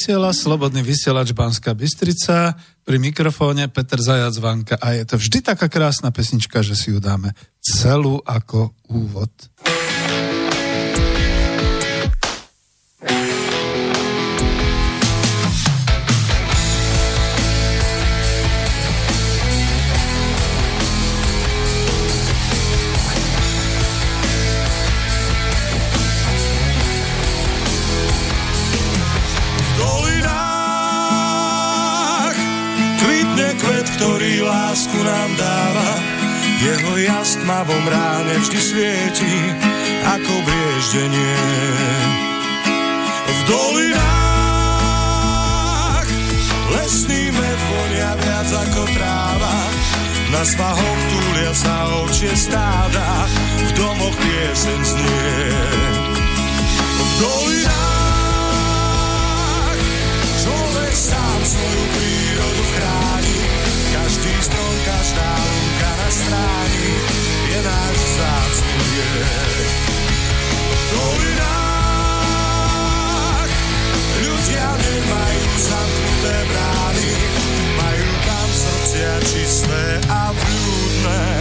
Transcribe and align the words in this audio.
vysiela 0.00 0.32
Slobodný 0.32 0.80
vysielač 0.80 1.36
Banská 1.36 1.76
Bystrica, 1.76 2.56
pri 2.88 2.96
mikrofóne 2.96 3.68
Peter 3.68 4.00
Zajac 4.00 4.32
Vanka 4.40 4.80
a 4.80 4.96
je 4.96 5.04
to 5.04 5.20
vždy 5.20 5.44
taká 5.44 5.68
krásna 5.68 6.08
pesnička, 6.08 6.64
že 6.64 6.72
si 6.72 6.88
ju 6.88 7.04
dáme 7.04 7.36
celú 7.60 8.16
ako 8.24 8.72
úvod. 8.88 9.28
Ktorý 34.00 34.48
lásku 34.48 34.96
nám 34.96 35.30
dáva. 35.36 36.00
Jeho 36.64 36.96
jas 37.04 37.36
tmavom 37.36 37.84
ráne 37.84 38.32
vždy 38.40 38.56
svieti, 38.56 39.36
ako 40.08 40.40
brieždenie. 40.40 41.36
V 43.28 43.38
dolinách 43.44 44.08
lesný 46.72 47.28
med 47.28 47.60
vonia 47.68 48.16
viac 48.16 48.48
ako 48.48 48.88
tráva. 48.88 49.68
Na 50.32 50.48
svahoch 50.48 51.00
túlia 51.12 51.52
sa 51.52 52.00
ovčie 52.00 52.32
stáda, 52.32 53.28
v 53.68 53.70
domoch 53.76 54.16
piesen 54.16 54.80
znie. 54.80 55.52
V 56.88 57.10
dolinách 57.20 57.99
viek. 69.00 69.68
V 70.70 70.82
dolinách 70.94 72.30
ľudia 74.20 74.66
nemajú 74.78 75.44
zamknuté 75.58 76.36
tam 78.26 78.48
srdcia 78.52 79.12
čisté 79.26 79.82
a 80.08 80.32
vľúdne. 80.32 81.39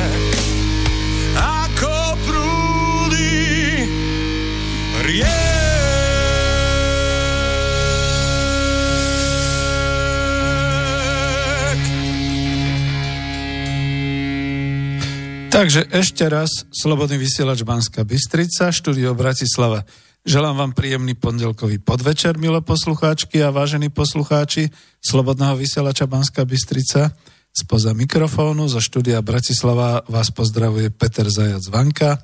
Takže 15.49 15.89
ešte 15.89 16.29
raz, 16.29 16.69
Slobodný 16.69 17.17
vysielač 17.17 17.65
Banská 17.65 18.05
Bystrica, 18.05 18.69
štúdio 18.69 19.17
Bratislava. 19.17 19.81
Želám 20.21 20.55
vám 20.55 20.71
príjemný 20.77 21.17
pondelkový 21.17 21.81
podvečer, 21.81 22.37
milé 22.37 22.61
poslucháčky 22.61 23.41
a 23.41 23.49
vážení 23.49 23.89
poslucháči 23.89 24.69
Slobodného 25.01 25.57
vysielača 25.57 26.05
Banská 26.05 26.45
Bystrica. 26.45 27.17
Spoza 27.49 27.97
mikrofónu 27.97 28.69
zo 28.69 28.77
štúdia 28.77 29.25
Bratislava 29.25 30.05
vás 30.05 30.29
pozdravuje 30.29 30.93
Peter 30.93 31.25
Zajac 31.25 31.65
Vanka 31.73 32.21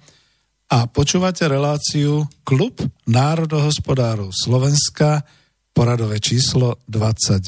a 0.69 0.85
počúvate 0.85 1.49
reláciu 1.49 2.29
Klub 2.45 2.77
národohospodárov 3.09 4.29
Slovenska, 4.37 5.25
poradové 5.73 6.21
číslo 6.21 6.77
29. 6.87 7.41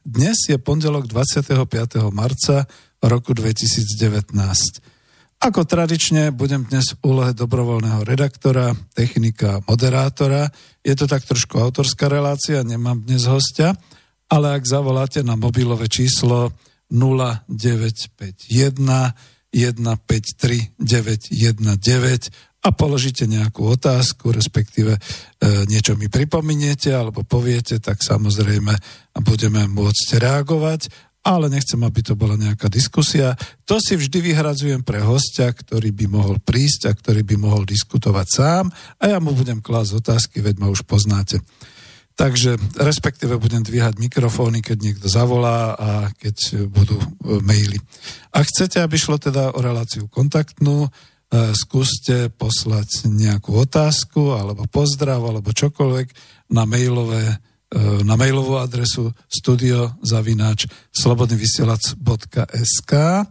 Dnes 0.00 0.48
je 0.48 0.56
pondelok 0.56 1.06
25. 1.12 2.08
marca 2.08 2.64
roku 3.04 3.36
2019. 3.36 4.89
Ako 5.40 5.64
tradične 5.64 6.36
budem 6.36 6.68
dnes 6.68 6.92
v 6.92 7.16
úlohe 7.16 7.32
dobrovoľného 7.32 8.04
redaktora, 8.04 8.76
technika, 8.92 9.64
moderátora. 9.64 10.52
Je 10.84 10.92
to 10.92 11.08
tak 11.08 11.24
trošku 11.24 11.56
autorská 11.56 12.12
relácia, 12.12 12.60
nemám 12.60 13.00
dnes 13.00 13.24
hostia, 13.24 13.72
ale 14.28 14.52
ak 14.52 14.68
zavoláte 14.68 15.24
na 15.24 15.40
mobilové 15.40 15.88
číslo 15.88 16.52
0951 16.92 18.52
153 19.48 20.76
919 20.76 21.32
a 22.60 22.68
položíte 22.76 23.24
nejakú 23.24 23.64
otázku, 23.64 24.36
respektíve 24.36 24.92
e, 24.92 25.00
niečo 25.64 25.96
mi 25.96 26.12
pripominiete 26.12 26.92
alebo 26.92 27.24
poviete, 27.24 27.80
tak 27.80 28.04
samozrejme 28.04 28.76
budeme 29.24 29.64
môcť 29.72 30.20
reagovať 30.20 30.80
ale 31.20 31.52
nechcem, 31.52 31.80
aby 31.84 32.00
to 32.00 32.16
bola 32.16 32.32
nejaká 32.36 32.72
diskusia. 32.72 33.36
To 33.68 33.76
si 33.76 33.96
vždy 33.96 34.32
vyhradzujem 34.32 34.80
pre 34.80 35.04
hostia, 35.04 35.52
ktorý 35.52 35.92
by 35.92 36.06
mohol 36.08 36.40
prísť 36.40 36.88
a 36.88 36.96
ktorý 36.96 37.20
by 37.24 37.36
mohol 37.36 37.68
diskutovať 37.68 38.26
sám 38.28 38.64
a 38.96 39.04
ja 39.04 39.18
mu 39.20 39.36
budem 39.36 39.60
klásť 39.60 40.00
otázky, 40.00 40.40
veď 40.40 40.64
ma 40.64 40.72
už 40.72 40.88
poznáte. 40.88 41.44
Takže 42.16 42.60
respektíve 42.76 43.40
budem 43.40 43.64
dvíhať 43.64 43.96
mikrofóny, 43.96 44.60
keď 44.60 44.76
niekto 44.76 45.08
zavolá 45.08 45.72
a 45.72 45.90
keď 46.20 46.68
budú 46.68 47.00
e, 47.00 47.40
maily. 47.40 47.80
Ak 48.28 48.44
chcete, 48.44 48.76
aby 48.76 49.00
šlo 49.00 49.16
teda 49.16 49.56
o 49.56 49.60
reláciu 49.64 50.04
kontaktnú, 50.04 50.84
e, 50.84 50.88
skúste 51.56 52.28
poslať 52.36 53.08
nejakú 53.08 53.56
otázku 53.64 54.36
alebo 54.36 54.68
pozdrav 54.68 55.24
alebo 55.24 55.48
čokoľvek 55.48 56.08
na 56.52 56.68
mailové 56.68 57.40
na 57.78 58.18
mailovú 58.18 58.58
adresu 58.58 59.14
studiozavináč 59.30 60.66
slobodnyvysielac.sk 60.90 62.92
e, 62.92 63.22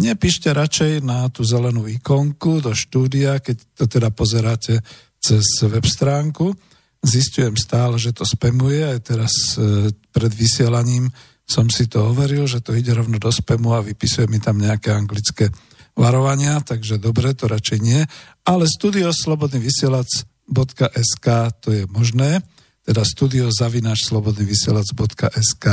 Nepíšte 0.00 0.48
radšej 0.48 1.04
na 1.04 1.28
tú 1.28 1.44
zelenú 1.44 1.84
ikonku 1.84 2.64
do 2.64 2.72
štúdia, 2.72 3.36
keď 3.44 3.56
to 3.76 3.84
teda 3.84 4.08
pozeráte 4.08 4.80
cez 5.20 5.44
web 5.68 5.84
stránku. 5.84 6.56
Zistujem 7.04 7.52
stále, 7.60 8.00
že 8.00 8.16
to 8.16 8.24
spamuje, 8.24 8.80
aj 8.80 8.98
teraz 9.04 9.60
e, 9.60 9.92
pred 10.08 10.32
vysielaním 10.32 11.12
som 11.44 11.68
si 11.68 11.84
to 11.86 12.10
overil, 12.10 12.48
že 12.48 12.64
to 12.64 12.74
ide 12.74 12.96
rovno 12.96 13.20
do 13.20 13.28
spamu 13.28 13.76
a 13.76 13.84
vypisuje 13.84 14.24
mi 14.26 14.40
tam 14.40 14.56
nejaké 14.58 14.90
anglické 14.90 15.52
varovania, 15.92 16.64
takže 16.64 16.96
dobre, 16.96 17.36
to 17.36 17.44
radšej 17.46 17.78
nie. 17.84 18.00
Ale 18.48 18.64
studioslobodnyvysielac.sk 18.66 21.26
to 21.60 21.76
je 21.76 21.84
možné 21.92 22.40
teda 22.86 23.02
studiozavinačslobodnyvysielac.sk 23.02 25.66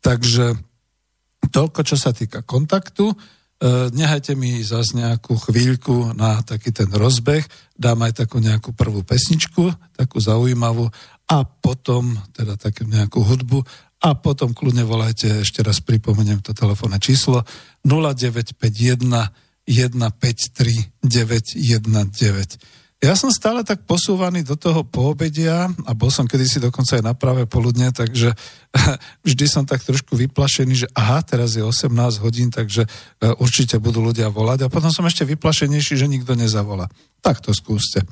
Takže 0.00 0.56
toľko, 1.52 1.80
čo 1.84 1.96
sa 1.98 2.16
týka 2.16 2.40
kontaktu. 2.46 3.12
nehajte 3.92 4.32
mi 4.32 4.64
zase 4.64 4.96
nejakú 4.96 5.36
chvíľku 5.36 6.16
na 6.16 6.40
taký 6.40 6.72
ten 6.72 6.88
rozbeh, 6.88 7.44
dám 7.76 8.08
aj 8.08 8.24
takú 8.24 8.40
nejakú 8.40 8.72
prvú 8.72 9.04
pesničku, 9.04 9.68
takú 9.92 10.16
zaujímavú 10.16 10.88
a 11.28 11.44
potom 11.44 12.16
teda 12.32 12.56
takú 12.56 12.88
nejakú 12.88 13.20
hudbu 13.20 13.60
a 14.00 14.16
potom 14.16 14.56
kľudne 14.56 14.88
volajte, 14.88 15.44
ešte 15.44 15.60
raz 15.60 15.84
pripomeniem 15.84 16.40
to 16.40 16.56
telefónne 16.56 16.96
číslo 16.96 17.44
0951 17.84 19.04
153 19.68 21.04
919. 21.04 22.79
Ja 23.00 23.16
som 23.16 23.32
stále 23.32 23.64
tak 23.64 23.88
posúvaný 23.88 24.44
do 24.44 24.60
toho 24.60 24.84
poobedia 24.84 25.72
a 25.88 25.96
bol 25.96 26.12
som 26.12 26.28
kedysi 26.28 26.60
dokonca 26.60 27.00
aj 27.00 27.04
na 27.04 27.16
práve 27.16 27.48
poludne, 27.48 27.88
takže 27.96 28.36
vždy 29.26 29.44
som 29.48 29.64
tak 29.64 29.80
trošku 29.80 30.20
vyplašený, 30.20 30.84
že 30.84 30.88
aha, 30.92 31.24
teraz 31.24 31.56
je 31.56 31.64
18 31.64 31.88
hodín, 32.20 32.52
takže 32.52 32.84
e, 32.84 32.88
určite 33.40 33.80
budú 33.80 34.04
ľudia 34.04 34.28
volať 34.28 34.68
a 34.68 34.72
potom 34.72 34.92
som 34.92 35.08
ešte 35.08 35.24
vyplašenejší, 35.24 35.96
že 35.96 36.12
nikto 36.12 36.36
nezavola. 36.36 36.92
Tak 37.24 37.40
to 37.40 37.56
skúste. 37.56 38.04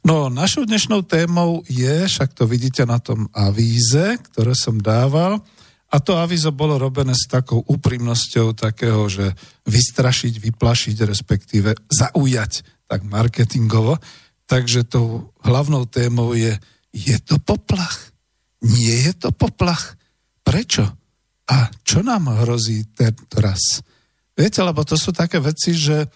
No, 0.00 0.32
našou 0.32 0.64
dnešnou 0.64 1.04
témou 1.04 1.60
je, 1.68 2.08
však 2.08 2.32
to 2.32 2.48
vidíte 2.48 2.88
na 2.88 2.96
tom 2.96 3.28
avíze, 3.36 4.16
ktoré 4.32 4.56
som 4.56 4.80
dával, 4.80 5.44
a 5.90 5.98
to 5.98 6.16
avízo 6.16 6.54
bolo 6.54 6.78
robené 6.78 7.12
s 7.12 7.26
takou 7.26 7.60
úprimnosťou 7.66 8.54
takého, 8.54 9.10
že 9.10 9.34
vystrašiť, 9.66 10.38
vyplašiť, 10.38 10.96
respektíve 11.02 11.74
zaujať 11.90 12.62
tak 12.86 13.02
marketingovo. 13.02 13.98
Takže 14.50 14.82
tou 14.90 15.30
hlavnou 15.46 15.86
témou 15.86 16.34
je, 16.34 16.58
je 16.90 17.16
to 17.22 17.38
poplach? 17.38 18.10
Nie 18.66 19.06
je 19.06 19.12
to 19.14 19.30
poplach? 19.30 19.94
Prečo? 20.42 20.90
A 21.46 21.70
čo 21.86 22.02
nám 22.02 22.26
hrozí 22.34 22.82
teraz? 23.30 23.86
Viete, 24.34 24.58
lebo 24.66 24.82
to 24.82 24.98
sú 24.98 25.14
také 25.14 25.38
veci, 25.38 25.78
že 25.78 26.02
e, 26.02 26.08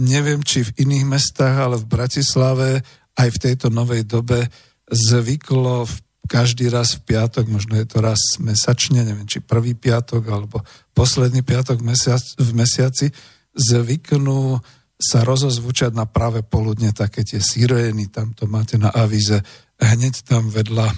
neviem, 0.00 0.40
či 0.40 0.64
v 0.64 0.88
iných 0.88 1.04
mestách, 1.04 1.56
ale 1.68 1.76
v 1.76 1.84
Bratislave 1.84 2.80
aj 3.12 3.28
v 3.28 3.40
tejto 3.40 3.68
novej 3.68 4.08
dobe 4.08 4.48
zvyklo 4.88 5.84
v 5.84 5.94
každý 6.24 6.72
raz 6.72 6.96
v 6.96 7.12
piatok, 7.12 7.44
možno 7.52 7.76
je 7.76 7.84
to 7.84 8.00
raz 8.00 8.40
mesačne, 8.40 9.04
neviem, 9.04 9.28
či 9.28 9.44
prvý 9.44 9.76
piatok 9.76 10.24
alebo 10.32 10.64
posledný 10.96 11.44
piatok 11.44 11.84
mesiac, 11.84 12.24
v 12.40 12.50
mesiaci, 12.56 13.12
zvyknú 13.52 14.56
sa 14.94 15.26
rozozvučať 15.26 15.90
na 15.90 16.06
práve 16.06 16.46
poludne 16.46 16.94
také 16.94 17.26
tie 17.26 17.42
sirény, 17.42 18.08
tam 18.08 18.30
to 18.30 18.46
máte 18.46 18.78
na 18.78 18.94
avíze, 18.94 19.42
hneď 19.78 20.22
tam 20.22 20.46
vedľa 20.48 20.86
e, 20.86 20.96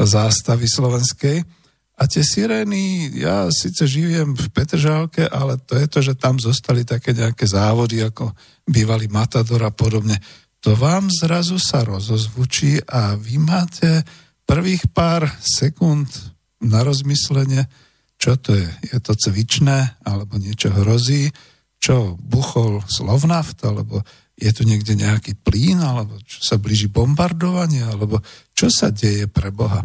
zástavy 0.00 0.64
slovenskej. 0.64 1.44
A 2.00 2.08
tie 2.08 2.24
sirény, 2.24 3.12
ja 3.20 3.52
síce 3.52 3.84
žijem 3.84 4.32
v 4.32 4.48
Petržálke, 4.48 5.28
ale 5.28 5.60
to 5.60 5.76
je 5.76 5.84
to, 5.84 6.00
že 6.00 6.16
tam 6.16 6.40
zostali 6.40 6.88
také 6.88 7.12
nejaké 7.12 7.44
závody, 7.44 8.00
ako 8.00 8.32
bývalý 8.64 9.12
Matador 9.12 9.60
a 9.68 9.68
podobne. 9.68 10.16
To 10.64 10.72
vám 10.72 11.12
zrazu 11.12 11.60
sa 11.60 11.84
rozozvučí 11.84 12.80
a 12.88 13.20
vy 13.20 13.36
máte 13.36 14.00
prvých 14.48 14.88
pár 14.88 15.28
sekúnd 15.44 16.08
na 16.64 16.80
rozmyslenie, 16.80 17.68
čo 18.16 18.40
to 18.40 18.56
je. 18.56 18.68
Je 18.92 18.98
to 19.04 19.12
cvičné, 19.16 20.00
alebo 20.00 20.40
niečo 20.40 20.72
hrozí, 20.72 21.28
čo 21.80 22.20
buchol 22.20 22.84
Slovnaft, 22.84 23.64
alebo 23.64 24.04
je 24.36 24.52
tu 24.52 24.68
niekde 24.68 24.96
nejaký 24.96 25.36
plín, 25.40 25.80
alebo 25.80 26.20
čo 26.28 26.44
sa 26.44 26.60
blíži 26.60 26.92
bombardovanie, 26.92 27.84
alebo 27.84 28.20
čo 28.52 28.68
sa 28.68 28.92
deje 28.92 29.28
pre 29.28 29.48
Boha, 29.48 29.84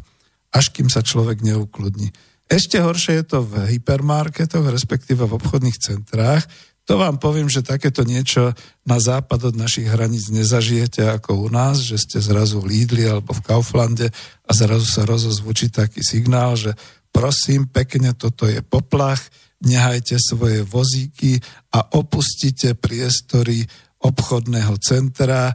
až 0.51 0.71
kým 0.75 0.91
sa 0.91 0.99
človek 0.99 1.43
neukludní. 1.43 2.11
Ešte 2.45 2.77
horšie 2.77 3.23
je 3.23 3.25
to 3.25 3.39
v 3.41 3.73
hypermarketoch, 3.75 4.63
respektíve 4.69 5.25
v 5.25 5.35
obchodných 5.39 5.81
centrách. 5.81 6.45
To 6.85 7.01
vám 7.01 7.17
poviem, 7.17 7.49
že 7.49 7.65
takéto 7.65 8.05
niečo 8.05 8.53
na 8.85 9.01
západ 9.01 9.49
od 9.49 9.55
našich 9.57 9.89
hraníc 9.89 10.29
nezažijete 10.29 11.01
ako 11.17 11.41
u 11.41 11.47
nás, 11.49 11.81
že 11.81 11.97
ste 11.97 12.21
zrazu 12.21 12.61
v 12.61 12.77
Lidli 12.77 13.09
alebo 13.09 13.33
v 13.33 13.41
Kauflande 13.41 14.13
a 14.45 14.51
zrazu 14.53 14.85
sa 14.85 15.01
rozozvučí 15.01 15.73
taký 15.73 16.05
signál, 16.05 16.53
že 16.53 16.77
prosím, 17.09 17.65
pekne, 17.65 18.13
toto 18.13 18.45
je 18.45 18.61
poplach, 18.61 19.25
nehajte 19.65 20.15
svoje 20.21 20.61
vozíky 20.63 21.41
a 21.73 21.97
opustite 21.97 22.77
priestory 22.77 23.65
obchodného 24.05 24.77
centra, 24.77 25.49
e, 25.49 25.53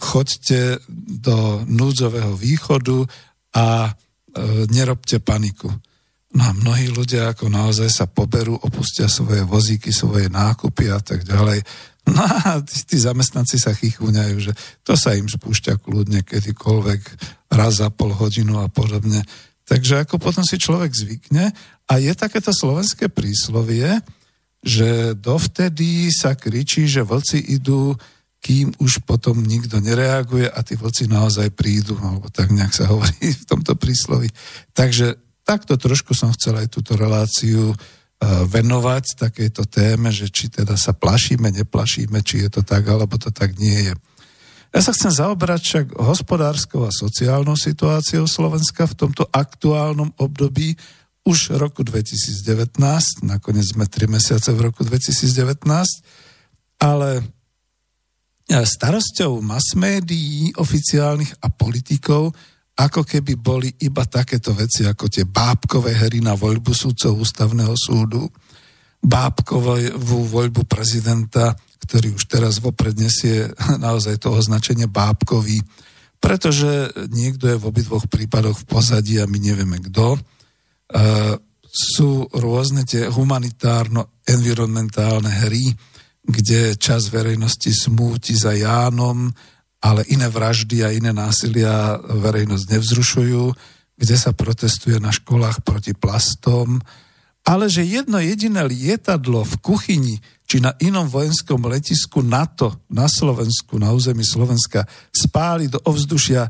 choďte 0.00 0.80
do 1.20 1.62
núdzového 1.68 2.32
východu 2.34 3.04
a 3.52 3.88
e, 3.88 3.90
nerobte 4.72 5.20
paniku. 5.20 5.68
No 6.28 6.42
a 6.44 6.52
mnohí 6.52 6.92
ľudia 6.92 7.32
ako 7.32 7.48
naozaj 7.48 7.88
sa 7.88 8.04
poberú, 8.04 8.56
opustia 8.56 9.08
svoje 9.08 9.44
vozíky, 9.44 9.92
svoje 9.92 10.28
nákupy 10.28 10.92
a 10.92 11.00
tak 11.00 11.24
ďalej. 11.24 11.64
No 12.08 12.24
a 12.24 12.60
tí, 12.64 12.84
tí 12.88 12.96
zamestnanci 12.96 13.60
sa 13.60 13.76
chychúňajú, 13.76 14.36
že 14.40 14.52
to 14.80 14.96
sa 14.96 15.12
im 15.12 15.28
spúšťa 15.28 15.80
kľudne 15.80 16.24
kedykoľvek, 16.24 17.00
raz 17.52 17.80
za 17.84 17.88
pol 17.92 18.12
hodinu 18.16 18.60
a 18.60 18.68
podobne. 18.68 19.24
Takže 19.68 20.08
ako 20.08 20.16
potom 20.16 20.44
si 20.44 20.56
človek 20.56 20.92
zvykne 20.92 21.52
a 21.88 21.96
je 21.96 22.12
takéto 22.12 22.52
slovenské 22.52 23.08
príslovie, 23.08 24.04
že 24.60 25.16
dovtedy 25.16 26.12
sa 26.12 26.36
kričí, 26.36 26.84
že 26.84 27.06
vlci 27.06 27.40
idú, 27.56 27.96
kým 28.38 28.76
už 28.78 29.02
potom 29.02 29.40
nikto 29.40 29.80
nereaguje 29.80 30.46
a 30.46 30.60
tí 30.62 30.76
vlci 30.76 31.10
naozaj 31.10 31.50
prídu, 31.56 31.98
alebo 31.98 32.28
tak 32.30 32.52
nejak 32.52 32.70
sa 32.76 32.92
hovorí 32.92 33.32
v 33.42 33.44
tomto 33.48 33.74
príslovi. 33.74 34.28
Takže 34.76 35.16
takto 35.42 35.80
trošku 35.80 36.12
som 36.12 36.30
chcel 36.36 36.60
aj 36.60 36.68
túto 36.68 36.92
reláciu 36.94 37.72
e, 37.72 37.76
venovať 38.46 39.16
takejto 39.16 39.64
téme, 39.66 40.12
že 40.12 40.28
či 40.28 40.52
teda 40.52 40.76
sa 40.76 40.92
plašíme, 40.92 41.48
neplašíme, 41.64 42.20
či 42.20 42.44
je 42.46 42.60
to 42.60 42.62
tak, 42.62 42.84
alebo 42.84 43.16
to 43.16 43.32
tak 43.32 43.56
nie 43.56 43.90
je. 43.90 43.94
Ja 44.68 44.84
sa 44.84 44.92
chcem 44.92 45.08
zaoberať 45.08 45.60
však 45.64 45.86
hospodárskou 45.96 46.84
a 46.84 46.92
sociálnou 46.92 47.56
situáciou 47.56 48.28
Slovenska 48.28 48.84
v 48.84 49.08
tomto 49.08 49.24
aktuálnom 49.32 50.12
období 50.20 50.76
už 51.28 51.60
roku 51.60 51.84
2019, 51.84 52.80
nakoniec 53.28 53.68
sme 53.68 53.84
3 53.84 54.08
mesiace 54.08 54.48
v 54.56 54.72
roku 54.72 54.80
2019, 54.80 55.60
ale 56.80 57.20
e, 58.48 58.56
starosťou 58.64 59.44
mass 59.44 59.76
médií, 59.76 60.56
oficiálnych 60.56 61.44
a 61.44 61.52
politikov, 61.52 62.32
ako 62.80 63.04
keby 63.04 63.36
boli 63.36 63.68
iba 63.84 64.08
takéto 64.08 64.56
veci, 64.56 64.88
ako 64.88 65.12
tie 65.12 65.28
bábkové 65.28 66.00
hry 66.00 66.24
na 66.24 66.32
voľbu 66.32 66.72
súdcov 66.72 67.20
ústavného 67.20 67.76
súdu, 67.76 68.24
bábkovú 69.04 70.32
voľbu 70.32 70.64
prezidenta, 70.64 71.52
ktorý 71.84 72.16
už 72.16 72.24
teraz 72.24 72.56
vopred 72.56 72.96
nesie 72.96 73.52
naozaj 73.84 74.16
to 74.16 74.32
označenie 74.32 74.88
bábkový, 74.88 75.60
pretože 76.24 76.88
niekto 77.12 77.52
je 77.52 77.60
v 77.60 77.68
obidvoch 77.68 78.08
prípadoch 78.08 78.64
v 78.64 78.68
pozadí 78.70 79.20
a 79.20 79.28
my 79.28 79.38
nevieme 79.38 79.76
kto. 79.84 80.16
Sú 81.68 82.24
rôzne 82.32 82.88
tie 82.88 83.12
humanitárno-environmentálne 83.12 85.28
hry, 85.46 85.76
kde 86.28 86.76
čas 86.76 87.08
verejnosti 87.08 87.72
smúti 87.72 88.36
za 88.36 88.52
Jánom, 88.52 89.32
ale 89.80 90.04
iné 90.10 90.28
vraždy 90.28 90.84
a 90.84 90.92
iné 90.92 91.12
násilia 91.14 91.96
verejnosť 92.02 92.64
nevzrušujú, 92.68 93.52
kde 93.98 94.16
sa 94.18 94.32
protestuje 94.34 95.00
na 95.00 95.12
školách 95.14 95.62
proti 95.62 95.94
plastom, 95.94 96.82
ale 97.48 97.72
že 97.72 97.86
jedno 97.86 98.20
jediné 98.20 98.60
lietadlo 98.66 99.40
v 99.40 99.54
kuchyni 99.64 100.20
či 100.44 100.60
na 100.60 100.76
inom 100.84 101.08
vojenskom 101.08 101.64
letisku 101.64 102.20
NATO 102.20 102.84
na 102.92 103.08
Slovensku, 103.08 103.80
na 103.80 103.92
území 103.92 104.24
Slovenska, 104.24 104.84
spáli 105.08 105.72
do 105.72 105.80
ovzdušia 105.88 106.44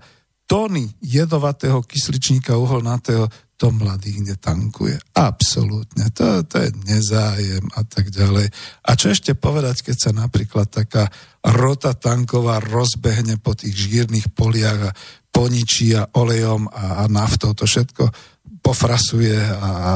tóny 0.49 0.88
jedovatého 1.05 1.85
kysličníka 1.85 2.57
uholnatého, 2.57 3.28
to 3.59 3.75
mladých 3.75 4.23
netankuje. 4.23 4.97
Absolútne. 5.19 6.14
To, 6.14 6.47
to 6.47 6.57
je 6.62 6.71
nezájem 6.87 7.67
a 7.75 7.83
tak 7.83 8.09
ďalej. 8.14 8.47
A 8.87 8.90
čo 8.95 9.11
ešte 9.11 9.35
povedať, 9.35 9.83
keď 9.83 9.97
sa 9.99 10.11
napríklad 10.14 10.71
taká 10.71 11.11
rota 11.43 11.93
tanková 11.99 12.62
rozbehne 12.62 13.37
po 13.43 13.59
tých 13.59 13.75
žírnych 13.75 14.31
poliach 14.31 14.95
a 14.95 14.97
poničí 15.35 15.90
a 15.99 16.07
olejom 16.07 16.71
a, 16.71 17.02
a 17.02 17.11
naftou 17.11 17.50
to 17.50 17.67
všetko 17.67 18.07
pofrasuje 18.62 19.37
a, 19.37 19.59
a 19.59 19.95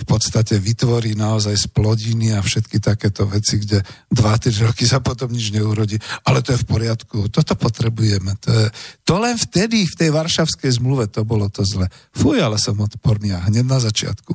v 0.00 0.04
podstate 0.08 0.56
vytvorí 0.56 1.12
naozaj 1.12 1.68
splodiny 1.68 2.32
a 2.32 2.40
všetky 2.40 2.80
takéto 2.80 3.28
veci, 3.28 3.60
kde 3.60 3.84
2-3 4.08 4.72
roky 4.72 4.88
sa 4.88 5.04
potom 5.04 5.28
nič 5.28 5.52
neurodí. 5.52 6.00
Ale 6.24 6.40
to 6.40 6.56
je 6.56 6.62
v 6.64 6.68
poriadku, 6.68 7.28
toto 7.28 7.52
potrebujeme. 7.52 8.32
To, 8.40 8.48
je, 8.48 8.66
to 9.04 9.20
len 9.20 9.36
vtedy 9.36 9.84
v 9.84 9.94
tej 9.94 10.10
varšavskej 10.10 10.80
zmluve 10.80 11.12
to 11.12 11.20
bolo 11.28 11.52
to 11.52 11.60
zle. 11.68 11.84
Fuj, 12.16 12.40
ale 12.40 12.56
som 12.56 12.80
odporný 12.80 13.36
a 13.36 13.44
hneď 13.44 13.68
na 13.68 13.76
začiatku. 13.76 14.32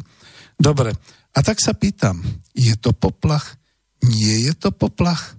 Dobre, 0.61 0.93
a 1.35 1.39
tak 1.41 1.57
sa 1.59 1.73
pýtam, 1.73 2.21
je 2.53 2.77
to 2.77 2.93
poplach? 2.93 3.57
Nie 4.05 4.45
je 4.45 4.53
to 4.53 4.69
poplach? 4.69 5.35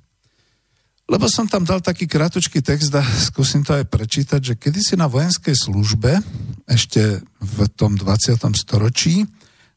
Lebo 1.07 1.31
som 1.31 1.47
tam 1.47 1.63
dal 1.63 1.79
taký 1.79 2.11
kratučký 2.11 2.67
text 2.67 2.91
a 2.99 3.01
skúsim 3.07 3.63
to 3.63 3.79
aj 3.79 3.87
prečítať, 3.87 4.41
že 4.43 4.59
kedysi 4.59 4.99
na 4.99 5.07
vojenskej 5.07 5.55
službe, 5.55 6.19
ešte 6.67 7.23
v 7.39 7.59
tom 7.79 7.95
20. 7.95 8.43
storočí, 8.59 9.23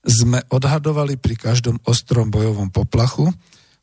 sme 0.03 0.39
odhadovali 0.47 1.19
pri 1.19 1.35
každom 1.35 1.79
ostrom 1.83 2.31
bojovom 2.31 2.71
poplachu, 2.71 3.31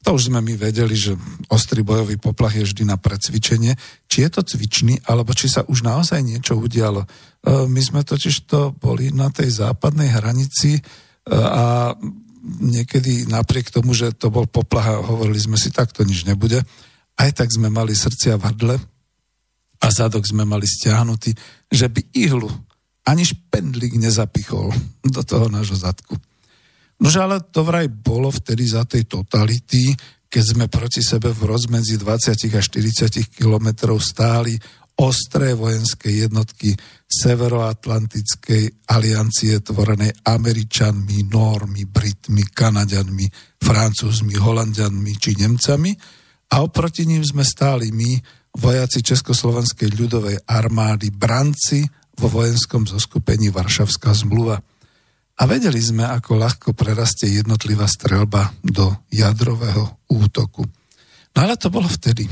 to 0.06 0.14
už 0.14 0.30
sme 0.30 0.38
my 0.38 0.54
vedeli, 0.54 0.94
že 0.94 1.18
ostrý 1.50 1.82
bojový 1.82 2.14
poplach 2.14 2.54
je 2.54 2.62
vždy 2.62 2.86
na 2.86 2.94
precvičenie. 2.94 3.74
Či 4.06 4.22
je 4.22 4.30
to 4.30 4.46
cvičný, 4.46 5.02
alebo 5.02 5.34
či 5.34 5.50
sa 5.50 5.66
už 5.66 5.82
naozaj 5.82 6.22
niečo 6.22 6.54
udialo. 6.54 7.02
E, 7.02 7.06
my 7.66 7.80
sme 7.82 8.06
totiž 8.06 8.46
to 8.46 8.70
boli 8.78 9.10
na 9.10 9.34
tej 9.34 9.50
západnej 9.66 10.14
hranici 10.14 10.78
e, 10.78 10.80
a 11.34 11.90
niekedy 12.46 13.26
napriek 13.26 13.74
tomu, 13.74 13.98
že 13.98 14.14
to 14.14 14.30
bol 14.30 14.46
poplach 14.46 14.86
a 14.86 15.02
hovorili 15.02 15.42
sme 15.42 15.58
si, 15.58 15.74
tak 15.74 15.90
to 15.90 16.06
nič 16.06 16.22
nebude, 16.22 16.62
aj 17.18 17.30
tak 17.34 17.50
sme 17.50 17.66
mali 17.66 17.90
srdcia 17.90 18.38
v 18.38 18.46
hrdle 18.46 18.76
a 19.82 19.86
zadok 19.90 20.22
sme 20.22 20.46
mali 20.46 20.70
stiahnutý, 20.70 21.34
že 21.66 21.90
by 21.90 22.14
ihlu 22.14 22.46
ani 23.06 23.22
špendlík 23.22 23.94
nezapichol 23.96 24.74
do 25.06 25.22
toho 25.22 25.46
nášho 25.46 25.78
zadku. 25.78 26.18
Nože 26.98 27.20
ale 27.22 27.38
to 27.40 27.62
vraj 27.62 27.86
bolo 27.86 28.32
vtedy 28.32 28.66
za 28.66 28.82
tej 28.88 29.06
totality, 29.06 29.94
keď 30.26 30.42
sme 30.42 30.66
proti 30.66 31.04
sebe 31.04 31.30
v 31.30 31.46
rozmedzi 31.46 32.00
20 32.00 32.34
a 32.56 32.60
40 32.60 33.36
kilometrov 33.36 34.00
stáli 34.02 34.56
ostré 34.96 35.52
vojenské 35.52 36.08
jednotky 36.24 36.72
Severoatlantickej 37.06 38.88
aliancie 38.90 39.60
tvorenej 39.60 40.24
Američanmi, 40.24 41.28
Normmi, 41.28 41.84
Britmi, 41.84 42.42
Kanadianmi, 42.48 43.26
Francúzmi, 43.60 44.34
Holandianmi 44.40 45.12
či 45.20 45.36
Nemcami 45.36 45.92
a 46.56 46.64
oproti 46.64 47.04
ním 47.04 47.20
sme 47.22 47.44
stáli 47.44 47.92
my, 47.92 48.16
vojaci 48.56 49.04
Československej 49.04 49.92
ľudovej 49.92 50.48
armády, 50.48 51.12
branci 51.12 51.84
vo 52.16 52.28
vojenskom 52.32 52.88
zoskupení 52.88 53.52
Varšavská 53.52 54.12
zmluva. 54.16 54.60
A 55.36 55.42
vedeli 55.44 55.78
sme, 55.80 56.08
ako 56.08 56.40
ľahko 56.40 56.68
prerastie 56.72 57.28
jednotlivá 57.28 57.84
strelba 57.84 58.56
do 58.64 58.88
jadrového 59.12 60.00
útoku. 60.08 60.64
No 61.36 61.38
ale 61.44 61.60
to 61.60 61.68
bolo 61.68 61.84
vtedy. 61.86 62.24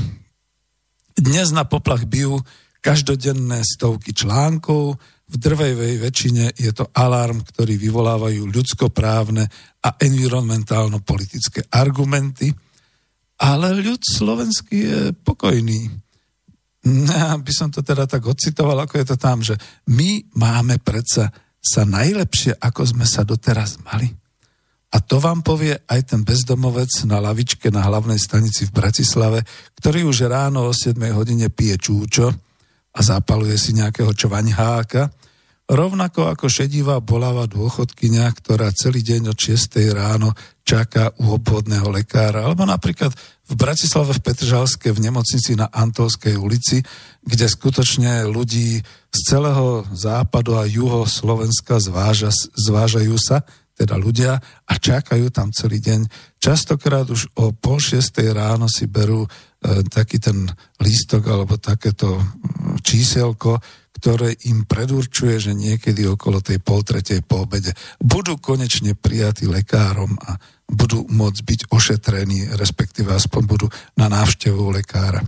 Dnes 1.13 1.53
na 1.53 1.69
poplach 1.69 2.09
bijú 2.09 2.41
každodenné 2.81 3.61
stovky 3.61 4.11
článkov, 4.11 4.97
v 5.25 5.35
drvejvej 5.41 5.95
väčšine 6.05 6.45
je 6.53 6.69
to 6.69 6.85
alarm, 6.93 7.41
ktorý 7.41 7.81
vyvolávajú 7.81 8.45
ľudskoprávne 8.45 9.43
a 9.81 9.89
environmentálno-politické 9.97 11.65
argumenty, 11.73 12.53
ale 13.41 13.73
ľud 13.73 14.01
slovenský 14.05 14.77
je 14.77 14.99
pokojný. 15.17 15.89
Ja 16.85 17.33
by 17.33 17.49
som 17.49 17.73
to 17.73 17.81
teda 17.81 18.05
tak 18.05 18.21
ocitoval, 18.21 18.77
ako 18.85 19.01
je 19.01 19.05
to 19.09 19.17
tam, 19.17 19.41
že 19.41 19.57
my 19.89 20.37
máme 20.37 20.77
predsa 20.85 21.33
sa 21.57 21.81
najlepšie, 21.81 22.61
ako 22.61 22.81
sme 22.85 23.05
sa 23.09 23.25
doteraz 23.25 23.81
mali. 23.81 24.13
A 24.93 25.01
to 25.01 25.17
vám 25.17 25.41
povie 25.41 25.73
aj 25.73 26.13
ten 26.13 26.21
bezdomovec 26.21 26.87
na 27.09 27.17
lavičke 27.17 27.73
na 27.73 27.83
hlavnej 27.83 28.21
stanici 28.21 28.69
v 28.69 28.75
Bratislave, 28.79 29.41
ktorý 29.81 30.05
už 30.05 30.29
ráno 30.29 30.69
o 30.69 30.71
7 30.71 30.95
hodine 31.11 31.49
pije 31.49 31.75
čúčo 31.81 32.29
a 32.95 32.99
zapaluje 33.01 33.57
si 33.59 33.75
nejakého 33.75 34.13
čvaňháka, 34.15 35.09
rovnako 35.67 36.29
ako 36.31 36.45
šedivá 36.47 37.01
bolavá 37.01 37.49
dôchodkynia, 37.49 38.29
ktorá 38.39 38.69
celý 38.71 39.01
deň 39.01 39.33
od 39.33 39.37
6 39.41 39.89
ráno 39.91 40.31
čaká 40.61 41.11
u 41.19 41.33
obvodného 41.33 41.89
lekára, 41.89 42.45
alebo 42.45 42.63
napríklad 42.63 43.11
v 43.45 43.53
Bratislave 43.53 44.17
v 44.17 44.23
Petržalske 44.25 44.89
v 44.89 45.03
nemocnici 45.05 45.53
na 45.53 45.69
Antolskej 45.69 46.33
ulici, 46.33 46.81
kde 47.21 47.45
skutočne 47.45 48.25
ľudí 48.25 48.81
z 49.13 49.19
celého 49.21 49.85
západu 49.93 50.57
a 50.57 50.65
juho 50.65 51.05
Slovenska 51.05 51.77
zváža, 51.77 52.33
zvážajú 52.57 53.15
sa, 53.21 53.45
teda 53.75 53.99
ľudia, 53.99 54.39
a 54.65 54.73
čakajú 54.79 55.29
tam 55.29 55.51
celý 55.51 55.83
deň. 55.83 56.07
Častokrát 56.39 57.05
už 57.11 57.27
o 57.37 57.51
pol 57.51 57.77
šiestej 57.77 58.31
ráno 58.31 58.71
si 58.71 58.87
berú 58.87 59.27
e, 59.27 59.29
taký 59.91 60.17
ten 60.17 60.47
lístok 60.79 61.27
alebo 61.27 61.59
takéto 61.59 62.17
číselko, 62.81 63.59
ktoré 64.05 64.37
im 64.45 64.69
predurčuje, 64.69 65.49
že 65.49 65.57
niekedy 65.57 66.05
okolo 66.05 66.37
tej 66.37 66.61
pol 66.61 66.85
tretej 66.85 67.25
po 67.25 67.49
obede 67.49 67.73
budú 67.97 68.37
konečne 68.37 68.93
prijatí 68.93 69.49
lekárom 69.49 70.13
a 70.21 70.37
budú 70.69 71.09
môcť 71.09 71.41
byť 71.41 71.59
ošetrení, 71.73 72.53
respektíve 72.53 73.09
aspoň 73.09 73.41
budú 73.49 73.65
na 73.97 74.05
návštevu 74.05 74.61
lekára. 74.69 75.25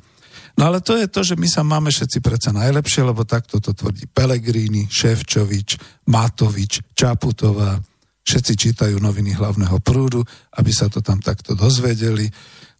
No 0.61 0.69
ale 0.69 0.85
to 0.85 0.93
je 0.93 1.09
to, 1.09 1.25
že 1.25 1.33
my 1.41 1.49
sa 1.49 1.65
máme 1.65 1.89
všetci 1.89 2.21
predsa 2.21 2.53
najlepšie, 2.53 3.01
lebo 3.01 3.25
takto 3.25 3.57
to 3.57 3.73
tvrdí 3.73 4.05
Pelegrini, 4.13 4.85
Ševčovič, 4.85 5.81
Matovič, 6.13 6.93
Čaputová. 6.93 7.81
Všetci 8.29 8.53
čítajú 8.53 9.01
noviny 9.01 9.33
hlavného 9.41 9.81
prúdu, 9.81 10.21
aby 10.53 10.69
sa 10.69 10.85
to 10.85 11.01
tam 11.01 11.17
takto 11.17 11.57
dozvedeli. 11.57 12.29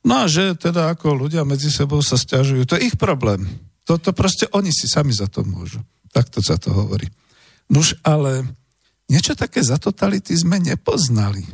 No 0.06 0.26
a 0.26 0.30
že 0.30 0.54
teda 0.54 0.94
ako 0.94 1.26
ľudia 1.26 1.42
medzi 1.42 1.74
sebou 1.74 2.06
sa 2.06 2.22
stiažujú, 2.22 2.70
to 2.70 2.78
je 2.78 2.94
ich 2.94 2.98
problém. 3.02 3.50
Toto 3.88 4.12
proste 4.12 4.52
oni 4.52 4.76
si 4.76 4.92
sami 4.92 5.16
za 5.16 5.32
to 5.32 5.48
môžu. 5.48 5.80
Takto 6.12 6.44
sa 6.44 6.60
to 6.60 6.76
hovorí. 6.76 7.08
Nuž 7.72 7.96
ale 8.04 8.44
niečo 9.08 9.32
také 9.32 9.64
za 9.64 9.80
totality 9.80 10.36
sme 10.36 10.60
nepoznali. 10.60 11.48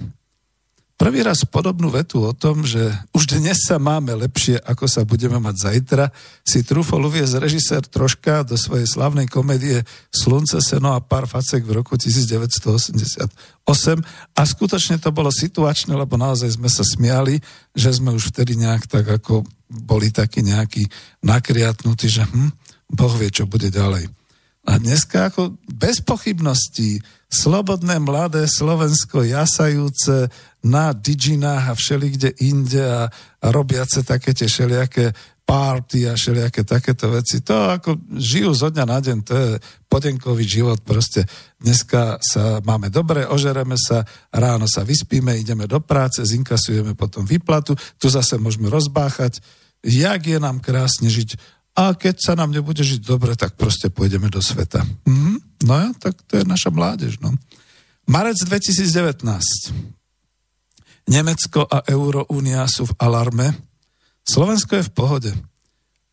Prvý 1.04 1.20
raz 1.20 1.44
podobnú 1.44 1.92
vetu 1.92 2.24
o 2.24 2.32
tom, 2.32 2.64
že 2.64 2.80
už 3.12 3.36
dnes 3.36 3.60
sa 3.60 3.76
máme 3.76 4.16
lepšie, 4.24 4.56
ako 4.64 4.88
sa 4.88 5.04
budeme 5.04 5.36
mať 5.36 5.56
zajtra, 5.60 6.16
si 6.48 6.64
trúfol 6.64 7.04
uviez 7.04 7.36
režisér 7.36 7.84
troška 7.84 8.48
do 8.48 8.56
svojej 8.56 8.88
slavnej 8.88 9.28
komédie 9.28 9.84
Slunce, 10.16 10.64
seno 10.64 10.96
a 10.96 11.04
pár 11.04 11.28
facek 11.28 11.68
v 11.68 11.84
roku 11.84 12.00
1988 12.00 13.36
a 14.32 14.42
skutočne 14.48 14.96
to 14.96 15.12
bolo 15.12 15.28
situačné, 15.28 15.92
lebo 15.92 16.16
naozaj 16.16 16.56
sme 16.56 16.72
sa 16.72 16.88
smiali, 16.88 17.44
že 17.76 18.00
sme 18.00 18.16
už 18.16 18.32
vtedy 18.32 18.56
nejak 18.56 18.88
tak 18.88 19.04
ako 19.04 19.44
boli 19.68 20.08
takí 20.08 20.40
nejakí 20.40 20.88
nakriatnutí, 21.20 22.08
že 22.08 22.24
hm, 22.24 22.56
Boh 22.96 23.12
vie, 23.20 23.28
čo 23.28 23.44
bude 23.44 23.68
ďalej. 23.68 24.08
A 24.64 24.80
dneska 24.80 25.28
ako 25.28 25.60
bez 25.68 26.00
pochybností 26.00 27.04
slobodné 27.28 28.00
mladé 28.00 28.48
Slovensko 28.48 29.28
jasajúce 29.28 30.32
na 30.64 30.96
Diginách 30.96 31.72
a 31.72 31.78
všelikde 31.78 32.40
inde 32.40 32.80
a, 32.80 33.12
robiace 33.44 34.08
také 34.08 34.32
tie 34.32 34.48
všelijaké 34.48 35.12
party 35.44 36.08
a 36.08 36.16
všelijaké 36.16 36.64
takéto 36.64 37.12
veci. 37.12 37.44
To 37.44 37.68
ako 37.76 38.00
žijú 38.16 38.56
zo 38.56 38.72
dňa 38.72 38.86
na 38.88 39.00
deň, 39.04 39.18
to 39.28 39.34
je 39.36 39.52
podenkový 39.92 40.48
život 40.48 40.80
proste. 40.80 41.28
Dneska 41.60 42.24
sa 42.24 42.64
máme 42.64 42.88
dobre, 42.88 43.28
ožereme 43.28 43.76
sa, 43.76 44.08
ráno 44.32 44.72
sa 44.72 44.88
vyspíme, 44.88 45.36
ideme 45.36 45.68
do 45.68 45.84
práce, 45.84 46.24
zinkasujeme 46.24 46.96
potom 46.96 47.28
výplatu, 47.28 47.76
tu 48.00 48.08
zase 48.08 48.40
môžeme 48.40 48.72
rozbáchať, 48.72 49.44
jak 49.84 50.22
je 50.24 50.40
nám 50.40 50.64
krásne 50.64 51.12
žiť 51.12 51.36
a 51.74 51.98
keď 51.98 52.16
sa 52.22 52.34
nám 52.38 52.54
nebude 52.54 52.86
žiť 52.86 53.02
dobre, 53.02 53.34
tak 53.34 53.58
proste 53.58 53.90
pôjdeme 53.90 54.30
do 54.30 54.40
sveta. 54.40 54.86
Mhm. 55.04 55.68
No 55.68 55.74
ja, 55.76 55.90
tak 55.96 56.20
to 56.28 56.40
je 56.40 56.46
naša 56.48 56.72
mládež. 56.72 57.20
No. 57.20 57.36
Marec 58.08 58.36
2019. 58.46 59.24
Nemecko 61.10 61.68
a 61.68 61.84
Euroúnia 61.88 62.64
sú 62.68 62.88
v 62.88 62.98
alarme. 63.02 63.52
Slovensko 64.24 64.80
je 64.80 64.88
v 64.88 64.96
pohode. 64.96 65.32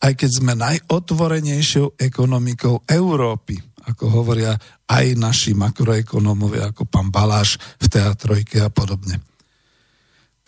Aj 0.00 0.12
keď 0.16 0.30
sme 0.30 0.52
najotvorenejšou 0.56 2.00
ekonomikou 2.00 2.82
Európy, 2.88 3.60
ako 3.86 4.04
hovoria 4.10 4.56
aj 4.90 5.06
naši 5.14 5.52
makroekonómovia, 5.54 6.72
ako 6.72 6.88
pán 6.88 7.12
Baláš 7.12 7.60
v 7.78 7.86
teatrojke 7.86 8.64
a 8.64 8.72
podobne 8.72 9.20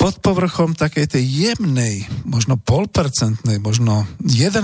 pod 0.03 0.19
povrchom 0.19 0.75
takej 0.75 1.15
tej 1.15 1.23
jemnej, 1.23 2.03
možno 2.27 2.59
polpercentnej, 2.59 3.63
možno 3.63 4.03
1,5% 4.19 4.59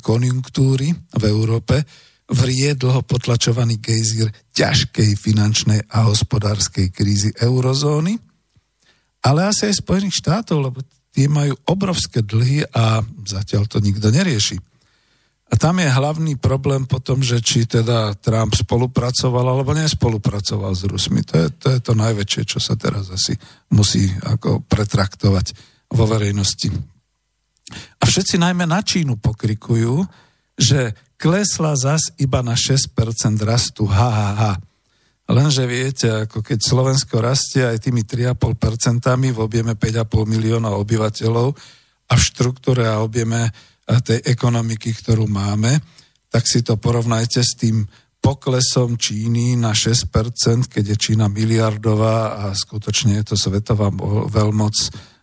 konjunktúry 0.00 0.96
v 0.96 1.22
Európe 1.28 1.84
vrie 2.24 2.72
dlho 2.72 3.04
potlačovaný 3.04 3.84
gejzír 3.84 4.32
ťažkej 4.56 5.12
finančnej 5.20 5.92
a 5.92 6.08
hospodárskej 6.08 6.88
krízy 6.88 7.36
eurozóny, 7.36 8.16
ale 9.20 9.48
asi 9.48 9.68
aj 9.68 9.84
Spojených 9.84 10.20
štátov, 10.20 10.56
lebo 10.70 10.78
tie 11.12 11.26
majú 11.26 11.54
obrovské 11.66 12.22
dlhy 12.24 12.64
a 12.70 13.04
zatiaľ 13.26 13.66
to 13.66 13.82
nikto 13.82 14.08
nerieši. 14.08 14.56
A 15.50 15.58
tam 15.58 15.82
je 15.82 15.90
hlavný 15.90 16.38
problém 16.38 16.86
potom, 16.86 17.18
že 17.18 17.42
či 17.42 17.66
teda 17.66 18.14
Trump 18.22 18.54
spolupracoval 18.54 19.42
alebo 19.50 19.74
nespolupracoval 19.74 20.78
s 20.78 20.86
Rusmi. 20.86 21.26
To 21.26 21.34
je, 21.42 21.46
to 21.58 21.66
je 21.74 21.80
to 21.82 21.92
najväčšie, 21.98 22.42
čo 22.46 22.62
sa 22.62 22.78
teraz 22.78 23.10
asi 23.10 23.34
musí 23.74 24.06
ako 24.22 24.62
pretraktovať 24.62 25.58
vo 25.90 26.06
verejnosti. 26.06 26.70
A 27.98 28.02
všetci 28.06 28.38
najmä 28.38 28.62
na 28.62 28.78
Čínu 28.78 29.18
pokrikujú, 29.18 30.06
že 30.54 30.94
klesla 31.18 31.74
zas 31.74 32.14
iba 32.22 32.46
na 32.46 32.54
6% 32.54 32.94
rastu. 33.42 33.90
Ha, 33.90 34.08
ha, 34.10 34.30
ha. 34.38 34.52
Lenže 35.30 35.62
viete, 35.70 36.26
ako 36.26 36.42
keď 36.42 36.58
Slovensko 36.58 37.22
rastie 37.22 37.62
aj 37.62 37.86
tými 37.86 38.02
3,5% 38.02 38.98
v 39.30 39.38
objeme 39.38 39.78
5,5 39.78 40.26
milióna 40.26 40.74
obyvateľov 40.74 41.48
a 42.10 42.12
v 42.18 42.22
štruktúre 42.22 42.82
a 42.90 42.98
objeme 42.98 43.46
tej 43.86 44.22
ekonomiky, 44.26 44.90
ktorú 44.90 45.30
máme, 45.30 45.78
tak 46.30 46.46
si 46.46 46.62
to 46.62 46.78
porovnajte 46.78 47.42
s 47.42 47.58
tým 47.58 47.86
poklesom 48.20 49.00
Číny 49.00 49.56
na 49.56 49.74
6%, 49.74 50.70
keď 50.70 50.84
je 50.94 50.96
Čína 50.98 51.26
miliardová 51.26 52.46
a 52.46 52.54
skutočne 52.54 53.18
je 53.22 53.32
to 53.32 53.36
svetová 53.38 53.88
veľmoc 54.28 54.76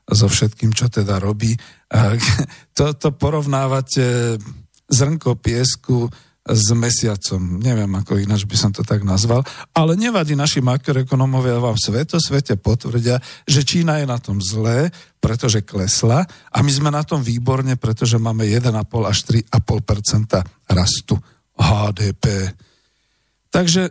so 0.07 0.27
všetkým, 0.27 0.71
čo 0.71 0.87
teda 0.91 1.19
robí. 1.19 1.55
To, 2.77 2.93
to 2.93 3.09
porovnávate 3.09 4.37
zrnko 4.85 5.41
piesku 5.41 6.05
s 6.47 6.71
mesiacom. 6.71 7.59
Neviem, 7.59 7.91
ako 7.99 8.17
ináč 8.17 8.47
by 8.47 8.55
som 8.55 8.71
to 8.71 8.81
tak 8.87 9.03
nazval. 9.03 9.43
Ale 9.75 9.99
nevadí, 9.99 10.33
naši 10.33 10.63
makroekonomovia 10.63 11.59
vám 11.59 11.75
sveto 11.75 12.17
svete 12.17 12.55
potvrdia, 12.55 13.19
že 13.43 13.67
Čína 13.67 13.99
je 13.99 14.07
na 14.07 14.17
tom 14.17 14.39
zlé, 14.39 14.89
pretože 15.19 15.67
klesla 15.67 16.23
a 16.27 16.57
my 16.63 16.71
sme 16.71 16.89
na 16.93 17.03
tom 17.03 17.19
výborne, 17.19 17.75
pretože 17.75 18.15
máme 18.15 18.47
1,5 18.47 18.71
až 19.03 19.17
3,5% 19.51 20.71
rastu 20.71 21.15
HDP. 21.57 22.55
Takže 23.51 23.89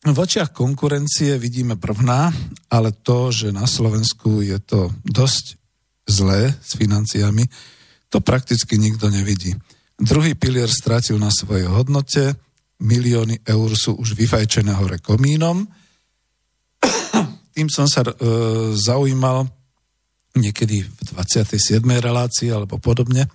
v 0.00 0.16
očiach 0.16 0.56
konkurencie 0.56 1.36
vidíme 1.36 1.76
prvná, 1.76 2.32
ale 2.72 2.96
to, 2.96 3.28
že 3.28 3.52
na 3.52 3.68
Slovensku 3.68 4.40
je 4.40 4.56
to 4.64 4.88
dosť 5.04 5.60
zlé 6.08 6.56
s 6.56 6.74
financiami, 6.80 7.44
to 8.08 8.18
prakticky 8.24 8.80
nikto 8.80 9.12
nevidí. 9.12 9.54
Druhý 10.00 10.32
pilier 10.32 10.72
strátil 10.72 11.20
na 11.20 11.28
svojej 11.28 11.68
hodnote, 11.68 12.32
milióny 12.80 13.44
eur 13.44 13.68
sú 13.76 14.00
už 14.00 14.16
vyfajčené 14.16 14.72
hore 14.72 14.96
komínom. 14.96 15.68
Tým 17.52 17.68
som 17.68 17.84
sa 17.84 18.00
e, 18.00 18.12
zaujímal 18.80 19.44
niekedy 20.40 20.88
v 20.88 21.00
27. 21.12 21.84
relácii 21.84 22.48
alebo 22.48 22.80
podobne. 22.80 23.28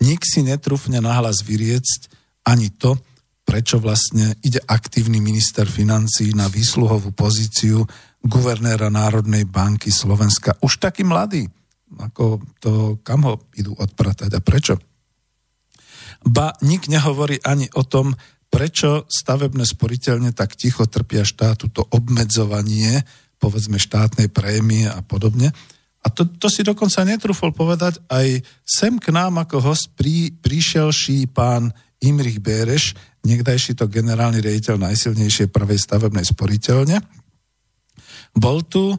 Nik 0.00 0.24
si 0.24 0.40
netrúfne 0.40 1.04
nahlas 1.04 1.44
vyriecť 1.44 2.08
ani 2.48 2.72
to, 2.72 2.96
prečo 3.44 3.76
vlastne 3.76 4.32
ide 4.40 4.64
aktívny 4.64 5.20
minister 5.20 5.68
financí 5.68 6.32
na 6.32 6.48
výsluhovú 6.48 7.12
pozíciu 7.12 7.84
guvernéra 8.24 8.88
Národnej 8.88 9.44
banky 9.44 9.92
Slovenska. 9.92 10.56
Už 10.64 10.80
taký 10.80 11.04
mladý. 11.04 11.44
Ako 12.00 12.40
to, 12.56 12.96
kam 13.04 13.28
ho 13.28 13.44
idú 13.52 13.76
odpratať 13.76 14.32
a 14.32 14.40
prečo? 14.40 14.80
Ba 16.26 16.52
nik 16.60 16.90
nehovorí 16.90 17.40
ani 17.40 17.70
o 17.76 17.84
tom, 17.84 18.12
prečo 18.50 19.06
stavebné 19.06 19.62
sporiteľne 19.62 20.34
tak 20.34 20.58
ticho 20.58 20.84
trpia 20.90 21.22
štátu 21.22 21.70
to 21.70 21.86
obmedzovanie, 21.94 23.06
povedzme 23.38 23.78
štátnej 23.78 24.28
prémie 24.28 24.90
a 24.90 25.00
podobne. 25.00 25.54
A 26.00 26.08
to, 26.08 26.26
to 26.26 26.48
si 26.48 26.64
dokonca 26.66 27.04
netrúfol 27.06 27.52
povedať 27.52 28.00
aj 28.08 28.40
sem 28.64 28.96
k 28.96 29.12
nám 29.12 29.38
ako 29.40 29.72
host 29.72 29.92
prí, 29.94 30.32
príšelší 30.32 31.30
pán 31.30 31.70
Imrich 32.00 32.40
Béreš, 32.40 32.96
niekdajší 33.22 33.76
to 33.76 33.84
generálny 33.84 34.40
riaditeľ 34.40 34.80
najsilnejšej 34.80 35.52
prvej 35.52 35.76
stavebnej 35.76 36.24
sporiteľne. 36.24 36.96
Bol 38.32 38.64
tu 38.64 38.96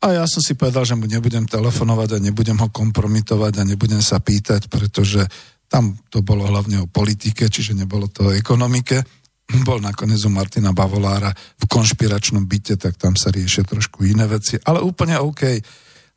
a 0.00 0.06
ja 0.10 0.24
som 0.26 0.42
si 0.42 0.58
povedal, 0.58 0.82
že 0.82 0.98
mu 0.98 1.06
nebudem 1.06 1.46
telefonovať 1.46 2.18
a 2.18 2.24
nebudem 2.24 2.58
ho 2.58 2.68
kompromitovať 2.72 3.52
a 3.60 3.68
nebudem 3.68 4.02
sa 4.02 4.18
pýtať, 4.18 4.66
pretože 4.66 5.22
tam 5.70 5.94
to 6.10 6.26
bolo 6.26 6.50
hlavne 6.50 6.82
o 6.82 6.90
politike, 6.90 7.46
čiže 7.46 7.78
nebolo 7.78 8.10
to 8.10 8.28
o 8.28 8.34
ekonomike. 8.34 9.06
Bol 9.68 9.78
nakoniec 9.78 10.18
u 10.26 10.30
Martina 10.34 10.74
Bavolára 10.74 11.30
v 11.30 11.64
konšpiračnom 11.70 12.42
byte, 12.50 12.74
tak 12.74 12.98
tam 12.98 13.14
sa 13.14 13.30
riešia 13.30 13.62
trošku 13.62 14.02
iné 14.02 14.26
veci, 14.26 14.58
ale 14.66 14.82
úplne 14.82 15.22
OK. 15.22 15.42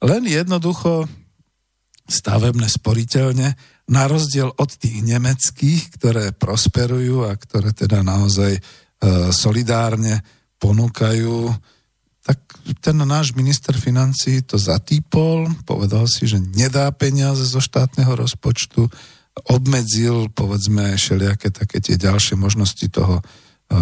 Len 0.04 0.24
jednoducho 0.26 1.06
stavebné 2.04 2.68
sporiteľne, 2.68 3.56
na 3.84 4.08
rozdiel 4.08 4.48
od 4.48 4.72
tých 4.80 5.04
nemeckých, 5.04 6.00
ktoré 6.00 6.32
prosperujú 6.32 7.28
a 7.28 7.36
ktoré 7.36 7.76
teda 7.76 8.00
naozaj 8.00 8.56
e, 8.56 8.62
solidárne 9.36 10.24
ponúkajú, 10.56 11.52
tak 12.24 12.40
ten 12.80 12.96
náš 13.04 13.36
minister 13.36 13.76
financí 13.76 14.40
to 14.48 14.56
zatýpol, 14.56 15.52
povedal 15.68 16.08
si, 16.08 16.24
že 16.24 16.40
nedá 16.40 16.88
peniaze 16.96 17.44
zo 17.44 17.60
štátneho 17.60 18.16
rozpočtu, 18.16 18.88
obmedzil, 19.34 20.30
povedzme, 20.30 20.94
všelijaké 20.94 21.50
také 21.50 21.82
tie 21.82 21.98
ďalšie 21.98 22.38
možnosti 22.38 22.86
toho, 22.94 23.20
e, 23.20 23.74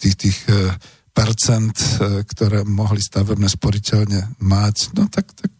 tých, 0.00 0.16
tých 0.16 0.38
e, 0.48 0.72
percent, 1.12 1.76
e, 1.76 2.24
ktoré 2.24 2.64
mohli 2.64 3.04
stavebné 3.04 3.46
sporiteľne 3.52 4.40
mať, 4.40 4.96
no 4.96 5.04
tak, 5.12 5.28
tak 5.36 5.52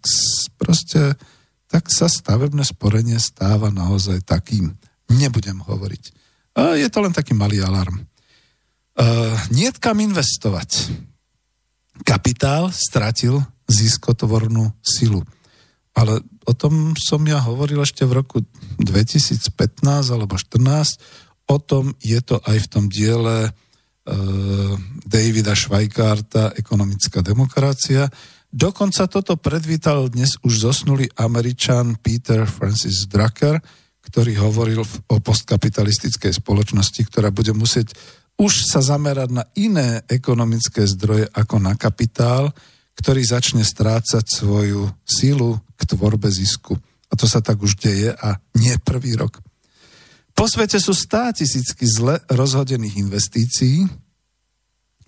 proste 0.57 1.21
tak 1.69 1.91
sa 1.91 2.09
stavebné 2.09 2.65
sporenie 2.65 3.19
stáva 3.21 3.69
naozaj 3.69 4.25
takým. 4.25 4.73
Nebudem 5.11 5.59
hovoriť. 5.59 6.05
Je 6.79 6.87
to 6.87 7.03
len 7.03 7.11
taký 7.11 7.35
malý 7.35 7.67
alarm. 7.67 7.99
Nie 9.51 9.75
kam 9.75 9.99
investovať. 9.99 10.95
Kapitál 12.07 12.71
stratil 12.71 13.43
ziskotvornú 13.67 14.71
silu. 14.87 15.27
Ale 15.95 16.21
o 16.45 16.53
tom 16.53 16.99
som 16.99 17.23
ja 17.23 17.39
hovoril 17.39 17.83
ešte 17.83 18.03
v 18.03 18.19
roku 18.19 18.43
2015 18.83 19.51
alebo 20.11 20.35
2014. 20.35 21.49
O 21.51 21.59
tom 21.63 21.95
je 22.03 22.19
to 22.25 22.43
aj 22.43 22.57
v 22.57 22.71
tom 22.71 22.85
diele 22.91 23.49
uh, 23.49 24.75
Davida 25.07 25.55
Schweikarta 25.55 26.57
Ekonomická 26.59 27.23
demokracia. 27.23 28.11
Dokonca 28.51 29.07
toto 29.11 29.35
predvítal 29.39 30.11
dnes 30.11 30.39
už 30.43 30.67
zosnulý 30.67 31.11
američan 31.19 31.99
Peter 31.99 32.47
Francis 32.47 33.07
Drucker, 33.11 33.59
ktorý 34.05 34.39
hovoril 34.39 34.83
o 34.83 35.17
postkapitalistickej 35.19 36.33
spoločnosti, 36.43 37.01
ktorá 37.07 37.35
bude 37.35 37.51
musieť 37.51 37.95
už 38.35 38.67
sa 38.67 38.83
zamerať 38.83 39.31
na 39.31 39.45
iné 39.55 40.03
ekonomické 40.11 40.83
zdroje 40.91 41.31
ako 41.31 41.63
na 41.63 41.79
kapitál, 41.79 42.51
ktorý 42.99 43.23
začne 43.23 43.63
strácať 43.63 44.25
svoju 44.27 44.91
sílu 45.07 45.59
k 45.74 45.74
tvorbe 45.85 46.29
zisku. 46.33 46.77
A 47.09 47.13
to 47.15 47.29
sa 47.29 47.45
tak 47.45 47.61
už 47.61 47.79
deje 47.79 48.11
a 48.11 48.41
nie 48.59 48.75
prvý 48.81 49.15
rok. 49.15 49.39
Po 50.35 50.51
svete 50.51 50.83
sú 50.83 50.91
stá 50.91 51.31
tisícky 51.31 51.87
zle 51.87 52.19
rozhodených 52.27 52.99
investícií 52.99 53.87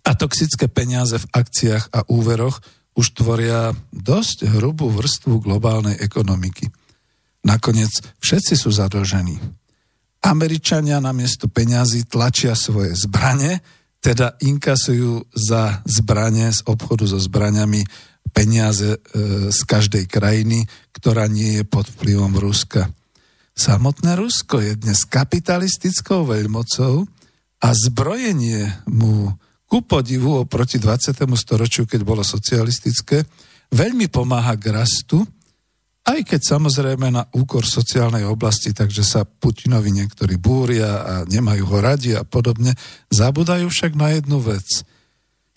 a 0.06 0.14
toxické 0.14 0.70
peniaze 0.70 1.18
v 1.18 1.26
akciách 1.34 1.90
a 1.90 2.06
úveroch 2.06 2.62
už 2.94 3.12
tvoria 3.12 3.74
dosť 3.90 4.46
hrubú 4.54 4.88
vrstvu 4.88 5.42
globálnej 5.42 5.98
ekonomiky. 5.98 6.70
Nakoniec 7.42 7.90
všetci 8.22 8.54
sú 8.54 8.70
zadlžení. 8.70 9.36
Američania 10.22 10.98
namiesto 10.98 11.46
peňazí 11.46 12.06
tlačia 12.06 12.54
svoje 12.54 12.94
zbrane, 12.94 13.62
teda 13.98 14.38
inkasujú 14.38 15.26
za 15.34 15.82
zbranie 15.86 16.54
z 16.54 16.62
obchodu 16.66 17.06
so 17.06 17.18
zbraniami 17.18 17.82
peniaze 18.36 18.96
e, 18.96 18.98
z 19.48 19.60
každej 19.64 20.04
krajiny, 20.04 20.68
ktorá 20.92 21.24
nie 21.24 21.60
je 21.60 21.64
pod 21.64 21.88
vplyvom 21.88 22.36
Ruska. 22.36 22.92
Samotné 23.56 24.20
Rusko 24.20 24.60
je 24.60 24.76
dnes 24.76 25.08
kapitalistickou 25.08 26.28
veľmocou 26.28 27.08
a 27.64 27.68
zbrojenie 27.72 28.84
mu 28.92 29.32
ku 29.64 29.80
podivu 29.80 30.44
oproti 30.44 30.76
20. 30.76 31.24
storočiu, 31.32 31.88
keď 31.88 32.04
bolo 32.04 32.20
socialistické, 32.20 33.24
veľmi 33.72 34.12
pomáha 34.12 34.60
k 34.60 34.76
rastu 34.76 35.24
aj 36.06 36.22
keď 36.22 36.40
samozrejme 36.54 37.10
na 37.10 37.26
úkor 37.34 37.66
sociálnej 37.66 38.22
oblasti, 38.22 38.70
takže 38.70 39.02
sa 39.02 39.26
Putinovi 39.26 39.90
niektorí 39.90 40.38
búria 40.38 41.02
a 41.02 41.14
nemajú 41.26 41.66
ho 41.66 41.78
radi 41.82 42.14
a 42.14 42.22
podobne, 42.22 42.78
zabudajú 43.10 43.66
však 43.66 43.98
na 43.98 44.14
jednu 44.14 44.38
vec. 44.38 44.86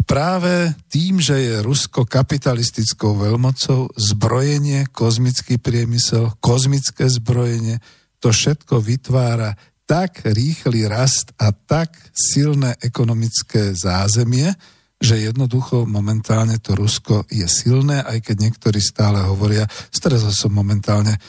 Práve 0.09 0.73
tým, 0.89 1.21
že 1.21 1.37
je 1.37 1.61
Rusko 1.61 2.09
kapitalistickou 2.09 3.13
veľmocou, 3.13 3.93
zbrojenie, 3.93 4.89
kozmický 4.89 5.61
priemysel, 5.61 6.33
kozmické 6.41 7.05
zbrojenie, 7.05 7.77
to 8.17 8.33
všetko 8.33 8.81
vytvára 8.81 9.53
tak 9.85 10.25
rýchly 10.25 10.89
rast 10.89 11.37
a 11.37 11.53
tak 11.53 11.93
silné 12.09 12.73
ekonomické 12.81 13.77
zázemie, 13.77 14.49
že 14.97 15.21
jednoducho 15.21 15.85
momentálne 15.85 16.57
to 16.57 16.73
Rusko 16.73 17.29
je 17.29 17.45
silné, 17.45 18.01
aj 18.01 18.33
keď 18.33 18.49
niektorí 18.49 18.81
stále 18.81 19.21
hovoria, 19.29 19.69
stretol 19.93 20.33
som 20.33 20.49
momentálne 20.49 21.21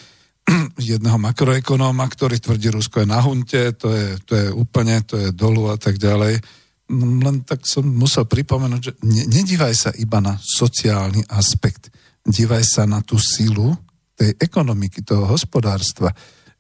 jedného 0.81 1.21
makroekonóma, 1.21 2.09
ktorý 2.09 2.41
tvrdí, 2.41 2.73
Rusko 2.73 3.05
je 3.05 3.13
na 3.13 3.21
hunte, 3.21 3.77
to 3.77 3.93
je, 3.93 4.17
to 4.25 4.33
je 4.41 4.47
úplne, 4.49 5.05
to 5.05 5.21
je 5.21 5.29
dolu 5.37 5.69
a 5.69 5.77
tak 5.77 6.01
ďalej. 6.01 6.60
Len 6.91 7.47
tak 7.47 7.63
som 7.63 7.87
musel 7.87 8.27
pripomenúť, 8.27 8.81
že 8.83 8.93
ne, 9.07 9.25
nedívaj 9.31 9.75
sa 9.75 9.91
iba 9.95 10.19
na 10.19 10.35
sociálny 10.37 11.23
aspekt, 11.31 11.95
dívaj 12.27 12.67
sa 12.67 12.83
na 12.85 12.99
tú 13.01 13.15
silu 13.17 13.71
tej 14.19 14.35
ekonomiky, 14.37 15.07
toho 15.07 15.25
hospodárstva. 15.31 16.11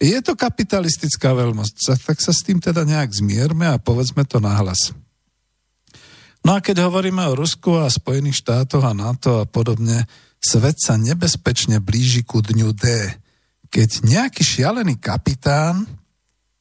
Je 0.00 0.16
to 0.24 0.32
kapitalistická 0.32 1.36
veľmoc, 1.36 1.68
tak 1.84 2.16
sa 2.22 2.32
s 2.32 2.40
tým 2.40 2.56
teda 2.56 2.88
nejak 2.88 3.12
zmierme 3.12 3.68
a 3.68 3.76
povedzme 3.76 4.24
to 4.24 4.40
nahlas. 4.40 4.96
No 6.40 6.56
a 6.56 6.64
keď 6.64 6.88
hovoríme 6.88 7.20
o 7.28 7.36
Rusku 7.36 7.76
a 7.76 7.84
Spojených 7.92 8.40
štátoch 8.40 8.80
a 8.80 8.96
NATO 8.96 9.44
a 9.44 9.44
podobne, 9.44 10.08
svet 10.40 10.80
sa 10.80 10.96
nebezpečne 10.96 11.84
blíži 11.84 12.24
ku 12.24 12.40
dňu 12.40 12.72
D, 12.72 12.84
keď 13.68 14.08
nejaký 14.08 14.40
šialený 14.40 14.96
kapitán 14.96 15.84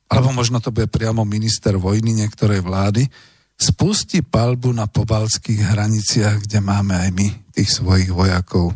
alebo 0.10 0.34
možno 0.34 0.58
to 0.58 0.74
bude 0.74 0.90
priamo 0.90 1.22
minister 1.22 1.78
vojny 1.78 2.18
niektorej 2.18 2.66
vlády, 2.66 3.06
spustí 3.60 4.24
palbu 4.24 4.72
na 4.72 4.88
pobalských 4.88 5.76
hraniciach, 5.76 6.48
kde 6.48 6.64
máme 6.64 6.96
aj 6.96 7.10
my 7.12 7.28
tých 7.52 7.70
svojich 7.76 8.08
vojakov. 8.08 8.72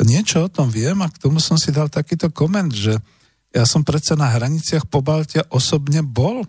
Niečo 0.00 0.44
o 0.44 0.52
tom 0.52 0.68
viem 0.68 1.00
a 1.00 1.08
k 1.08 1.20
tomu 1.20 1.40
som 1.40 1.56
si 1.56 1.72
dal 1.72 1.88
takýto 1.88 2.28
koment, 2.28 2.68
že 2.68 3.00
ja 3.50 3.64
som 3.64 3.80
predsa 3.80 4.14
na 4.14 4.28
hraniciach 4.28 4.86
Pobaltia 4.86 5.48
osobne 5.48 6.04
bol 6.04 6.44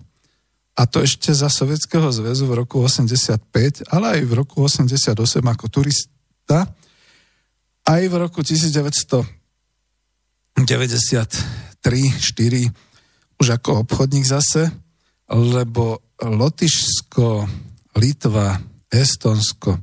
a 0.76 0.88
to 0.88 1.04
ešte 1.04 1.32
za 1.36 1.52
Sovietskeho 1.52 2.12
zväzu 2.12 2.48
v 2.48 2.64
roku 2.64 2.80
85, 2.84 3.92
ale 3.92 4.06
aj 4.20 4.22
v 4.24 4.34
roku 4.36 4.64
88 4.64 5.16
ako 5.44 5.66
turista, 5.68 6.68
aj 7.88 8.04
v 8.08 8.16
roku 8.16 8.40
1993 8.44 9.28
4 10.64 10.72
už 13.42 13.48
ako 13.58 13.84
obchodník 13.84 14.24
zase, 14.24 14.70
lebo 15.32 16.04
Lotyšsko, 16.20 17.48
Litva, 17.96 18.60
Estonsko, 18.92 19.80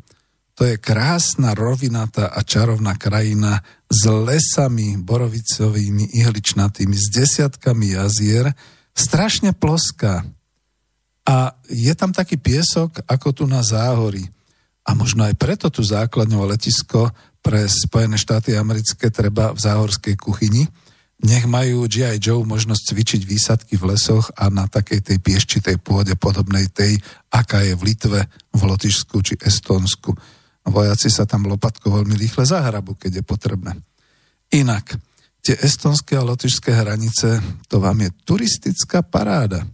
to 0.59 0.67
je 0.67 0.75
krásna, 0.75 1.55
rovinatá 1.55 2.35
a 2.35 2.43
čarovná 2.43 2.99
krajina 2.99 3.63
s 3.87 4.03
lesami 4.11 4.99
borovicovými, 4.99 6.19
ihličnatými, 6.19 6.99
s 6.99 7.15
desiatkami 7.15 7.95
jazier, 7.95 8.51
strašne 8.91 9.55
ploská. 9.55 10.27
A 11.31 11.55
je 11.71 11.95
tam 11.95 12.11
taký 12.11 12.43
piesok, 12.43 13.07
ako 13.07 13.29
tu 13.31 13.45
na 13.47 13.63
záhorí. 13.63 14.27
A 14.83 14.99
možno 14.99 15.31
aj 15.31 15.39
preto 15.39 15.71
tu 15.71 15.87
základňové 15.87 16.59
letisko 16.59 17.15
pre 17.39 17.71
Spojené 17.71 18.19
štáty 18.19 18.59
americké 18.59 19.15
treba 19.15 19.55
v 19.55 19.63
záhorskej 19.63 20.19
kuchyni, 20.19 20.67
nech 21.19 21.51
majú 21.51 21.91
G.I. 21.91 22.23
Joe 22.23 22.47
možnosť 22.47 22.95
cvičiť 22.95 23.23
výsadky 23.27 23.75
v 23.75 23.91
lesoch 23.91 24.31
a 24.39 24.47
na 24.55 24.71
takej 24.71 25.03
tej 25.03 25.19
pieščitej 25.19 25.83
pôde 25.83 26.15
podobnej 26.15 26.71
tej, 26.71 26.95
aká 27.35 27.67
je 27.67 27.75
v 27.75 27.83
Litve, 27.91 28.21
v 28.55 28.61
Lotyšsku 28.63 29.17
či 29.27 29.35
Estónsku. 29.43 30.15
Vojaci 30.69 31.11
sa 31.11 31.27
tam 31.27 31.51
lopatko 31.51 31.91
veľmi 31.91 32.15
rýchle 32.15 32.47
zahrabu, 32.47 32.95
keď 32.95 33.19
je 33.19 33.25
potrebné. 33.27 33.73
Inak, 34.55 34.95
tie 35.43 35.59
estonské 35.59 36.15
a 36.15 36.23
lotyšské 36.23 36.71
hranice, 36.71 37.43
to 37.67 37.83
vám 37.83 37.99
je 38.07 38.11
turistická 38.23 39.03
paráda. 39.03 39.67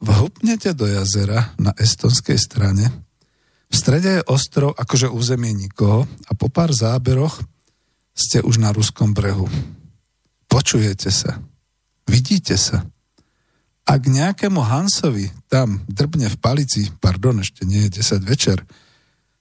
Vhupnete 0.00 0.72
do 0.72 0.88
jazera 0.88 1.52
na 1.60 1.74
estonskej 1.76 2.38
strane, 2.38 2.88
v 3.68 3.76
strede 3.76 4.08
je 4.08 4.28
ostrov, 4.32 4.72
akože 4.72 5.12
územie 5.12 5.52
nikoho 5.52 6.08
a 6.24 6.32
po 6.32 6.48
pár 6.48 6.72
záberoch 6.72 7.44
ste 8.16 8.40
už 8.40 8.56
na 8.56 8.72
ruskom 8.72 9.12
brehu 9.12 9.44
Počujete 10.58 11.14
sa. 11.14 11.38
Vidíte 12.10 12.58
sa. 12.58 12.82
Ak 13.86 14.10
nejakému 14.10 14.58
Hansovi 14.58 15.30
tam 15.46 15.86
drbne 15.86 16.26
v 16.26 16.36
palici, 16.42 16.90
pardon, 16.98 17.38
ešte 17.38 17.62
nie 17.62 17.86
je 17.86 18.02
10 18.02 18.26
večer, 18.26 18.66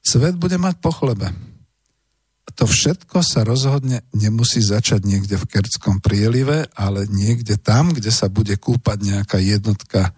svet 0.06 0.38
bude 0.38 0.62
mať 0.62 0.78
po 0.78 0.94
chlebe. 0.94 1.34
To 2.54 2.70
všetko 2.70 3.26
sa 3.26 3.42
rozhodne 3.42 4.06
nemusí 4.14 4.62
začať 4.62 5.10
niekde 5.10 5.42
v 5.42 5.50
Kertskom 5.50 6.06
prielive, 6.06 6.70
ale 6.78 7.10
niekde 7.10 7.58
tam, 7.58 7.98
kde 7.98 8.14
sa 8.14 8.30
bude 8.30 8.54
kúpať 8.54 9.02
nejaká 9.02 9.42
jednotka 9.42 10.14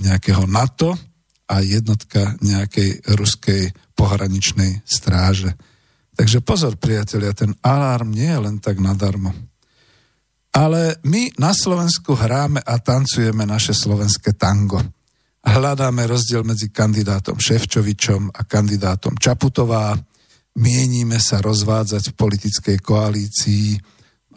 nejakého 0.00 0.48
NATO 0.48 0.96
a 1.52 1.60
jednotka 1.60 2.40
nejakej 2.40 3.12
ruskej 3.12 3.76
pohraničnej 3.92 4.88
stráže. 4.88 5.52
Takže 6.16 6.40
pozor, 6.40 6.80
priatelia, 6.80 7.36
ten 7.36 7.52
alarm 7.60 8.08
nie 8.08 8.32
je 8.32 8.40
len 8.40 8.56
tak 8.56 8.80
nadarmo. 8.80 9.36
Ale 10.54 11.02
my 11.02 11.34
na 11.42 11.50
Slovensku 11.50 12.14
hráme 12.14 12.62
a 12.62 12.78
tancujeme 12.78 13.42
naše 13.42 13.74
slovenské 13.74 14.38
tango. 14.38 14.78
Hľadáme 15.44 16.06
rozdiel 16.06 16.46
medzi 16.46 16.70
kandidátom 16.70 17.36
Ševčovičom 17.36 18.32
a 18.32 18.40
kandidátom 18.46 19.18
Čaputová. 19.18 19.92
Mieníme 20.54 21.18
sa 21.18 21.42
rozvádzať 21.42 22.14
v 22.14 22.18
politickej 22.18 22.78
koalícii, 22.78 23.74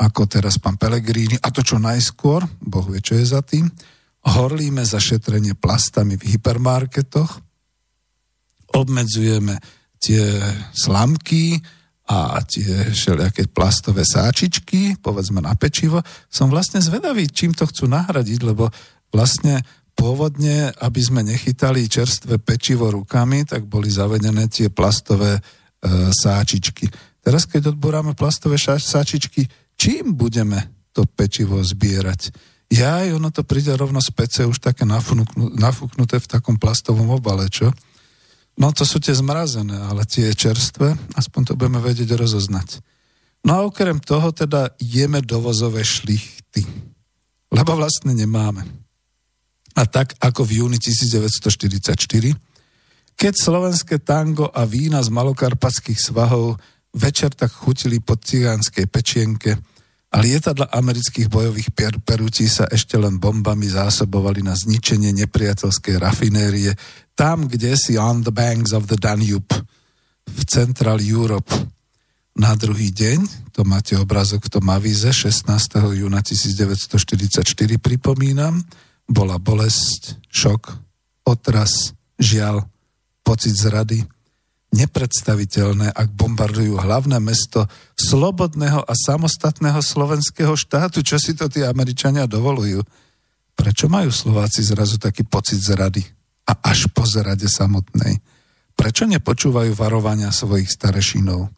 ako 0.01 0.25
teraz 0.25 0.57
pán 0.57 0.81
Pelegrini, 0.81 1.37
a 1.37 1.53
to 1.53 1.61
čo 1.61 1.77
najskôr, 1.77 2.43
Boh 2.65 2.85
vie, 2.89 3.01
čo 3.01 3.13
je 3.13 3.25
za 3.25 3.45
tým. 3.45 3.69
Horlíme 4.25 4.81
za 4.83 4.97
šetrenie 4.97 5.53
plastami 5.53 6.17
v 6.17 6.35
hypermarketoch, 6.35 7.39
obmedzujeme 8.73 9.55
tie 10.01 10.41
slamky, 10.73 11.61
a 12.07 12.39
tie 12.47 12.95
všelijaké 12.95 13.51
plastové 13.51 14.07
sáčičky, 14.07 14.95
povedzme 15.03 15.43
na 15.43 15.51
pečivo, 15.59 15.99
som 16.31 16.47
vlastne 16.47 16.79
zvedavý, 16.79 17.27
čím 17.27 17.51
to 17.51 17.67
chcú 17.67 17.91
nahradiť, 17.91 18.39
lebo 18.47 18.71
vlastne 19.11 19.59
pôvodne, 19.91 20.71
aby 20.79 21.01
sme 21.03 21.25
nechytali 21.27 21.91
čerstvé 21.91 22.39
pečivo 22.39 22.87
rukami, 22.93 23.43
tak 23.43 23.67
boli 23.67 23.91
zavedené 23.91 24.47
tie 24.47 24.71
plastové 24.71 25.35
e, 25.35 25.41
sáčičky. 26.13 26.87
Teraz, 27.19 27.43
keď 27.43 27.75
odboráme 27.75 28.15
plastové 28.15 28.55
sáčičky, 28.55 29.43
čím 29.75 30.15
budeme 30.15 30.87
to 30.95 31.03
pečivo 31.03 31.59
zbierať? 31.59 32.31
Ja, 32.71 33.03
ono 33.11 33.31
to 33.35 33.43
príde 33.43 33.75
rovno 33.75 33.99
z 33.99 34.11
pece 34.15 34.41
už 34.47 34.63
také 34.63 34.87
nafúknuté 34.87 36.23
v 36.23 36.27
takom 36.27 36.55
plastovom 36.55 37.15
obale, 37.15 37.51
čo? 37.51 37.71
No 38.57 38.73
to 38.73 38.83
sú 38.83 38.97
tie 38.97 39.13
zmrazené, 39.13 39.77
ale 39.77 40.01
tie 40.09 40.33
čerstvé, 40.33 40.97
aspoň 41.13 41.41
to 41.45 41.53
budeme 41.53 41.77
vedieť 41.77 42.17
rozoznať. 42.17 42.81
No 43.45 43.51
a 43.53 43.59
okrem 43.69 44.01
toho 44.01 44.33
teda 44.33 44.73
jeme 44.81 45.21
dovozové 45.21 45.85
šlichty, 45.85 46.65
lebo 47.53 47.77
vlastne 47.77 48.17
nemáme. 48.17 48.65
A 49.77 49.85
tak 49.85 50.17
ako 50.17 50.41
v 50.41 50.65
júni 50.65 50.81
1944, 50.81 51.93
keď 53.13 53.33
slovenské 53.37 54.01
tango 54.01 54.49
a 54.49 54.65
vína 54.65 55.05
z 55.05 55.13
malokarpatských 55.13 56.01
svahov 56.01 56.57
večer 56.97 57.29
tak 57.37 57.53
chutili 57.53 58.01
pod 58.01 58.25
cigánskej 58.25 58.89
pečienke, 58.89 59.53
a 60.07 60.23
lietadla 60.23 60.71
amerických 60.71 61.27
bojových 61.27 61.75
per- 61.75 61.99
perutí 61.99 62.47
sa 62.47 62.63
ešte 62.71 62.95
len 62.95 63.19
bombami 63.19 63.67
zásobovali 63.67 64.39
na 64.39 64.55
zničenie 64.55 65.11
nepriateľskej 65.11 65.99
rafinérie 65.99 66.71
tam, 67.17 67.49
kde 67.49 67.73
si 67.73 67.97
on 67.97 68.21
the 68.21 68.29
banks 68.29 68.77
of 68.77 68.85
the 68.85 68.95
Danube 69.01 69.49
v 70.29 70.41
Central 70.45 71.01
Europe. 71.01 71.49
Na 72.37 72.53
druhý 72.53 72.93
deň, 72.93 73.49
to 73.49 73.65
máte 73.65 73.97
obrazok 73.97 74.45
v 74.45 74.61
tom 74.61 74.69
avíze, 74.69 75.09
16. 75.09 75.49
júna 75.97 76.21
1944 76.21 77.41
pripomínam, 77.81 78.61
bola 79.09 79.41
bolesť, 79.41 80.21
šok, 80.29 80.77
otras, 81.25 81.97
žiaľ, 82.21 82.69
pocit 83.25 83.57
zrady, 83.57 84.05
nepredstaviteľné, 84.77 85.89
ak 85.89 86.13
bombardujú 86.13 86.77
hlavné 86.77 87.17
mesto 87.17 87.65
slobodného 87.97 88.85
a 88.85 88.93
samostatného 88.93 89.81
slovenského 89.81 90.53
štátu. 90.53 91.01
Čo 91.01 91.17
si 91.17 91.33
to 91.33 91.49
tí 91.49 91.65
Američania 91.65 92.29
dovolujú? 92.29 92.85
Prečo 93.57 93.89
majú 93.89 94.13
Slováci 94.13 94.61
zrazu 94.61 95.01
taký 95.01 95.25
pocit 95.25 95.57
zrady? 95.57 96.16
A 96.47 96.53
až 96.63 96.87
po 96.95 97.03
zrade 97.03 97.45
samotnej. 97.51 98.23
Prečo 98.77 99.03
nepočúvajú 99.03 99.75
varovania 99.75 100.31
svojich 100.31 100.71
starešinov? 100.71 101.51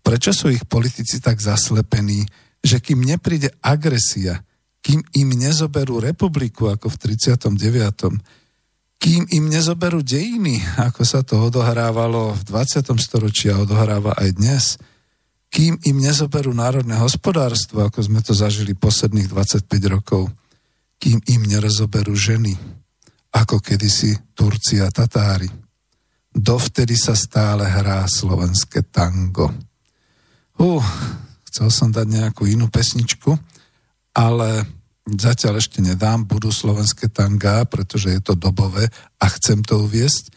Prečo 0.00 0.30
sú 0.32 0.46
ich 0.48 0.64
politici 0.64 1.18
tak 1.18 1.42
zaslepení, 1.42 2.24
že 2.62 2.78
kým 2.78 3.02
nepríde 3.02 3.50
agresia, 3.60 4.44
kým 4.80 5.04
im 5.16 5.28
nezoberú 5.36 6.00
republiku 6.00 6.72
ako 6.72 6.88
v 6.88 6.96
39 7.18 8.22
kým 9.00 9.24
im 9.32 9.48
nezoberú 9.48 10.04
dejiny, 10.04 10.60
ako 10.92 11.02
sa 11.08 11.24
to 11.24 11.40
odohrávalo 11.40 12.36
v 12.36 12.42
20. 12.44 12.84
storočí 13.00 13.48
a 13.48 13.64
odohráva 13.64 14.12
aj 14.20 14.28
dnes, 14.36 14.64
kým 15.50 15.80
im 15.88 15.96
nezoberú 15.98 16.52
národné 16.52 17.00
hospodárstvo, 17.00 17.82
ako 17.82 18.06
sme 18.06 18.20
to 18.22 18.36
zažili 18.36 18.76
posledných 18.76 19.32
25 19.32 19.66
rokov, 19.88 20.28
kým 21.00 21.18
im 21.26 21.42
nerozoberú 21.48 22.12
ženy, 22.12 22.54
ako 23.30 23.62
kedysi 23.62 24.16
a 24.80 24.88
Tatári. 24.90 25.50
Dovtedy 26.30 26.94
sa 26.94 27.12
stále 27.18 27.66
hrá 27.66 28.06
slovenské 28.06 28.86
tango. 28.88 29.50
Uh, 30.56 30.84
chcel 31.50 31.68
som 31.68 31.88
dať 31.90 32.06
nejakú 32.06 32.46
inú 32.46 32.70
pesničku, 32.70 33.34
ale 34.14 34.66
Zatiaľ 35.08 35.58
ešte 35.58 35.82
nedám, 35.82 36.22
budú 36.22 36.54
slovenské 36.54 37.10
tangá, 37.10 37.66
pretože 37.66 38.14
je 38.14 38.20
to 38.22 38.38
dobové 38.38 38.86
a 39.18 39.26
chcem 39.26 39.64
to 39.64 39.88
uviesť. 39.88 40.30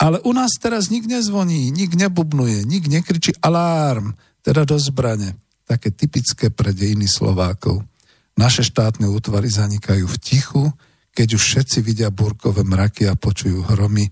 Ale 0.00 0.22
u 0.24 0.32
nás 0.32 0.56
teraz 0.56 0.88
nik 0.88 1.04
nezvoní, 1.04 1.68
nik 1.68 1.92
nebubnuje, 1.92 2.64
nik 2.64 2.88
nekričí 2.88 3.36
alarm, 3.44 4.16
teda 4.40 4.64
do 4.64 4.80
zbrane. 4.80 5.36
Také 5.68 5.92
typické 5.92 6.48
pre 6.48 6.72
dejiny 6.72 7.04
Slovákov. 7.04 7.84
Naše 8.34 8.64
štátne 8.64 9.06
útvary 9.10 9.52
zanikajú 9.52 10.06
v 10.08 10.16
tichu, 10.20 10.64
keď 11.14 11.38
už 11.38 11.42
všetci 11.42 11.78
vidia 11.80 12.10
burkové 12.10 12.66
mraky 12.66 13.06
a 13.06 13.14
počujú 13.14 13.70
hromy, 13.70 14.10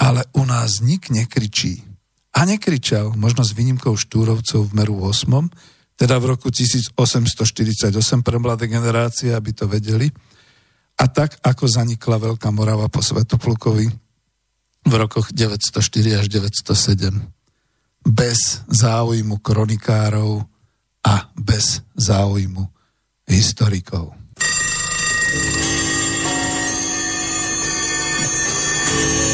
ale 0.00 0.24
u 0.32 0.48
nás 0.48 0.80
nik 0.80 1.12
nekričí. 1.12 1.84
A 2.32 2.48
nekričal, 2.48 3.12
možno 3.14 3.44
s 3.44 3.52
výnimkou 3.52 3.94
štúrovcov 3.94 4.72
v 4.72 4.72
meru 4.72 4.96
8, 5.04 5.28
teda 5.98 6.14
v 6.22 6.24
roku 6.32 6.48
1848 6.48 7.92
pre 8.22 8.36
mladé 8.38 8.70
generácie, 8.70 9.34
aby 9.34 9.50
to 9.50 9.66
vedeli. 9.66 10.08
A 10.98 11.04
tak, 11.10 11.38
ako 11.42 11.66
zanikla 11.66 12.18
Veľká 12.18 12.48
Morava 12.54 12.86
po 12.86 13.02
Svetoplukovi 13.02 13.86
v 14.86 14.92
rokoch 14.94 15.34
904 15.34 16.22
až 16.22 16.26
907. 16.30 17.18
Bez 18.06 18.62
záujmu 18.70 19.42
kronikárov 19.42 20.46
a 21.02 21.14
bez 21.34 21.82
záujmu 21.98 22.62
historikov. 23.26 24.17
thank 28.98 29.22
you 29.22 29.27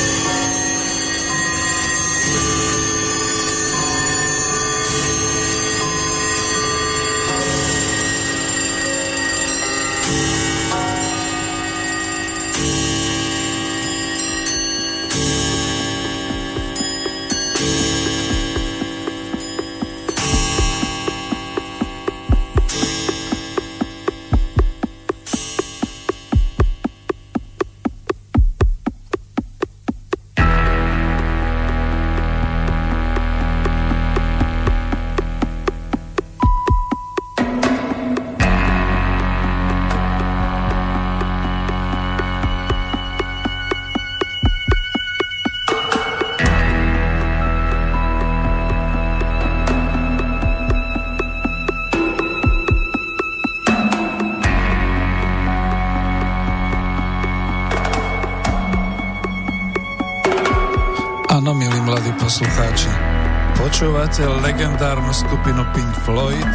Počúvate 64.14 64.46
legendárnu 64.46 65.10
skupinu 65.10 65.66
Pink 65.74 65.90
Floyd 66.06 66.52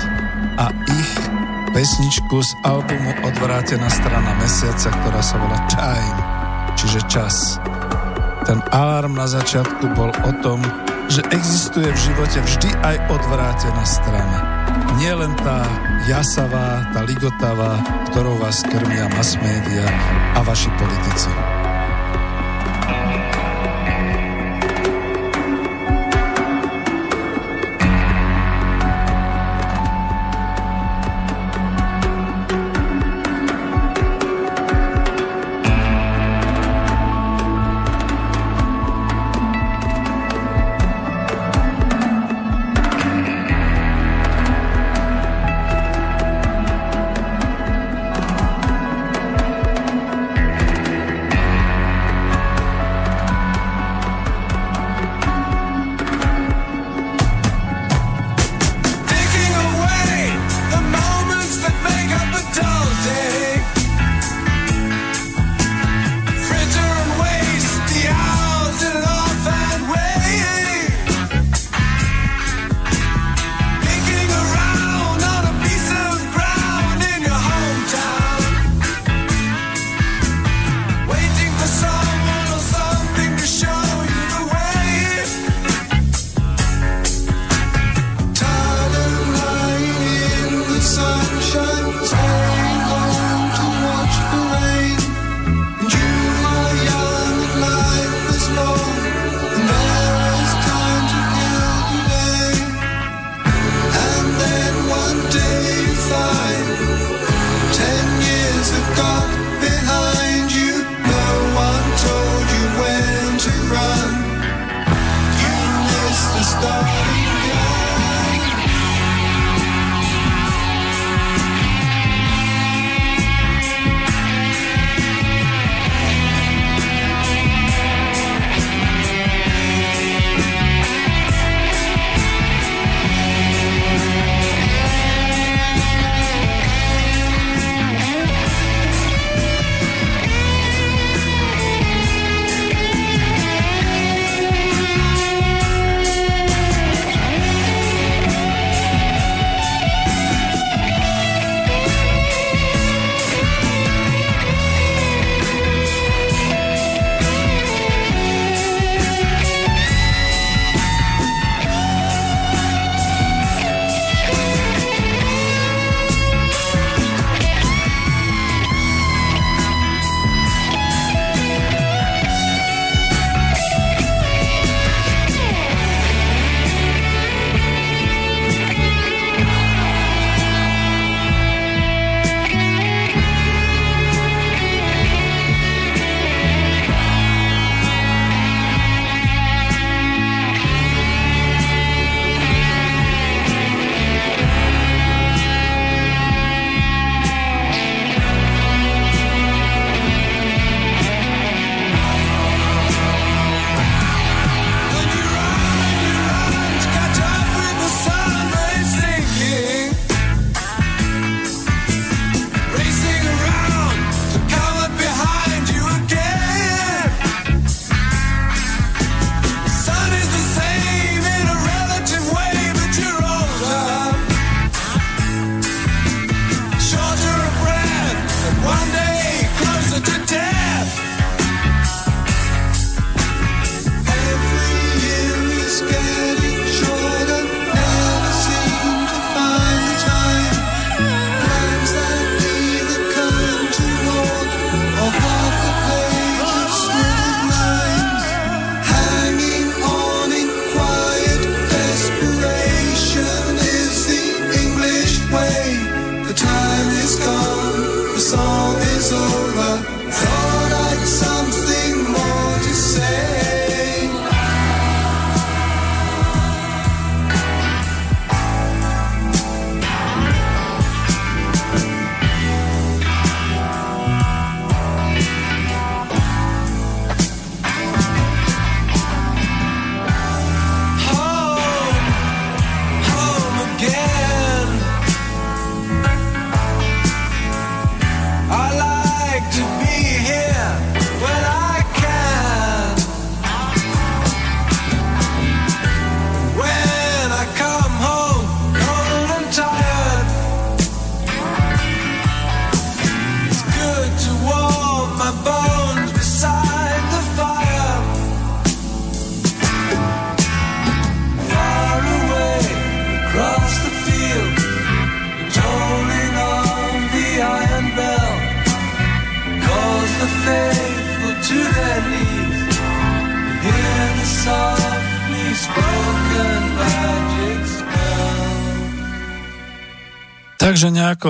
a 0.64 0.72
ich 0.96 1.12
pesničku 1.76 2.40
z 2.40 2.56
albumu 2.64 3.12
Odvrátená 3.20 3.92
strana 3.92 4.32
mesiaca, 4.40 4.88
ktorá 4.88 5.20
sa 5.20 5.36
volá 5.36 5.60
Time, 5.68 6.20
čiže 6.80 7.04
čas. 7.12 7.60
Ten 8.48 8.64
alarm 8.72 9.12
na 9.12 9.28
začiatku 9.28 9.92
bol 9.92 10.08
o 10.08 10.32
tom, 10.40 10.64
že 11.12 11.20
existuje 11.36 11.92
v 11.92 12.00
živote 12.00 12.40
vždy 12.48 12.70
aj 12.80 12.96
odvrátená 13.12 13.84
strana. 13.84 14.40
Nie 14.96 15.20
len 15.20 15.36
tá 15.44 15.68
jasavá, 16.08 16.88
tá 16.96 17.04
ligotavá, 17.04 17.76
ktorou 18.16 18.40
vás 18.40 18.64
krmia 18.72 19.12
mass 19.20 19.36
media 19.36 19.84
a 20.32 20.48
vaši 20.48 20.72
politici. 20.80 21.49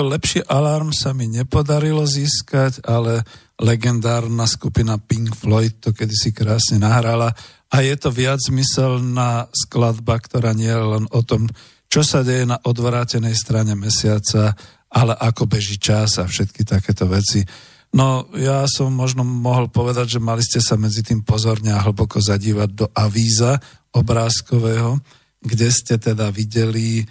Nejako 0.00 0.16
lepší 0.16 0.40
alarm 0.48 0.96
sa 0.96 1.12
mi 1.12 1.28
nepodarilo 1.28 2.08
získať, 2.08 2.80
ale 2.88 3.20
legendárna 3.60 4.48
skupina 4.48 4.96
Pink 4.96 5.36
Floyd 5.36 5.76
to 5.76 5.92
kedysi 5.92 6.32
krásne 6.32 6.80
nahrala 6.80 7.36
a 7.68 7.76
je 7.84 7.92
to 8.00 8.08
viac 8.08 8.40
zmyselná 8.40 9.52
skladba, 9.52 10.16
ktorá 10.16 10.56
nie 10.56 10.72
je 10.72 10.88
len 10.96 11.04
o 11.12 11.20
tom, 11.20 11.52
čo 11.84 12.00
sa 12.00 12.24
deje 12.24 12.48
na 12.48 12.56
odvrátenej 12.64 13.36
strane 13.36 13.76
mesiaca, 13.76 14.56
ale 14.88 15.12
ako 15.20 15.44
beží 15.44 15.76
čas 15.76 16.16
a 16.16 16.24
všetky 16.24 16.64
takéto 16.64 17.04
veci. 17.04 17.44
No 17.92 18.24
ja 18.40 18.64
som 18.72 18.96
možno 18.96 19.20
mohol 19.20 19.68
povedať, 19.68 20.16
že 20.16 20.24
mali 20.24 20.40
ste 20.40 20.64
sa 20.64 20.80
medzi 20.80 21.04
tým 21.04 21.28
pozorne 21.28 21.76
a 21.76 21.84
hlboko 21.84 22.24
zadívať 22.24 22.72
do 22.72 22.88
avíza 22.96 23.60
obrázkového, 23.92 24.96
kde 25.44 25.68
ste 25.68 26.00
teda 26.00 26.32
videli 26.32 27.04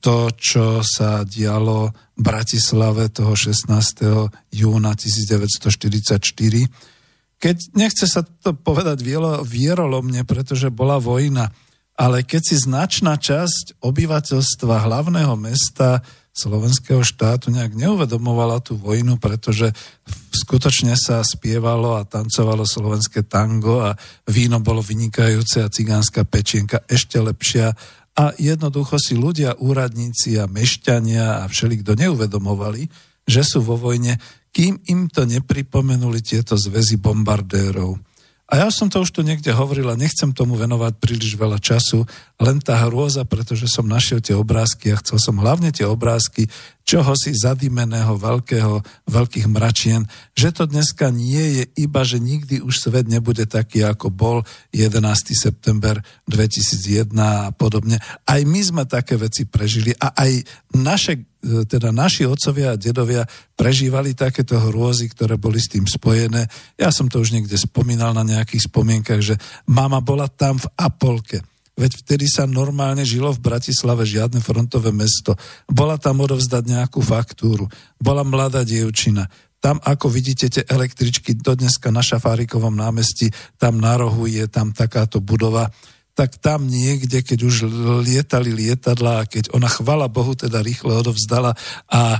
to, 0.00 0.18
čo 0.36 0.84
sa 0.84 1.24
dialo 1.24 1.88
v 2.14 2.20
Bratislave 2.20 3.08
toho 3.08 3.32
16. 3.32 3.72
júna 4.52 4.92
1944. 4.92 6.20
Keď 7.40 7.56
nechce 7.72 8.04
sa 8.04 8.24
to 8.24 8.52
povedať 8.52 9.00
vierolomne, 9.44 10.24
pretože 10.28 10.68
bola 10.68 11.00
vojna, 11.00 11.48
ale 11.96 12.26
keď 12.26 12.42
si 12.44 12.56
značná 12.60 13.16
časť 13.16 13.80
obyvateľstva 13.80 14.84
hlavného 14.84 15.34
mesta 15.40 16.04
slovenského 16.34 17.06
štátu 17.06 17.54
nejak 17.54 17.78
neuvedomovala 17.78 18.58
tú 18.58 18.74
vojnu, 18.74 19.22
pretože 19.22 19.70
skutočne 20.34 20.98
sa 20.98 21.22
spievalo 21.22 21.94
a 21.94 22.02
tancovalo 22.02 22.66
slovenské 22.66 23.22
tango 23.22 23.86
a 23.86 23.94
víno 24.26 24.58
bolo 24.58 24.82
vynikajúce 24.82 25.62
a 25.62 25.70
cigánska 25.70 26.26
pečienka 26.26 26.82
ešte 26.90 27.22
lepšia 27.22 27.70
a 28.14 28.30
jednoducho 28.38 28.94
si 29.02 29.18
ľudia, 29.18 29.58
úradníci 29.58 30.38
a 30.38 30.46
mešťania 30.46 31.42
a 31.42 31.44
všeli, 31.50 31.82
kto 31.82 31.98
neuvedomovali, 31.98 32.86
že 33.26 33.42
sú 33.42 33.64
vo 33.66 33.74
vojne, 33.74 34.22
kým 34.54 34.78
im 34.86 35.10
to 35.10 35.26
nepripomenuli 35.26 36.22
tieto 36.22 36.54
zväzy 36.54 37.02
bombardérov. 37.02 37.98
A 38.44 38.60
ja 38.60 38.68
som 38.68 38.92
to 38.92 39.02
už 39.02 39.10
tu 39.10 39.24
niekde 39.24 39.50
hovoril 39.50 39.88
a 39.90 39.98
nechcem 39.98 40.30
tomu 40.30 40.54
venovať 40.54 41.00
príliš 41.00 41.34
veľa 41.34 41.58
času, 41.58 42.04
len 42.38 42.60
tá 42.60 42.76
hrôza, 42.86 43.24
pretože 43.26 43.66
som 43.66 43.88
našiel 43.88 44.20
tie 44.20 44.36
obrázky 44.36 44.92
a 44.92 45.00
chcel 45.00 45.18
som 45.18 45.40
hlavne 45.40 45.72
tie 45.72 45.88
obrázky 45.88 46.46
čoho 46.84 47.16
si 47.16 47.32
zadimeného 47.32 48.20
veľkého, 48.20 48.84
veľkých 49.08 49.48
mračien, 49.48 50.04
že 50.36 50.52
to 50.52 50.68
dneska 50.68 51.08
nie 51.08 51.60
je 51.60 51.64
iba, 51.88 52.04
že 52.04 52.20
nikdy 52.20 52.60
už 52.60 52.76
svet 52.76 53.08
nebude 53.08 53.48
taký, 53.48 53.82
ako 53.82 54.12
bol 54.12 54.38
11. 54.70 55.00
september 55.32 55.98
2001 56.28 57.08
a 57.16 57.50
podobne. 57.56 57.96
Aj 58.28 58.40
my 58.44 58.60
sme 58.60 58.84
také 58.84 59.16
veci 59.16 59.48
prežili 59.48 59.96
a 59.96 60.12
aj 60.12 60.44
naše 60.76 61.24
teda 61.44 61.92
naši 61.92 62.24
otcovia 62.24 62.72
a 62.72 62.80
dedovia 62.80 63.28
prežívali 63.52 64.16
takéto 64.16 64.56
hrôzy, 64.56 65.12
ktoré 65.12 65.36
boli 65.36 65.60
s 65.60 65.68
tým 65.68 65.84
spojené. 65.84 66.48
Ja 66.80 66.88
som 66.88 67.12
to 67.12 67.20
už 67.20 67.36
niekde 67.36 67.60
spomínal 67.60 68.16
na 68.16 68.24
nejakých 68.24 68.72
spomienkach, 68.72 69.20
že 69.20 69.36
mama 69.68 70.00
bola 70.00 70.24
tam 70.24 70.56
v 70.56 70.64
Apolke 70.80 71.44
Veď 71.74 72.06
vtedy 72.06 72.30
sa 72.30 72.46
normálne 72.46 73.02
žilo 73.02 73.34
v 73.34 73.42
Bratislave 73.42 74.06
žiadne 74.06 74.38
frontové 74.38 74.94
mesto. 74.94 75.34
Bola 75.66 75.98
tam 75.98 76.22
odovzdať 76.22 76.62
nejakú 76.70 77.02
faktúru. 77.02 77.66
Bola 77.98 78.22
mladá 78.22 78.62
dievčina. 78.62 79.26
Tam, 79.58 79.80
ako 79.82 80.12
vidíte, 80.12 80.46
tie 80.52 80.62
električky, 80.68 81.34
do 81.34 81.56
dneska 81.56 81.90
na 81.90 82.04
Šafárikovom 82.04 82.76
námestí, 82.76 83.32
tam 83.56 83.80
na 83.80 83.96
rohu 83.96 84.28
je 84.28 84.44
tam 84.46 84.70
takáto 84.70 85.24
budova, 85.24 85.72
tak 86.14 86.38
tam 86.38 86.70
niekde, 86.70 87.26
keď 87.26 87.38
už 87.42 87.66
lietali 88.06 88.54
lietadla 88.54 89.24
a 89.24 89.26
keď 89.26 89.50
ona, 89.50 89.66
chvala 89.66 90.06
Bohu, 90.06 90.38
teda 90.38 90.62
rýchle 90.62 90.94
odovzdala 90.94 91.58
a 91.90 92.02
e, 92.14 92.18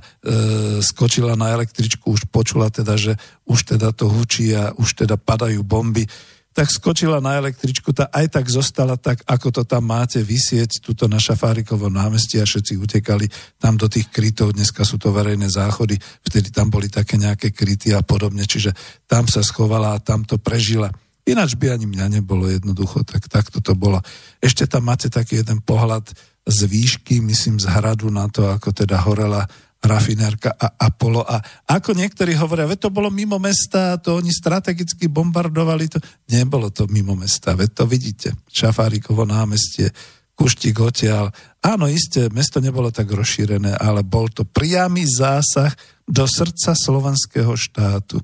skočila 0.82 1.38
na 1.38 1.54
električku, 1.54 2.10
už 2.10 2.26
počula 2.26 2.74
teda, 2.74 2.98
že 2.98 3.14
už 3.46 3.78
teda 3.78 3.94
to 3.94 4.10
hučí 4.10 4.50
a 4.50 4.74
už 4.74 5.06
teda 5.06 5.14
padajú 5.14 5.62
bomby, 5.62 6.10
tak 6.54 6.70
skočila 6.70 7.18
na 7.18 7.34
električku, 7.42 7.90
tá 7.90 8.06
aj 8.14 8.38
tak 8.38 8.46
zostala 8.46 8.94
tak, 8.94 9.26
ako 9.26 9.50
to 9.50 9.62
tam 9.66 9.90
máte 9.90 10.22
vysieť, 10.22 10.78
tuto 10.78 11.10
na 11.10 11.18
Šafárikovom 11.18 11.90
námestí 11.90 12.38
a 12.38 12.46
všetci 12.46 12.78
utekali 12.78 13.26
tam 13.58 13.74
do 13.74 13.90
tých 13.90 14.06
krytov, 14.14 14.54
dneska 14.54 14.86
sú 14.86 14.94
to 14.94 15.10
verejné 15.10 15.50
záchody, 15.50 15.98
vtedy 16.22 16.54
tam 16.54 16.70
boli 16.70 16.86
také 16.86 17.18
nejaké 17.18 17.50
kryty 17.50 17.90
a 17.90 18.06
podobne, 18.06 18.46
čiže 18.46 18.70
tam 19.10 19.26
sa 19.26 19.42
schovala 19.42 19.98
a 19.98 20.02
tam 20.02 20.22
to 20.22 20.38
prežila. 20.38 20.94
Ináč 21.26 21.58
by 21.58 21.74
ani 21.74 21.90
mňa 21.90 22.22
nebolo 22.22 22.46
jednoducho, 22.46 23.02
tak 23.02 23.26
takto 23.26 23.58
to 23.58 23.74
bolo. 23.74 23.98
Ešte 24.38 24.70
tam 24.70 24.86
máte 24.86 25.10
taký 25.10 25.42
jeden 25.42 25.58
pohľad 25.58 26.06
z 26.44 26.58
výšky, 26.70 27.18
myslím 27.24 27.56
z 27.58 27.66
hradu 27.66 28.12
na 28.14 28.30
to, 28.30 28.46
ako 28.46 28.70
teda 28.70 29.00
horela 29.02 29.48
rafinérka 29.84 30.56
a 30.56 30.80
Apollo. 30.88 31.22
A 31.28 31.36
ako 31.68 31.92
niektorí 31.92 32.32
hovoria, 32.34 32.64
veď 32.64 32.88
to 32.88 32.90
bolo 32.90 33.12
mimo 33.12 33.36
mesta, 33.36 34.00
to 34.00 34.16
oni 34.16 34.32
strategicky 34.32 35.12
bombardovali 35.12 35.86
to. 35.92 36.00
Nebolo 36.32 36.72
to 36.72 36.88
mimo 36.88 37.12
mesta, 37.12 37.52
veď 37.52 37.70
to 37.70 37.84
vidíte. 37.84 38.28
Šafárikovo 38.48 39.28
námestie, 39.28 39.92
Kuštík 40.34 40.82
odtiaľ. 40.82 41.30
Áno, 41.62 41.86
isté, 41.86 42.26
mesto 42.34 42.58
nebolo 42.58 42.90
tak 42.90 43.06
rozšírené, 43.06 43.78
ale 43.78 44.02
bol 44.02 44.26
to 44.26 44.42
priamy 44.42 45.06
zásah 45.06 45.70
do 46.02 46.26
srdca 46.26 46.74
slovenského 46.74 47.54
štátu. 47.54 48.18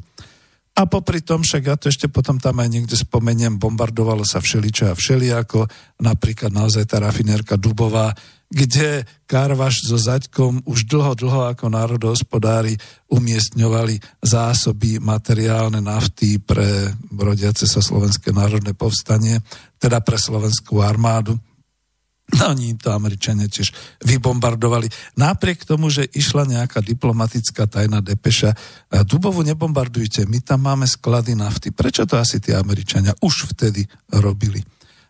A 0.74 0.88
popri 0.90 1.22
tom, 1.22 1.46
však 1.46 1.62
ja 1.62 1.76
to 1.78 1.86
ešte 1.86 2.10
potom 2.10 2.40
tam 2.42 2.58
aj 2.58 2.68
niekde 2.72 2.96
spomeniem, 2.98 3.62
bombardovalo 3.62 4.26
sa 4.26 4.42
všeličo 4.42 4.90
a 4.90 4.98
všeliako, 4.98 5.68
napríklad 6.02 6.50
naozaj 6.50 6.88
tá 6.88 6.98
rafinérka 6.98 7.54
Dubová, 7.60 8.10
kde 8.50 9.06
Karvaš 9.30 9.86
so 9.86 9.94
Zaďkom 9.94 10.66
už 10.66 10.90
dlho, 10.90 11.14
dlho 11.14 11.54
ako 11.54 11.70
národohospodári 11.70 12.74
umiestňovali 13.06 14.02
zásoby 14.18 14.98
materiálne 14.98 15.78
nafty 15.78 16.42
pre 16.42 16.90
rodiace 17.14 17.70
sa 17.70 17.78
Slovenské 17.78 18.34
národné 18.34 18.74
povstanie, 18.74 19.38
teda 19.78 20.02
pre 20.02 20.18
slovenskú 20.18 20.82
armádu. 20.82 21.38
No 22.30 22.54
oni 22.54 22.78
to 22.78 22.94
Američania 22.94 23.50
tiež 23.50 23.74
vybombardovali. 24.06 24.86
Napriek 25.18 25.66
tomu, 25.66 25.90
že 25.90 26.06
išla 26.10 26.46
nejaká 26.46 26.78
diplomatická 26.78 27.66
tajná 27.66 28.02
depeša, 28.02 28.54
Dubovu 29.06 29.42
nebombardujte, 29.42 30.26
my 30.30 30.38
tam 30.42 30.66
máme 30.66 30.86
sklady 30.86 31.34
nafty. 31.34 31.74
Prečo 31.74 32.06
to 32.06 32.18
asi 32.18 32.38
tí 32.38 32.54
Američania 32.54 33.14
už 33.18 33.54
vtedy 33.54 33.82
robili? 34.14 34.62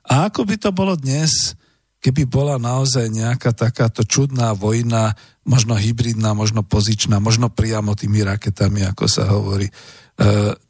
A 0.08 0.32
ako 0.32 0.48
by 0.48 0.56
to 0.56 0.70
bolo 0.72 0.96
dnes, 0.96 1.59
keby 2.00 2.24
bola 2.24 2.56
naozaj 2.56 3.12
nejaká 3.12 3.52
takáto 3.52 4.02
čudná 4.02 4.56
vojna, 4.56 5.12
možno 5.44 5.76
hybridná, 5.76 6.32
možno 6.32 6.64
pozičná, 6.64 7.20
možno 7.20 7.52
priamo 7.52 7.92
tými 7.92 8.24
raketami, 8.24 8.88
ako 8.88 9.04
sa 9.04 9.28
hovorí. 9.28 9.68
E, 9.68 9.72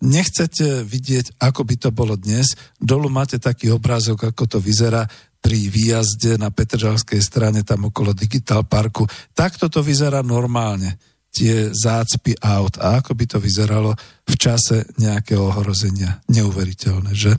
nechcete 0.03 0.83
vidieť, 0.83 1.39
ako 1.39 1.63
by 1.67 1.75
to 1.79 1.91
bolo 1.95 2.19
dnes. 2.19 2.59
Dolu 2.79 3.07
máte 3.07 3.39
taký 3.39 3.71
obrázok, 3.71 4.35
ako 4.35 4.45
to 4.47 4.59
vyzerá 4.59 5.07
pri 5.41 5.71
výjazde 5.73 6.37
na 6.37 6.53
Petržalskej 6.53 7.23
strane, 7.23 7.65
tam 7.65 7.89
okolo 7.89 8.13
Digital 8.13 8.67
Parku. 8.69 9.09
Takto 9.33 9.73
to 9.73 9.81
vyzerá 9.81 10.21
normálne. 10.21 10.99
tie 11.31 11.71
zácpy 11.71 12.35
aut 12.43 12.75
a 12.83 12.99
ako 12.99 13.15
by 13.15 13.25
to 13.31 13.39
vyzeralo 13.39 13.95
v 14.27 14.35
čase 14.35 14.83
nejakého 14.99 15.47
ohrozenia. 15.47 16.19
Neuveriteľné, 16.27 17.15
že? 17.15 17.39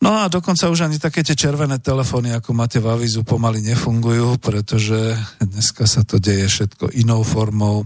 No 0.00 0.24
a 0.24 0.32
dokonca 0.32 0.72
už 0.72 0.88
ani 0.88 0.96
také 0.96 1.20
tie 1.20 1.36
červené 1.36 1.76
telefóny, 1.76 2.32
ako 2.32 2.56
máte 2.56 2.80
v 2.80 2.88
avizu, 2.88 3.20
pomaly 3.20 3.60
nefungujú, 3.60 4.40
pretože 4.40 4.96
dneska 5.44 5.84
sa 5.84 6.00
to 6.08 6.16
deje 6.16 6.48
všetko 6.48 6.96
inou 6.96 7.20
formou 7.20 7.84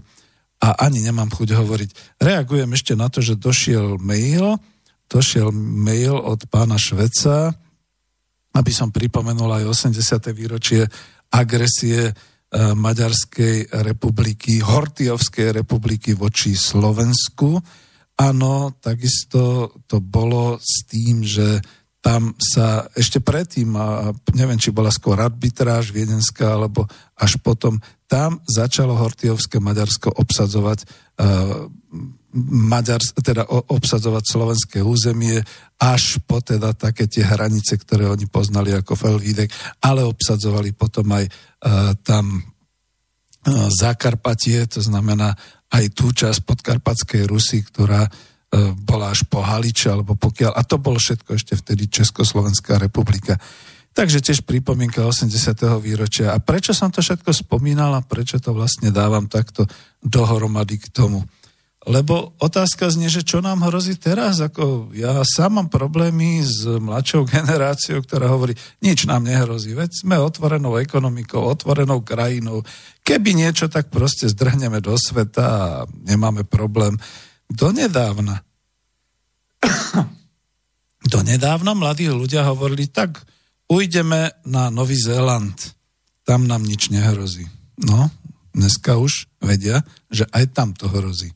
a 0.63 0.87
ani 0.87 1.03
nemám 1.03 1.29
chuť 1.35 1.59
hovoriť. 1.59 1.91
Reagujem 2.23 2.71
ešte 2.71 2.95
na 2.95 3.11
to, 3.11 3.19
že 3.19 3.35
došiel 3.35 3.99
mail, 3.99 4.63
došiel 5.11 5.51
mail 5.55 6.15
od 6.15 6.47
pána 6.47 6.79
Šveca, 6.79 7.51
aby 8.55 8.71
som 8.71 8.95
pripomenul 8.95 9.51
aj 9.51 9.91
80. 9.91 10.31
výročie 10.31 10.87
agresie 11.35 12.15
E, 12.55 12.71
Maďarskej 12.71 13.83
republiky, 13.83 14.63
Hortiovskej 14.63 15.59
republiky 15.59 16.15
voči 16.15 16.55
Slovensku. 16.55 17.59
Áno, 18.15 18.79
takisto 18.79 19.75
to 19.91 19.99
bolo 19.99 20.63
s 20.63 20.87
tým, 20.87 21.27
že 21.27 21.59
tam 22.05 22.37
sa 22.37 22.85
ešte 22.93 23.25
predtým, 23.25 23.73
a 23.81 24.13
neviem, 24.37 24.61
či 24.61 24.69
bola 24.69 24.93
skôr 24.93 25.17
arbitráž 25.17 25.89
viedenská, 25.89 26.53
alebo 26.53 26.85
až 27.17 27.41
potom, 27.41 27.81
tam 28.05 28.45
začalo 28.45 28.93
Hortiovské 28.93 29.57
Maďarsko 29.57 30.13
obsadzovať 30.13 30.85
uh, 30.85 31.65
Maďar, 32.45 33.01
teda 33.25 33.49
obsadzovať 33.49 34.25
slovenské 34.27 34.79
územie 34.85 35.41
až 35.81 36.21
po 36.29 36.45
teda 36.45 36.77
také 36.77 37.09
tie 37.09 37.25
hranice, 37.25 37.81
ktoré 37.81 38.11
oni 38.11 38.29
poznali 38.29 38.77
ako 38.77 38.99
Felvídek, 38.99 39.49
ale 39.81 40.05
obsadzovali 40.05 40.77
potom 40.77 41.09
aj 41.09 41.25
uh, 41.25 41.97
tam 42.05 42.37
uh, 42.37 43.69
Zakarpatie, 43.73 44.61
to 44.69 44.85
znamená 44.85 45.33
aj 45.73 45.85
tú 45.97 46.13
časť 46.13 46.45
podkarpatskej 46.45 47.25
Rusy, 47.25 47.65
ktorá 47.65 48.05
uh, 48.05 48.34
bola 48.87 49.11
až 49.11 49.27
po 49.27 49.43
Haliče, 49.43 49.91
alebo 49.91 50.15
pokiaľ, 50.15 50.55
a 50.55 50.63
to 50.63 50.79
bolo 50.79 51.01
všetko 51.01 51.31
ešte 51.35 51.55
vtedy 51.59 51.91
Československá 51.91 52.79
republika. 52.79 53.35
Takže 53.95 54.19
tiež 54.19 54.43
pripomienka 54.43 55.07
80. 55.07 55.31
výročia. 55.79 56.35
A 56.35 56.43
prečo 56.43 56.75
som 56.75 56.91
to 56.91 56.99
všetko 56.99 57.31
spomínal 57.31 57.95
a 57.95 58.03
prečo 58.03 58.43
to 58.43 58.51
vlastne 58.51 58.91
dávam 58.91 59.31
takto 59.31 59.71
dohromady 60.03 60.83
k 60.83 60.91
tomu? 60.91 61.23
Lebo 61.85 62.33
otázka 62.41 62.89
znie, 62.89 63.13
že 63.13 63.21
čo 63.21 63.45
nám 63.45 63.61
hrozí 63.69 64.01
teraz? 64.01 64.41
Ako 64.41 64.89
ja 64.97 65.21
sám 65.21 65.61
mám 65.61 65.69
problémy 65.69 66.41
s 66.41 66.65
mladšou 66.65 67.29
generáciou, 67.29 68.01
ktorá 68.01 68.33
hovorí, 68.33 68.57
nič 68.81 69.05
nám 69.05 69.29
nehrozí, 69.29 69.77
veď 69.77 69.93
sme 69.93 70.17
otvorenou 70.17 70.81
ekonomikou, 70.81 71.45
otvorenou 71.45 72.01
krajinou. 72.01 72.65
Keby 73.05 73.37
niečo, 73.37 73.69
tak 73.69 73.93
proste 73.93 74.33
zdrhneme 74.33 74.81
do 74.81 74.97
sveta 74.97 75.45
a 75.45 75.67
nemáme 76.09 76.49
problém. 76.49 76.97
Donedávna, 77.51 78.41
donedávna 81.15 81.73
mladí 81.77 82.09
ľudia 82.09 82.49
hovorili, 82.49 82.89
tak 82.89 83.23
ujdeme 83.69 84.33
na 84.49 84.69
Nový 84.73 84.97
Zéland, 84.97 85.57
tam 86.25 86.49
nám 86.49 86.65
nič 86.65 86.89
nehrozí. 86.89 87.45
No, 87.81 88.09
dneska 88.55 88.97
už 88.97 89.29
vedia, 89.43 89.85
že 90.09 90.25
aj 90.33 90.45
tam 90.57 90.73
to 90.73 90.89
hrozí. 90.89 91.33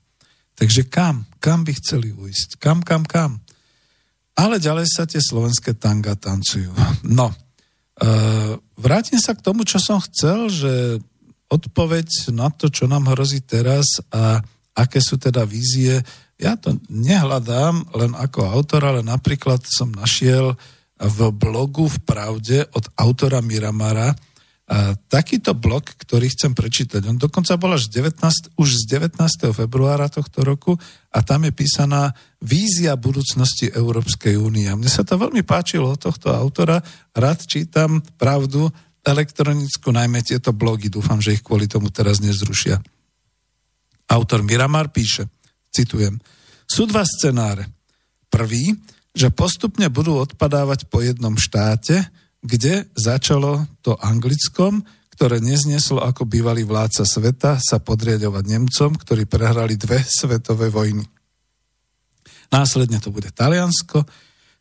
Takže 0.59 0.91
kam? 0.91 1.29
Kam 1.39 1.63
by 1.63 1.73
chceli 1.79 2.11
ujsť? 2.11 2.59
Kam, 2.59 2.83
kam, 2.83 3.07
kam? 3.07 3.39
Ale 4.39 4.63
ďalej 4.63 4.87
sa 4.91 5.07
tie 5.07 5.19
slovenské 5.19 5.75
tanga 5.79 6.15
tancujú. 6.15 6.71
No, 7.07 7.31
e, 7.31 7.37
vrátim 8.79 9.19
sa 9.19 9.35
k 9.35 9.43
tomu, 9.43 9.67
čo 9.67 9.83
som 9.83 9.99
chcel, 10.03 10.51
že 10.51 11.03
odpoveď 11.51 12.31
na 12.35 12.51
to, 12.51 12.71
čo 12.71 12.87
nám 12.87 13.11
hrozí 13.11 13.43
teraz 13.43 13.99
a 14.15 14.43
aké 14.79 15.03
sú 15.03 15.19
teda 15.19 15.43
vízie, 15.43 15.99
ja 16.39 16.55
to 16.55 16.79
nehľadám 16.87 17.99
len 17.99 18.15
ako 18.15 18.47
autor, 18.47 18.87
ale 18.87 19.03
napríklad 19.03 19.67
som 19.67 19.91
našiel 19.91 20.55
v 20.99 21.19
blogu 21.35 21.91
v 21.91 21.99
Pravde 22.07 22.63
od 22.71 22.87
autora 22.95 23.43
Miramara, 23.43 24.15
a 24.69 24.93
takýto 25.09 25.57
blok, 25.57 25.97
ktorý 25.97 26.29
chcem 26.29 26.53
prečítať, 26.53 27.01
on 27.09 27.17
dokonca 27.17 27.57
bol 27.57 27.73
až 27.73 27.89
19, 27.89 28.53
už 28.61 28.69
z 28.69 29.01
19. 29.01 29.17
februára 29.57 30.13
tohto 30.13 30.45
roku 30.45 30.77
a 31.09 31.25
tam 31.25 31.49
je 31.49 31.57
písaná 31.57 32.13
vízia 32.45 32.93
budúcnosti 33.01 33.73
Európskej 33.73 34.37
únie. 34.37 34.69
Mne 34.69 34.93
sa 34.93 35.09
to 35.09 35.17
veľmi 35.17 35.41
páčilo 35.41 35.97
od 35.97 36.05
tohto 36.05 36.37
autora. 36.37 36.85
Rád 37.17 37.49
čítam 37.49 38.05
pravdu 38.21 38.69
elektronickú, 39.01 39.89
najmä 39.89 40.21
tieto 40.21 40.53
blogy. 40.53 40.93
Dúfam, 40.93 41.17
že 41.17 41.41
ich 41.41 41.41
kvôli 41.41 41.65
tomu 41.65 41.89
teraz 41.89 42.21
nezrušia. 42.21 42.77
Autor 44.09 44.41
Miramar 44.43 44.89
píše, 44.89 45.29
citujem, 45.69 46.17
sú 46.65 46.89
dva 46.89 47.05
scenáre. 47.05 47.69
Prvý, 48.29 48.77
že 49.13 49.33
postupne 49.33 49.89
budú 49.89 50.21
odpadávať 50.21 50.89
po 50.89 51.01
jednom 51.01 51.37
štáte, 51.37 52.09
kde 52.45 52.89
začalo 52.95 53.67
to 53.83 53.97
anglickom, 53.99 54.85
ktoré 55.19 55.43
nezneslo 55.43 55.99
ako 55.99 56.31
bývalý 56.31 56.63
vládca 56.63 57.03
sveta 57.03 57.59
sa 57.59 57.83
podriadovať 57.83 58.45
Nemcom, 58.47 58.95
ktorí 58.95 59.27
prehrali 59.27 59.75
dve 59.75 59.99
svetové 60.07 60.71
vojny. 60.71 61.03
Následne 62.55 63.03
to 63.03 63.11
bude 63.11 63.35
Taliansko, 63.35 64.07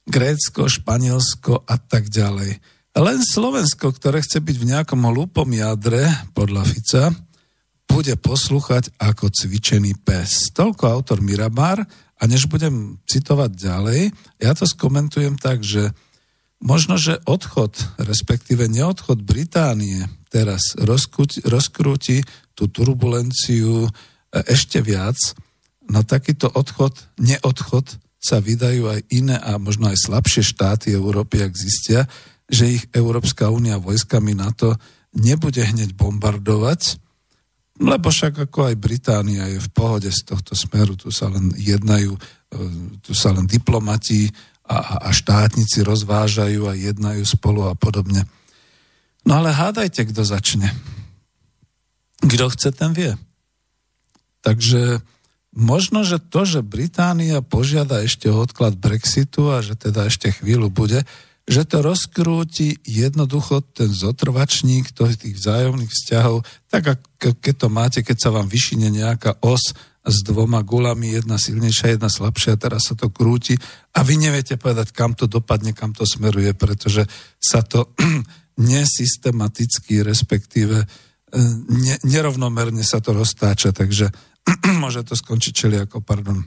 Grécko, 0.08 0.66
Španielsko 0.66 1.62
a 1.68 1.76
tak 1.78 2.10
ďalej. 2.10 2.58
Len 2.98 3.20
Slovensko, 3.22 3.93
ktoré 3.93 4.26
chce 4.26 4.41
byť 4.41 4.56
v 4.58 4.70
nejakom 4.74 5.06
hlúpom 5.06 5.45
jadre, 5.54 6.10
podľa 6.34 6.66
Fica, 6.66 7.14
bude 7.88 8.13
poslúchať 8.19 8.91
ako 8.99 9.31
cvičený 9.31 9.97
pes. 10.03 10.51
Toľko 10.53 10.83
autor 10.85 11.19
Mirabar 11.23 11.81
a 12.17 12.23
než 12.27 12.45
budem 12.51 12.99
citovať 13.07 13.51
ďalej, 13.55 14.01
ja 14.38 14.51
to 14.53 14.67
skomentujem 14.67 15.39
tak, 15.39 15.63
že 15.63 15.95
Možno, 16.57 16.97
že 16.97 17.21
odchod, 17.29 17.77
respektíve 18.01 18.65
neodchod 18.65 19.21
Británie 19.21 20.09
teraz 20.33 20.73
rozkrúti, 20.73 21.45
rozkrúti 21.45 22.25
tú 22.57 22.65
turbulenciu 22.65 23.85
e, 23.85 23.89
ešte 24.49 24.81
viac. 24.81 25.17
Na 25.85 26.01
takýto 26.01 26.49
odchod, 26.49 26.97
neodchod 27.21 28.01
sa 28.17 28.41
vydajú 28.41 28.89
aj 28.89 28.99
iné 29.13 29.38
a 29.38 29.61
možno 29.61 29.93
aj 29.93 30.01
slabšie 30.01 30.41
štáty 30.41 30.97
Európy, 30.97 31.45
ak 31.45 31.53
zistia, 31.53 32.09
že 32.49 32.81
ich 32.81 32.83
Európska 32.89 33.53
únia 33.53 33.77
vojskami 33.77 34.33
NATO 34.33 34.73
nebude 35.13 35.61
hneď 35.61 35.93
bombardovať, 35.93 36.97
lebo 37.78 38.09
však 38.09 38.49
ako 38.49 38.73
aj 38.73 38.75
Británia 38.82 39.45
je 39.53 39.61
v 39.61 39.69
pohode 39.69 40.09
z 40.09 40.21
tohto 40.25 40.57
smeru, 40.57 40.97
tu 40.97 41.13
sa 41.13 41.30
len 41.30 41.53
jednajú, 41.53 42.17
e, 42.17 42.19
tu 43.05 43.13
sa 43.13 43.30
len 43.34 43.45
diplomati 43.45 44.34
a, 44.67 45.07
a 45.07 45.09
štátnici 45.13 45.86
rozvážajú 45.86 46.67
a 46.67 46.73
jednajú 46.75 47.23
spolu 47.23 47.69
a 47.69 47.78
podobne. 47.78 48.25
No 49.23 49.39
ale 49.39 49.53
hádajte, 49.53 50.09
kto 50.09 50.25
začne. 50.25 50.73
Kto 52.23 52.49
chce, 52.49 52.73
ten 52.73 52.91
vie. 52.97 53.13
Takže 54.41 55.03
možno, 55.53 56.01
že 56.01 56.17
to, 56.17 56.47
že 56.47 56.65
Británia 56.65 57.45
požiada 57.45 58.01
ešte 58.01 58.32
o 58.32 58.41
odklad 58.41 58.80
Brexitu 58.80 59.53
a 59.53 59.61
že 59.61 59.78
teda 59.78 60.09
ešte 60.09 60.34
chvíľu 60.34 60.73
bude, 60.73 61.05
že 61.48 61.64
to 61.64 61.80
rozkrúti 61.80 62.76
jednoducho 62.84 63.64
ten 63.72 63.88
zotrvačník 63.88 64.91
tých 64.91 65.36
vzájomných 65.39 65.88
vzťahov, 65.88 66.43
tak 66.68 67.00
ako 67.00 67.39
keď 67.39 67.56
to 67.56 67.68
máte, 67.72 68.00
keď 68.04 68.18
sa 68.20 68.30
vám 68.36 68.52
vyšine 68.52 68.91
nejaká 68.91 69.39
os 69.39 69.72
s 70.08 70.24
dvoma 70.24 70.64
gulami, 70.64 71.12
jedna 71.20 71.36
silnejšia, 71.36 71.95
jedna 71.95 72.08
slabšia, 72.08 72.56
teraz 72.56 72.91
sa 72.91 72.95
to 72.95 73.12
krúti 73.12 73.60
a 73.91 74.04
vy 74.08 74.16
neviete 74.16 74.56
povedať, 74.56 74.95
kam 74.95 75.12
to 75.12 75.28
dopadne, 75.28 75.76
kam 75.76 75.91
to 75.91 76.08
smeruje, 76.08 76.56
pretože 76.56 77.04
sa 77.39 77.60
to 77.64 77.91
nesystematicky, 78.72 80.04
respektíve 80.04 80.84
e, 80.84 80.86
ne, 81.68 81.95
nerovnomerne 82.08 82.84
sa 82.88 83.04
to 83.04 83.12
roztáča, 83.12 83.76
takže 83.76 84.12
môže 84.84 85.04
to 85.04 85.16
skončiť 85.16 85.54
čeli 85.54 85.78
ako, 85.80 86.00
pardon. 86.00 86.39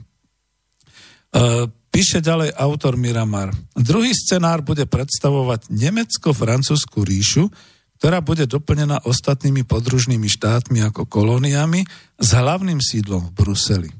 Píše 1.91 2.23
ďalej 2.23 2.55
autor 2.55 2.95
Miramar. 2.95 3.51
Druhý 3.75 4.15
scenár 4.15 4.63
bude 4.63 4.87
predstavovať 4.87 5.67
Nemecko-Francúzsku 5.67 7.03
ríšu, 7.03 7.51
ktorá 7.99 8.23
bude 8.23 8.47
doplnená 8.47 9.03
ostatnými 9.03 9.67
podružnými 9.67 10.25
štátmi 10.25 10.81
ako 10.87 11.03
kolóniami 11.05 11.83
s 12.15 12.29
hlavným 12.31 12.79
sídlom 12.79 13.29
v 13.29 13.35
Bruseli. 13.35 13.91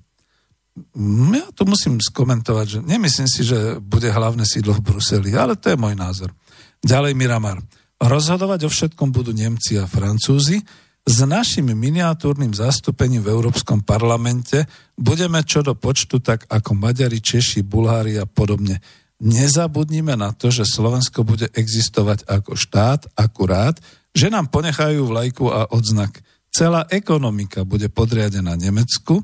Ja 1.35 1.51
to 1.51 1.67
musím 1.67 1.99
skomentovať, 1.99 2.65
že 2.65 2.79
nemyslím 2.79 3.27
si, 3.27 3.43
že 3.43 3.75
bude 3.83 4.07
hlavné 4.07 4.47
sídlo 4.47 4.79
v 4.79 4.87
Bruseli, 4.87 5.35
ale 5.35 5.59
to 5.59 5.69
je 5.69 5.77
môj 5.77 5.93
názor. 5.93 6.31
Ďalej 6.79 7.11
Miramar. 7.13 7.59
Rozhodovať 8.01 8.65
o 8.65 8.69
všetkom 8.71 9.11
budú 9.13 9.35
Nemci 9.35 9.77
a 9.77 9.85
Francúzi. 9.85 10.63
S 11.01 11.17
našim 11.25 11.65
miniatúrnym 11.73 12.53
zastúpením 12.53 13.25
v 13.25 13.33
Európskom 13.33 13.81
parlamente 13.81 14.69
budeme 14.93 15.41
čo 15.41 15.65
do 15.65 15.73
počtu 15.73 16.21
tak 16.21 16.45
ako 16.45 16.77
Maďari, 16.77 17.17
Češi, 17.17 17.65
Bulhári 17.65 18.21
a 18.21 18.29
podobne 18.29 18.77
nezabudnime 19.21 20.17
na 20.17 20.33
to, 20.33 20.49
že 20.49 20.65
Slovensko 20.65 21.21
bude 21.21 21.49
existovať 21.53 22.25
ako 22.25 22.57
štát 22.57 23.01
akurát, 23.13 23.77
že 24.11 24.33
nám 24.33 24.49
ponechajú 24.49 25.05
vlajku 25.07 25.45
a 25.47 25.69
odznak. 25.69 26.21
celá 26.51 26.83
ekonomika 26.91 27.63
bude 27.63 27.87
podriadená 27.87 28.57
Nemecku, 28.59 29.23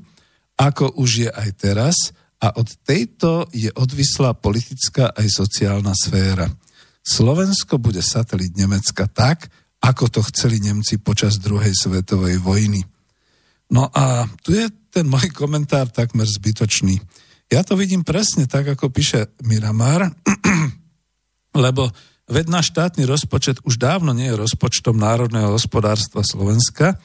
ako 0.55 0.95
už 0.97 1.27
je 1.27 1.29
aj 1.29 1.49
teraz, 1.59 1.95
a 2.37 2.53
od 2.53 2.69
tejto 2.85 3.49
je 3.49 3.73
odvislá 3.73 4.37
politická 4.37 5.09
aj 5.17 5.25
sociálna 5.25 5.97
sféra. 5.97 6.45
Slovensko 7.01 7.81
bude 7.81 8.05
satelit 8.05 8.53
Nemecka 8.53 9.09
tak, 9.09 9.49
ako 9.87 10.11
to 10.11 10.21
chceli 10.35 10.59
Nemci 10.59 10.99
počas 10.99 11.39
druhej 11.39 11.71
svetovej 11.71 12.43
vojny. 12.43 12.83
No 13.71 13.87
a 13.87 14.27
tu 14.43 14.51
je 14.51 14.67
ten 14.91 15.07
môj 15.07 15.31
komentár 15.31 15.87
takmer 15.87 16.27
zbytočný. 16.27 16.99
Ja 17.47 17.63
to 17.63 17.79
vidím 17.79 18.03
presne 18.03 18.43
tak, 18.43 18.67
ako 18.67 18.91
píše 18.91 19.31
Miramar, 19.47 20.11
lebo 21.63 21.87
veď 22.27 22.45
náš 22.51 22.75
štátny 22.75 23.07
rozpočet 23.07 23.63
už 23.63 23.79
dávno 23.79 24.11
nie 24.11 24.27
je 24.27 24.35
rozpočtom 24.35 24.99
národného 24.99 25.55
hospodárstva 25.55 26.27
Slovenska, 26.27 26.99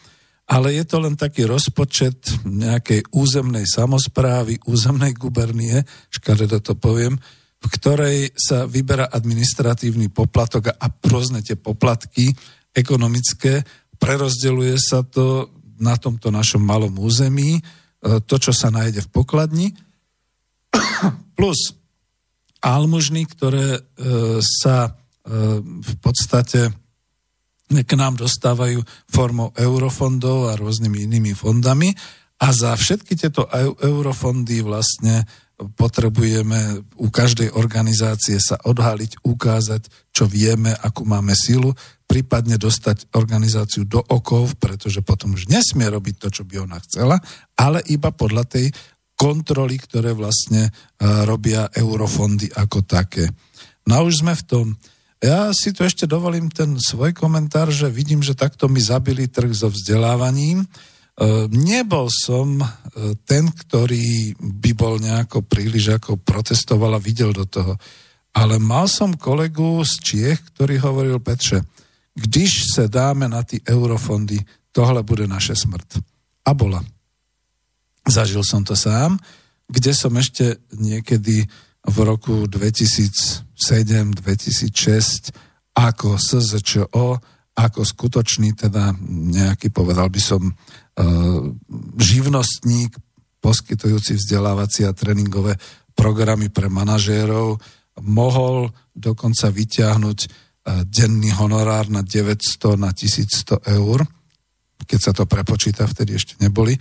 ale 0.51 0.75
je 0.75 0.83
to 0.83 0.99
len 0.99 1.15
taký 1.15 1.47
rozpočet 1.47 2.43
nejakej 2.43 3.07
územnej 3.15 3.63
samozprávy, 3.63 4.59
územnej 4.67 5.15
gubernie, 5.15 5.87
škaredo 6.11 6.59
to 6.59 6.75
poviem, 6.75 7.15
v 7.63 7.67
ktorej 7.79 8.19
sa 8.35 8.67
vyberá 8.67 9.07
administratívny 9.15 10.11
poplatok 10.11 10.75
a 10.75 10.87
rôzne 11.07 11.47
tie 11.47 11.55
poplatky 11.55 12.35
ekonomické, 12.73 13.63
prerozdeluje 14.01 14.77
sa 14.81 15.05
to 15.05 15.53
na 15.79 15.95
tomto 15.99 16.33
našom 16.33 16.63
malom 16.63 16.95
území, 16.99 17.59
e, 17.59 17.61
to, 18.27 18.37
čo 18.39 18.53
sa 18.55 18.73
nájde 18.73 19.07
v 19.07 19.13
pokladni, 19.13 19.67
plus 21.39 21.77
almužny, 22.63 23.27
ktoré 23.27 23.79
e, 23.79 23.81
sa 24.43 24.87
e, 24.87 24.91
v 25.63 25.95
podstate 25.99 26.71
k 27.73 27.93
nám 27.97 28.21
dostávajú 28.21 28.85
formou 29.09 29.49
eurofondov 29.57 30.53
a 30.53 30.61
rôznymi 30.61 31.09
inými 31.09 31.33
fondami. 31.33 31.97
A 32.43 32.53
za 32.53 32.77
všetky 32.77 33.17
tieto 33.17 33.49
eurofondy 33.81 34.61
vlastne 34.61 35.25
potrebujeme 35.77 36.83
u 36.99 37.09
každej 37.09 37.55
organizácie 37.55 38.39
sa 38.39 38.59
odhaliť, 38.63 39.23
ukázať, 39.23 40.13
čo 40.13 40.25
vieme, 40.27 40.75
akú 40.75 41.07
máme 41.07 41.33
silu, 41.37 41.73
prípadne 42.07 42.61
dostať 42.61 43.09
organizáciu 43.17 43.89
do 43.89 44.05
okov, 44.05 44.61
pretože 44.61 45.01
potom 45.01 45.33
už 45.33 45.49
nesmie 45.49 45.89
robiť 45.89 46.15
to, 46.21 46.29
čo 46.29 46.43
by 46.45 46.61
ona 46.61 46.77
chcela, 46.85 47.17
ale 47.57 47.81
iba 47.89 48.13
podľa 48.13 48.45
tej 48.45 48.67
kontroly, 49.17 49.79
ktoré 49.79 50.13
vlastne 50.13 50.69
robia 51.01 51.71
eurofondy 51.73 52.53
ako 52.53 52.85
také. 52.85 53.31
No 53.89 54.03
a 54.03 54.05
už 54.05 54.27
sme 54.27 54.35
v 54.35 54.45
tom. 54.45 54.67
Ja 55.23 55.55
si 55.55 55.71
tu 55.71 55.87
ešte 55.87 56.11
dovolím 56.11 56.51
ten 56.51 56.75
svoj 56.83 57.15
komentár, 57.15 57.71
že 57.71 57.87
vidím, 57.87 58.21
že 58.21 58.35
takto 58.35 58.67
mi 58.67 58.83
zabili 58.83 59.31
trh 59.31 59.55
so 59.55 59.71
vzdelávaním. 59.71 60.67
E, 61.23 61.47
nebol 61.55 62.11
som 62.11 62.59
e, 62.59 62.67
ten, 63.23 63.47
ktorý 63.47 64.35
by 64.35 64.71
bol 64.75 64.99
nejako 64.99 65.47
príliš 65.47 66.03
ako 66.03 66.19
protestoval 66.19 66.99
a 66.99 67.05
videl 67.05 67.31
do 67.31 67.47
toho. 67.47 67.79
Ale 68.35 68.59
mal 68.59 68.91
som 68.91 69.15
kolegu 69.15 69.87
z 69.87 69.93
Čiech, 70.03 70.43
ktorý 70.51 70.83
hovoril, 70.83 71.23
Petre, 71.23 71.63
když 72.15 72.63
se 72.75 72.89
dáme 72.89 73.29
na 73.29 73.43
ty 73.43 73.61
eurofondy, 73.63 74.39
tohle 74.73 75.03
bude 75.03 75.27
naše 75.27 75.57
smrt. 75.57 75.99
A 76.45 76.55
bola. 76.55 76.85
Zažil 78.09 78.43
som 78.43 78.65
to 78.67 78.75
sám, 78.75 79.15
kde 79.71 79.95
som 79.95 80.11
ešte 80.19 80.59
niekedy 80.75 81.47
v 81.87 81.97
roku 82.03 82.51
2007-2006 82.51 85.31
ako 85.73 86.19
SZČO, 86.19 87.17
ako 87.53 87.85
skutočný, 87.85 88.57
teda 88.57 88.97
nejaký, 89.13 89.69
povedal 89.69 90.09
by 90.09 90.21
som, 90.21 90.43
e, 90.49 90.55
živnostník, 92.01 92.97
poskytujúci 93.43 94.17
vzdelávacie 94.17 94.89
a 94.89 94.97
tréningové 94.97 95.59
programy 95.93 96.49
pre 96.49 96.73
manažérov, 96.73 97.61
mohol 98.01 98.73
dokonca 98.97 99.53
vyťahnuť 99.53 100.19
e, 100.25 100.29
denný 100.89 101.37
honorár 101.37 101.93
na 101.93 102.01
900 102.01 102.81
na 102.81 102.97
1100 102.97 103.61
eur, 103.69 104.01
keď 104.89 105.01
sa 105.01 105.13
to 105.13 105.29
prepočíta, 105.29 105.85
vtedy 105.85 106.17
ešte 106.17 106.41
neboli. 106.41 106.75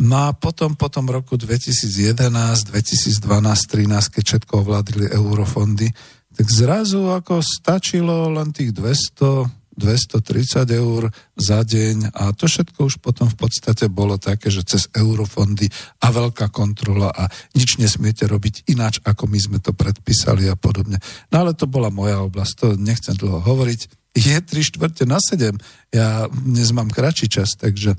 No 0.00 0.32
a 0.32 0.32
potom, 0.32 0.80
potom 0.80 1.12
roku 1.12 1.36
2011, 1.36 2.72
2012, 2.72 3.20
2013, 3.20 4.14
keď 4.16 4.22
všetko 4.24 4.52
ovládli 4.64 5.12
eurofondy, 5.12 5.92
tak 6.32 6.46
zrazu 6.48 7.12
ako 7.12 7.44
stačilo 7.44 8.32
len 8.32 8.48
tých 8.48 8.72
200, 8.72 9.59
230 9.78 10.66
eur 10.70 11.10
za 11.38 11.62
deň 11.62 12.10
a 12.12 12.34
to 12.34 12.50
všetko 12.50 12.90
už 12.90 12.98
potom 12.98 13.30
v 13.30 13.36
podstate 13.38 13.86
bolo 13.86 14.18
také, 14.18 14.50
že 14.50 14.66
cez 14.66 14.90
eurofondy 14.92 15.70
a 16.02 16.10
veľká 16.10 16.50
kontrola 16.50 17.10
a 17.14 17.30
nič 17.54 17.78
nesmiete 17.78 18.26
robiť 18.26 18.70
ináč, 18.70 18.98
ako 19.06 19.30
my 19.30 19.38
sme 19.38 19.58
to 19.62 19.70
predpísali 19.70 20.50
a 20.50 20.58
podobne. 20.58 20.98
No 21.30 21.46
ale 21.46 21.54
to 21.54 21.70
bola 21.70 21.88
moja 21.88 22.20
oblasť, 22.20 22.54
to 22.58 22.66
nechcem 22.76 23.14
dlho 23.14 23.40
hovoriť. 23.40 23.80
Je 24.18 24.36
3 24.36 24.70
štvrte 24.74 25.06
na 25.06 25.22
7, 25.22 25.54
ja 25.94 26.26
dnes 26.30 26.68
mám 26.74 26.90
kratší 26.90 27.30
čas, 27.30 27.54
takže 27.54 27.94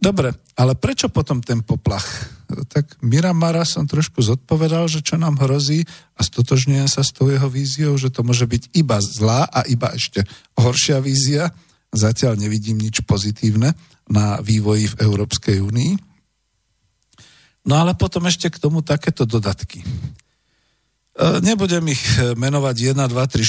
Dobre, 0.00 0.32
ale 0.56 0.72
prečo 0.80 1.12
potom 1.12 1.44
ten 1.44 1.60
poplach? 1.60 2.39
Tak 2.68 2.98
Miramara 3.02 3.62
som 3.62 3.86
trošku 3.86 4.20
zodpovedal, 4.22 4.90
že 4.90 5.00
čo 5.00 5.16
nám 5.16 5.38
hrozí 5.38 5.86
a 6.16 6.20
stotožňujem 6.26 6.88
sa 6.90 7.06
s 7.06 7.14
tou 7.14 7.30
jeho 7.30 7.46
víziou, 7.46 7.94
že 7.94 8.10
to 8.10 8.26
môže 8.26 8.46
byť 8.46 8.74
iba 8.74 8.98
zlá 8.98 9.46
a 9.46 9.64
iba 9.70 9.90
ešte 9.94 10.26
horšia 10.58 10.98
vízia. 10.98 11.54
Zatiaľ 11.90 12.38
nevidím 12.38 12.78
nič 12.78 13.02
pozitívne 13.02 13.74
na 14.10 14.42
vývoji 14.42 14.90
v 14.90 14.98
Európskej 15.06 15.58
únii. 15.62 15.92
No 17.66 17.74
ale 17.78 17.94
potom 17.94 18.26
ešte 18.26 18.50
k 18.50 18.58
tomu 18.58 18.80
takéto 18.80 19.28
dodatky. 19.28 19.82
E, 19.82 19.86
nebudem 21.44 21.92
ich 21.92 22.02
menovať 22.18 22.96
1, 22.96 23.04
2, 23.04 23.12
3, 23.12 23.44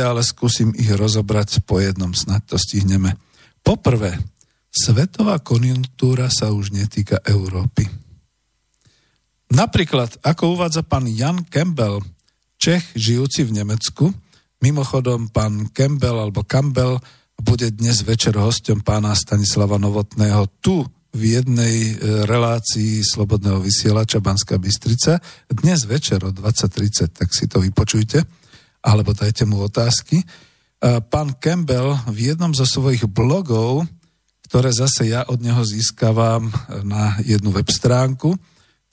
4, 0.00 0.06
ale 0.06 0.20
skúsim 0.22 0.70
ich 0.76 0.88
rozobrať 0.92 1.66
po 1.66 1.82
jednom, 1.82 2.14
snad 2.14 2.46
to 2.46 2.56
stihneme. 2.56 3.18
Poprvé, 3.66 4.14
svetová 4.70 5.42
konjunktúra 5.42 6.30
sa 6.30 6.54
už 6.54 6.70
netýka 6.70 7.18
Európy. 7.26 8.05
Napríklad, 9.52 10.18
ako 10.26 10.58
uvádza 10.58 10.82
pán 10.82 11.06
Jan 11.06 11.46
Campbell, 11.46 12.02
Čech 12.56 12.96
žijúci 12.96 13.44
v 13.44 13.62
Nemecku, 13.62 14.08
mimochodom 14.64 15.28
pán 15.28 15.68
Campbell 15.76 16.24
alebo 16.24 16.42
Campbell 16.42 16.96
bude 17.36 17.68
dnes 17.68 18.00
večer 18.00 18.32
hostom 18.40 18.80
pána 18.80 19.12
Stanislava 19.12 19.76
Novotného 19.76 20.48
tu 20.64 20.80
v 21.12 21.22
jednej 21.36 21.92
e, 21.92 22.24
relácii 22.24 23.04
Slobodného 23.04 23.60
vysielača 23.60 24.24
Banská 24.24 24.56
Bystrica. 24.56 25.20
Dnes 25.52 25.84
večer 25.84 26.24
o 26.24 26.32
20.30, 26.32 27.12
tak 27.12 27.28
si 27.28 27.44
to 27.44 27.60
vypočujte, 27.60 28.24
alebo 28.80 29.12
dajte 29.12 29.44
mu 29.44 29.60
otázky. 29.60 30.24
E, 30.24 30.26
pán 31.04 31.36
Campbell 31.36 31.92
v 32.08 32.32
jednom 32.32 32.56
zo 32.56 32.64
svojich 32.64 33.04
blogov 33.04 33.84
ktoré 34.46 34.70
zase 34.70 35.10
ja 35.10 35.26
od 35.26 35.42
neho 35.42 35.58
získavam 35.66 36.54
na 36.86 37.18
jednu 37.26 37.50
web 37.50 37.66
stránku. 37.66 38.38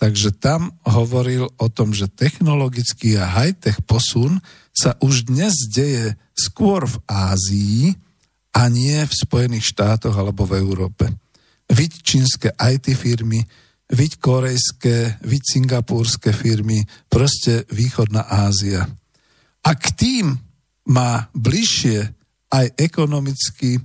Takže 0.03 0.35
tam 0.35 0.75
hovoril 0.83 1.47
o 1.47 1.67
tom, 1.71 1.95
že 1.95 2.11
technologický 2.11 3.15
a 3.15 3.23
high-tech 3.23 3.87
posun 3.87 4.43
sa 4.75 4.99
už 4.99 5.31
dnes 5.31 5.55
deje 5.71 6.19
skôr 6.35 6.83
v 6.83 6.99
Ázii 7.07 7.95
a 8.51 8.67
nie 8.67 8.99
v 8.99 9.13
Spojených 9.15 9.63
štátoch 9.71 10.11
alebo 10.11 10.43
v 10.43 10.59
Európe. 10.59 11.07
Viď 11.71 12.03
čínske 12.03 12.51
IT 12.51 12.91
firmy, 12.99 13.47
viď 13.95 14.19
korejské, 14.19 15.23
viď 15.23 15.41
singapúrske 15.47 16.35
firmy, 16.35 16.83
proste 17.07 17.63
východná 17.71 18.27
Ázia. 18.27 18.83
A 19.63 19.71
k 19.71 19.87
tým 19.95 20.35
má 20.91 21.31
bližšie 21.31 22.11
aj 22.51 22.75
ekonomicky 22.75 23.79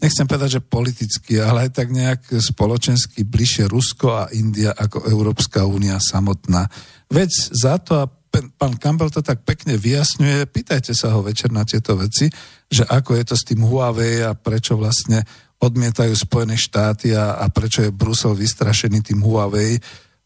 nechcem 0.00 0.26
povedať, 0.26 0.58
že 0.58 0.64
politicky, 0.64 1.38
ale 1.38 1.68
aj 1.68 1.70
tak 1.76 1.88
nejak 1.92 2.40
spoločensky 2.40 3.22
bližšie 3.28 3.68
Rusko 3.68 4.08
a 4.16 4.24
India 4.32 4.72
ako 4.72 5.06
Európska 5.06 5.68
únia 5.68 6.00
samotná. 6.00 6.66
Veď 7.12 7.30
za 7.52 7.76
to, 7.78 7.92
a 8.00 8.10
pán 8.32 8.74
Campbell 8.80 9.12
to 9.12 9.20
tak 9.20 9.44
pekne 9.44 9.76
vyjasňuje, 9.76 10.48
pýtajte 10.48 10.96
sa 10.96 11.12
ho 11.12 11.20
večer 11.20 11.52
na 11.52 11.66
tieto 11.68 11.94
veci, 12.00 12.32
že 12.70 12.86
ako 12.86 13.18
je 13.20 13.24
to 13.28 13.34
s 13.36 13.46
tým 13.46 13.60
Huawei 13.66 14.24
a 14.24 14.32
prečo 14.32 14.78
vlastne 14.80 15.22
odmietajú 15.60 16.16
Spojené 16.16 16.56
štáty 16.56 17.12
a, 17.12 17.36
a 17.36 17.52
prečo 17.52 17.84
je 17.84 17.92
Brusel 17.92 18.32
vystrašený 18.32 19.04
tým 19.04 19.20
Huawei 19.20 19.76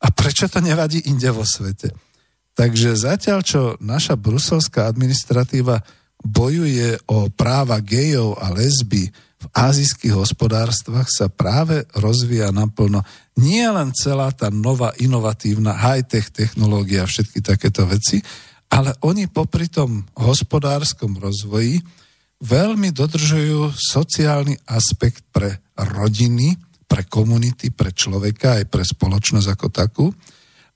a 0.04 0.06
prečo 0.14 0.46
to 0.46 0.62
nevadí 0.62 1.10
inde 1.10 1.26
vo 1.34 1.42
svete. 1.42 1.90
Takže 2.54 2.94
zatiaľ, 2.94 3.42
čo 3.42 3.74
naša 3.82 4.14
bruselská 4.14 4.86
administratíva 4.86 5.82
bojuje 6.22 7.02
o 7.10 7.26
práva 7.34 7.82
gejov 7.82 8.38
a 8.38 8.54
lesby, 8.54 9.10
v 9.44 9.46
azijských 9.52 10.16
hospodárstvách 10.16 11.08
sa 11.12 11.28
práve 11.28 11.84
rozvíja 11.92 12.48
naplno 12.48 13.04
nie 13.36 13.60
len 13.68 13.92
celá 13.92 14.32
tá 14.32 14.48
nová 14.48 14.96
inovatívna 14.96 15.76
high-tech 15.76 16.32
technológia 16.32 17.04
a 17.04 17.10
všetky 17.10 17.44
takéto 17.44 17.84
veci, 17.84 18.24
ale 18.72 18.96
oni 19.04 19.28
popri 19.28 19.68
tom 19.68 20.08
hospodárskom 20.16 21.20
rozvoji 21.20 21.84
veľmi 22.40 22.88
dodržujú 22.96 23.76
sociálny 23.76 24.56
aspekt 24.64 25.28
pre 25.28 25.60
rodiny, 25.76 26.56
pre 26.88 27.04
komunity, 27.04 27.68
pre 27.68 27.92
človeka 27.92 28.62
aj 28.62 28.64
pre 28.72 28.80
spoločnosť 28.80 29.48
ako 29.52 29.66
takú. 29.68 30.06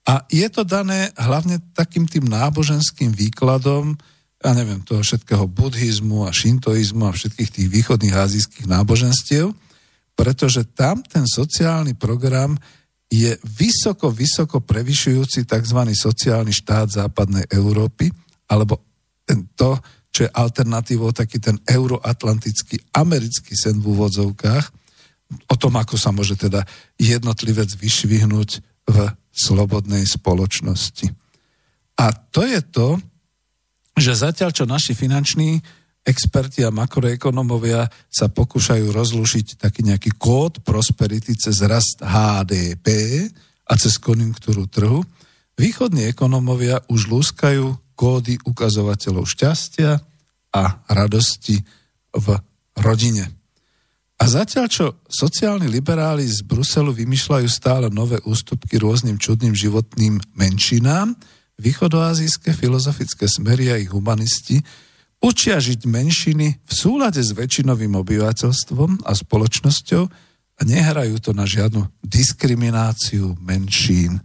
A 0.09 0.25
je 0.29 0.45
to 0.53 0.65
dané 0.65 1.13
hlavne 1.17 1.61
takým 1.73 2.05
tým 2.05 2.29
náboženským 2.29 3.13
výkladom, 3.13 3.97
ja 4.39 4.51
neviem, 4.55 4.79
toho 4.87 5.03
všetkého 5.03 5.51
buddhizmu 5.51 6.23
a 6.23 6.31
šintoizmu 6.31 7.11
a 7.11 7.17
všetkých 7.17 7.51
tých 7.51 7.69
východných 7.69 8.15
azijských 8.15 8.67
náboženstiev, 8.71 9.51
pretože 10.15 10.63
tam 10.75 11.03
ten 11.03 11.27
sociálny 11.27 11.99
program 11.99 12.55
je 13.09 13.35
vysoko, 13.59 14.13
vysoko 14.13 14.61
prevyšujúci 14.61 15.49
tzv. 15.49 15.81
sociálny 15.91 16.53
štát 16.53 16.93
západnej 16.93 17.49
Európy, 17.51 18.13
alebo 18.47 18.85
to, 19.57 19.81
čo 20.13 20.29
je 20.29 20.35
alternatívou, 20.35 21.11
taký 21.13 21.41
ten 21.41 21.57
euroatlantický 21.65 22.95
americký 22.95 23.57
sen 23.57 23.81
v 23.81 23.97
úvodzovkách, 23.97 24.67
o 25.49 25.55
tom, 25.61 25.77
ako 25.77 25.97
sa 26.01 26.15
môže 26.15 26.39
teda 26.39 26.65
jednotlivec 26.97 27.69
vyšvihnúť 27.77 28.51
v 28.89 28.97
slobodnej 29.33 30.09
spoločnosti. 30.09 31.13
A 32.01 32.15
to 32.33 32.47
je 32.47 32.61
to, 32.65 32.97
že 34.01 34.15
zatiaľ, 34.17 34.51
čo 34.55 34.65
naši 34.65 34.97
finanční 34.97 35.61
experti 36.09 36.65
a 36.65 36.73
makroekonomovia 36.73 37.85
sa 38.09 38.33
pokúšajú 38.33 38.89
rozlušiť 38.89 39.61
taký 39.61 39.85
nejaký 39.85 40.17
kód 40.17 40.65
prosperity 40.65 41.37
cez 41.37 41.61
rast 41.69 42.01
HDP 42.01 42.89
a 43.69 43.73
cez 43.77 44.01
konjunktúru 44.01 44.65
trhu, 44.65 45.05
východní 45.59 46.09
ekonomovia 46.09 46.81
už 46.89 47.13
lúskajú 47.13 47.77
kódy 47.93 48.41
ukazovateľov 48.47 49.29
šťastia 49.29 50.01
a 50.55 50.63
radosti 50.89 51.61
v 52.15 52.27
rodine. 52.79 53.29
A 54.19 54.25
zatiaľ, 54.27 54.67
čo 54.67 54.87
sociálni 55.07 55.71
liberáli 55.71 56.27
z 56.27 56.43
Bruselu 56.43 56.91
vymýšľajú 56.91 57.47
stále 57.47 57.87
nové 57.87 58.19
ústupky 58.27 58.75
rôznym 58.81 59.15
čudným 59.15 59.55
životným 59.55 60.19
menšinám, 60.35 61.15
východoazijské 61.59 62.55
filozofické 62.55 63.27
smery 63.27 63.75
a 63.75 63.77
ich 63.77 63.91
humanisti 63.91 64.63
učia 65.19 65.59
žiť 65.59 65.87
menšiny 65.87 66.47
v 66.63 66.73
súlade 66.73 67.19
s 67.19 67.35
väčšinovým 67.35 67.99
obyvateľstvom 67.99 69.03
a 69.03 69.13
spoločnosťou 69.15 70.03
a 70.59 70.61
nehrajú 70.67 71.19
to 71.23 71.31
na 71.35 71.47
žiadnu 71.47 71.87
diskrimináciu 72.03 73.39
menšín. 73.43 74.23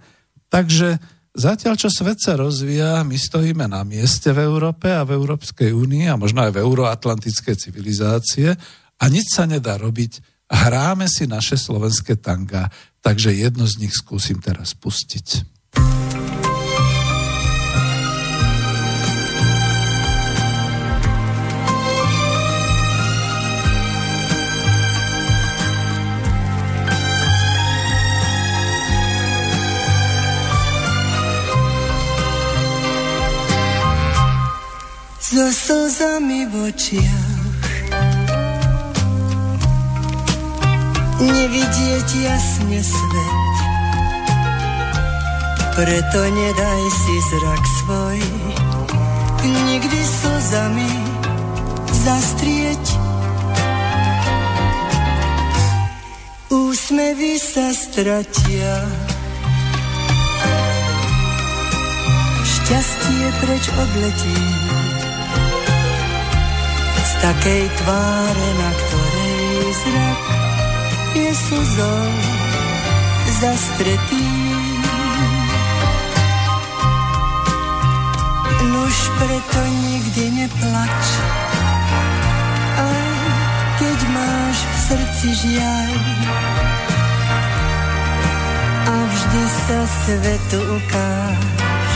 Takže 0.49 1.01
zatiaľ, 1.34 1.73
čo 1.77 1.89
svet 1.89 2.21
sa 2.21 2.38
rozvíja, 2.38 3.01
my 3.05 3.17
stojíme 3.17 3.65
na 3.65 3.81
mieste 3.86 4.29
v 4.34 4.45
Európe 4.45 4.89
a 4.89 5.05
v 5.05 5.17
Európskej 5.17 5.73
únii 5.73 6.09
a 6.09 6.17
možno 6.17 6.45
aj 6.45 6.53
v 6.57 6.61
euroatlantické 6.61 7.57
civilizácie 7.57 8.53
a 8.97 9.03
nič 9.09 9.34
sa 9.34 9.49
nedá 9.49 9.77
robiť. 9.81 10.21
Hráme 10.53 11.09
si 11.09 11.25
naše 11.25 11.57
slovenské 11.57 12.21
tanga, 12.21 12.69
takže 13.01 13.34
jedno 13.34 13.65
z 13.65 13.81
nich 13.81 13.93
skúsim 13.97 14.38
teraz 14.38 14.77
pustiť. 14.77 15.53
So 35.34 35.49
slzami 35.49 36.45
v 36.45 36.53
očiach 36.69 37.57
nevidieť 41.25 42.09
jasne 42.21 42.77
svet. 42.77 43.55
Preto 45.73 46.21
nedaj 46.21 46.84
si 46.86 47.15
zrak 47.34 47.63
svoj 47.81 48.21
nikdy 49.41 49.99
slzami 50.05 50.93
zastrieť. 52.05 52.86
Úsmevy 56.53 57.41
sa 57.41 57.73
stratia, 57.73 58.86
šťastie 62.45 63.27
preč 63.41 63.65
odletí 63.73 64.38
takej 67.24 67.63
tváre, 67.80 68.49
na 68.59 68.71
ktorej 68.76 69.63
zrak 69.80 70.24
je 71.15 71.32
slzou 71.32 72.07
zastretý. 73.39 74.28
Nuž 78.76 78.97
preto 79.24 79.59
nikdy 79.88 80.24
neplač, 80.43 81.05
aj 82.76 83.07
keď 83.80 83.99
máš 84.11 84.57
v 84.59 84.76
srdci 84.91 85.28
žiaj. 85.47 85.95
A 88.84 88.95
vždy 88.99 89.43
sa 89.63 89.80
svetu 89.88 90.59
ukáž, 90.59 91.91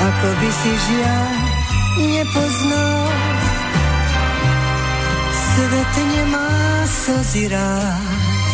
ako 0.00 0.28
by 0.32 0.48
si 0.48 0.72
žiaj 0.72 1.37
nepoznal. 2.06 3.10
Svet 5.34 5.94
nemá 5.98 6.50
slzy 6.86 7.44
rád. 7.50 8.46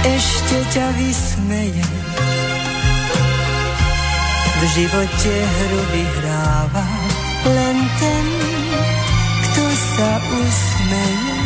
Ešte 0.00 0.56
ťa 0.72 0.86
vysmeje, 0.96 1.88
v 4.60 4.62
živote 4.76 5.34
hru 5.34 5.82
vyhráva 5.92 6.88
len 7.44 7.76
ten, 8.00 8.26
kto 9.44 9.64
sa 9.96 10.10
usmeje. 10.20 11.38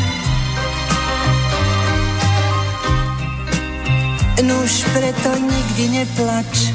Nuž 4.44 4.84
preto 4.92 5.30
nikdy 5.40 5.84
neplač, 5.98 6.74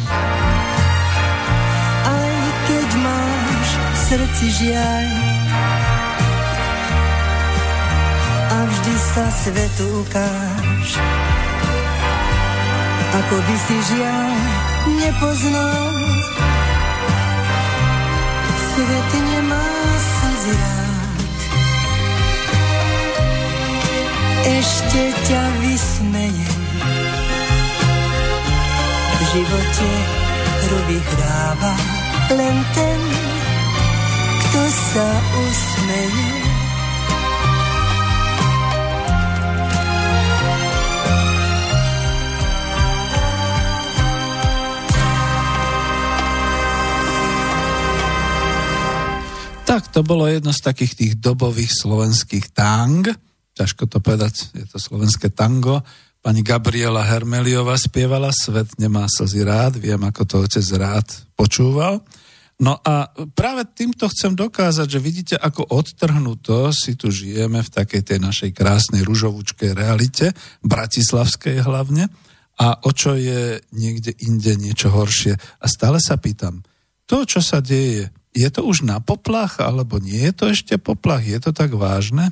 srdci 4.10 4.48
žiaj. 4.50 5.10
vždy 8.66 8.96
sa 8.98 9.26
svetu 9.30 9.86
ukáž. 10.02 10.90
Ako 13.10 13.36
by 13.38 13.56
si 13.70 13.78
žiaľ 13.94 14.34
nepoznal, 14.98 15.94
svet 18.50 19.12
nemá 19.30 19.70
slzy 20.02 20.54
rád. 20.58 21.30
Ešte 24.58 25.02
ťa 25.30 25.44
vysmeje, 25.62 26.50
v 29.18 29.22
živote 29.38 29.90
hru 30.66 30.80
vyhráva 30.90 31.74
len 32.30 32.58
ten, 32.74 33.29
kto 34.60 34.68
sa 34.76 35.08
usmeje. 35.40 36.32
Tak 49.64 49.96
to 49.96 50.04
bolo 50.04 50.28
jedno 50.28 50.52
z 50.52 50.60
takých 50.60 50.94
tých 51.00 51.14
dobových 51.24 51.72
slovenských 51.72 52.52
tang. 52.52 53.08
Ťažko 53.56 53.88
to 53.88 54.04
povedať, 54.04 54.52
je 54.60 54.68
to 54.68 54.76
slovenské 54.76 55.32
tango. 55.32 55.80
Pani 56.20 56.44
Gabriela 56.44 57.08
Hermeliova 57.08 57.80
spievala 57.80 58.36
Svet 58.36 58.76
nemá 58.76 59.08
slzy 59.08 59.40
rád, 59.40 59.80
viem, 59.80 60.04
ako 60.04 60.22
to 60.28 60.36
otec 60.44 60.68
rád 60.76 61.08
počúval. 61.40 62.04
No 62.60 62.76
a 62.76 63.08
práve 63.40 63.64
týmto 63.72 64.12
chcem 64.12 64.36
dokázať, 64.36 64.88
že 64.88 65.00
vidíte, 65.00 65.36
ako 65.40 65.64
odtrhnuto 65.72 66.76
si 66.76 67.00
tu 67.00 67.08
žijeme 67.08 67.64
v 67.64 67.72
takej 67.72 68.02
tej 68.04 68.20
našej 68.20 68.52
krásnej 68.52 69.08
ružovúčkej 69.08 69.72
realite, 69.72 70.36
bratislavskej 70.68 71.64
hlavne, 71.64 72.12
a 72.60 72.76
o 72.84 72.92
čo 72.92 73.16
je 73.16 73.64
niekde 73.72 74.12
inde 74.20 74.60
niečo 74.60 74.92
horšie. 74.92 75.40
A 75.64 75.66
stále 75.72 76.04
sa 76.04 76.20
pýtam, 76.20 76.60
to, 77.08 77.24
čo 77.24 77.40
sa 77.40 77.64
deje 77.64 78.12
je 78.36 78.50
to 78.54 78.62
už 78.66 78.86
na 78.86 79.02
poplach, 79.02 79.58
alebo 79.58 79.98
nie 79.98 80.22
je 80.30 80.34
to 80.36 80.46
ešte 80.54 80.78
poplach? 80.78 81.26
Je 81.26 81.40
to 81.42 81.50
tak 81.50 81.74
vážne? 81.74 82.30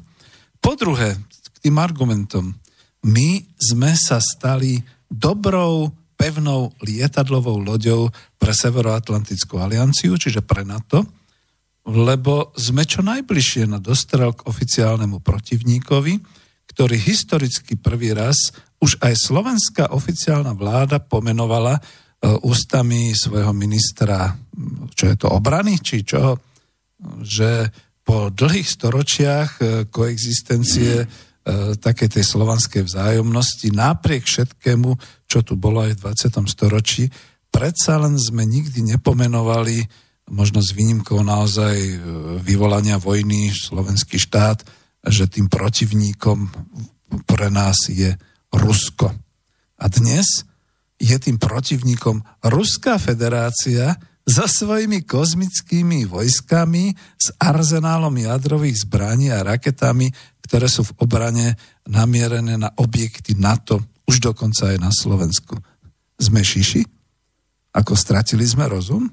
Po 0.62 0.78
druhé, 0.78 1.18
k 1.26 1.58
tým 1.68 1.82
argumentom. 1.82 2.54
My 3.06 3.42
sme 3.58 3.98
sa 3.98 4.22
stali 4.22 4.78
dobrou, 5.10 5.90
pevnou 6.28 6.76
lietadlovou 6.84 7.56
loďou 7.64 8.12
pre 8.36 8.52
Severoatlantickú 8.52 9.64
alianciu, 9.64 10.20
čiže 10.20 10.44
pre 10.44 10.68
NATO. 10.68 11.08
lebo 11.88 12.52
sme 12.60 12.84
čo 12.84 13.00
najbližšie 13.00 13.72
na 13.72 13.80
dostrel 13.80 14.36
k 14.36 14.44
oficiálnemu 14.44 15.24
protivníkovi, 15.24 16.20
ktorý 16.68 17.00
historicky 17.00 17.80
prvý 17.80 18.12
raz 18.12 18.52
už 18.84 19.00
aj 19.00 19.16
slovenská 19.16 19.96
oficiálna 19.96 20.52
vláda 20.52 21.00
pomenovala 21.00 21.80
e, 21.80 21.82
ústami 22.44 23.16
svojho 23.16 23.56
ministra, 23.56 24.36
čo 24.92 25.08
je 25.08 25.16
to 25.16 25.32
obrany, 25.32 25.80
či 25.80 26.04
čo, 26.04 26.36
že 27.24 27.72
po 28.04 28.28
dlhých 28.36 28.68
storočiach 28.68 29.50
e, 29.56 29.62
koexistencie 29.88 30.94
e, 31.00 31.06
takej 31.80 32.20
tej 32.20 32.24
slovanskej 32.28 32.84
vzájomnosti, 32.84 33.72
napriek 33.72 34.28
všetkému, 34.28 35.17
čo 35.28 35.44
tu 35.44 35.60
bolo 35.60 35.84
aj 35.84 36.00
v 36.00 36.02
20. 36.08 36.48
storočí, 36.48 37.12
predsa 37.52 38.00
len 38.00 38.16
sme 38.16 38.48
nikdy 38.48 38.84
nepomenovali 38.96 39.84
možno 40.32 40.60
s 40.60 40.76
výnimkou 40.76 41.24
naozaj 41.24 41.76
e, 41.76 41.96
vyvolania 42.44 43.00
vojny 43.00 43.52
slovenský 43.52 44.20
štát, 44.20 44.60
že 45.08 45.32
tým 45.32 45.48
protivníkom 45.48 46.52
pre 47.24 47.48
nás 47.48 47.88
je 47.88 48.12
Rusko. 48.52 49.08
A 49.78 49.86
dnes 49.88 50.44
je 51.00 51.16
tým 51.16 51.40
protivníkom 51.40 52.24
Ruská 52.44 53.00
federácia 53.00 53.96
so 54.28 54.44
svojimi 54.44 55.08
kozmickými 55.08 56.04
vojskami, 56.04 56.92
s 57.16 57.32
arzenálom 57.40 58.12
jadrových 58.12 58.84
zbraní 58.84 59.32
a 59.32 59.40
raketami, 59.40 60.12
ktoré 60.44 60.68
sú 60.68 60.84
v 60.84 60.96
obrane 61.00 61.56
namierené 61.88 62.60
na 62.60 62.68
objekty 62.76 63.40
NATO, 63.40 63.80
už 64.08 64.24
dokonca 64.24 64.72
aj 64.72 64.78
na 64.80 64.90
Slovensku. 64.90 65.60
Sme 66.18 66.42
šiši? 66.42 66.82
Ako 67.76 67.94
stratili 67.94 68.48
sme 68.48 68.66
rozum? 68.66 69.06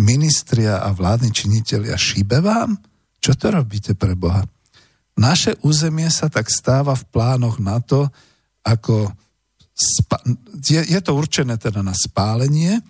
ministria 0.00 0.80
a 0.80 0.92
vládni 0.96 1.28
činitelia 1.28 1.96
šíbe 1.96 2.40
vám? 2.40 2.80
Čo 3.20 3.36
to 3.36 3.52
robíte 3.52 3.92
pre 3.92 4.16
Boha? 4.16 4.44
Naše 5.16 5.60
územie 5.64 6.08
sa 6.12 6.28
tak 6.28 6.48
stáva 6.48 6.96
v 6.96 7.04
plánoch 7.08 7.60
na 7.60 7.80
to, 7.80 8.08
ako 8.64 9.12
spa- 9.72 10.24
je, 10.60 10.80
je 10.80 11.00
to 11.00 11.12
určené 11.16 11.56
teda 11.56 11.80
na 11.80 11.96
spálenie, 11.96 12.80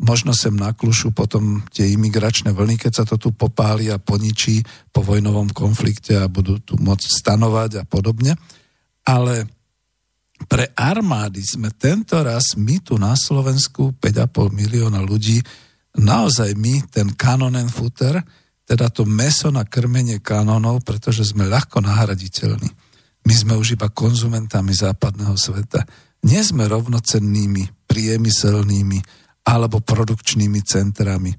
možno 0.00 0.32
sem 0.32 0.52
naklušu 0.52 1.12
potom 1.12 1.64
tie 1.72 1.88
imigračné 1.92 2.52
vlny, 2.52 2.80
keď 2.80 2.92
sa 2.92 3.04
to 3.04 3.20
tu 3.20 3.32
popáli 3.32 3.92
a 3.92 4.00
poničí 4.00 4.64
po 4.92 5.04
vojnovom 5.04 5.52
konflikte 5.52 6.16
a 6.16 6.28
budú 6.28 6.60
tu 6.60 6.80
môcť 6.80 7.04
stanovať 7.04 7.70
a 7.80 7.84
podobne. 7.84 8.36
Ale 9.04 9.48
pre 10.48 10.72
armády 10.72 11.44
sme 11.44 11.68
tento 11.74 12.16
raz 12.20 12.56
my 12.56 12.80
tu 12.80 12.96
na 12.96 13.12
Slovensku 13.12 13.96
5,5 14.00 14.52
milióna 14.52 15.04
ľudí 15.04 15.40
naozaj 15.98 16.54
my, 16.54 16.86
ten 16.88 17.12
kanonen 17.12 17.66
futer, 17.66 18.22
teda 18.64 18.86
to 18.88 19.02
meso 19.02 19.50
na 19.50 19.66
krmenie 19.66 20.22
kanonov, 20.22 20.86
pretože 20.86 21.26
sme 21.26 21.50
ľahko 21.50 21.82
nahraditeľní. 21.82 22.70
My 23.26 23.34
sme 23.34 23.58
už 23.58 23.74
iba 23.74 23.90
konzumentami 23.90 24.70
západného 24.70 25.34
sveta. 25.34 25.82
Nie 26.24 26.46
sme 26.46 26.70
rovnocennými, 26.70 27.90
priemyselnými 27.90 28.98
alebo 29.50 29.82
produkčnými 29.82 30.60
centrami 30.62 31.34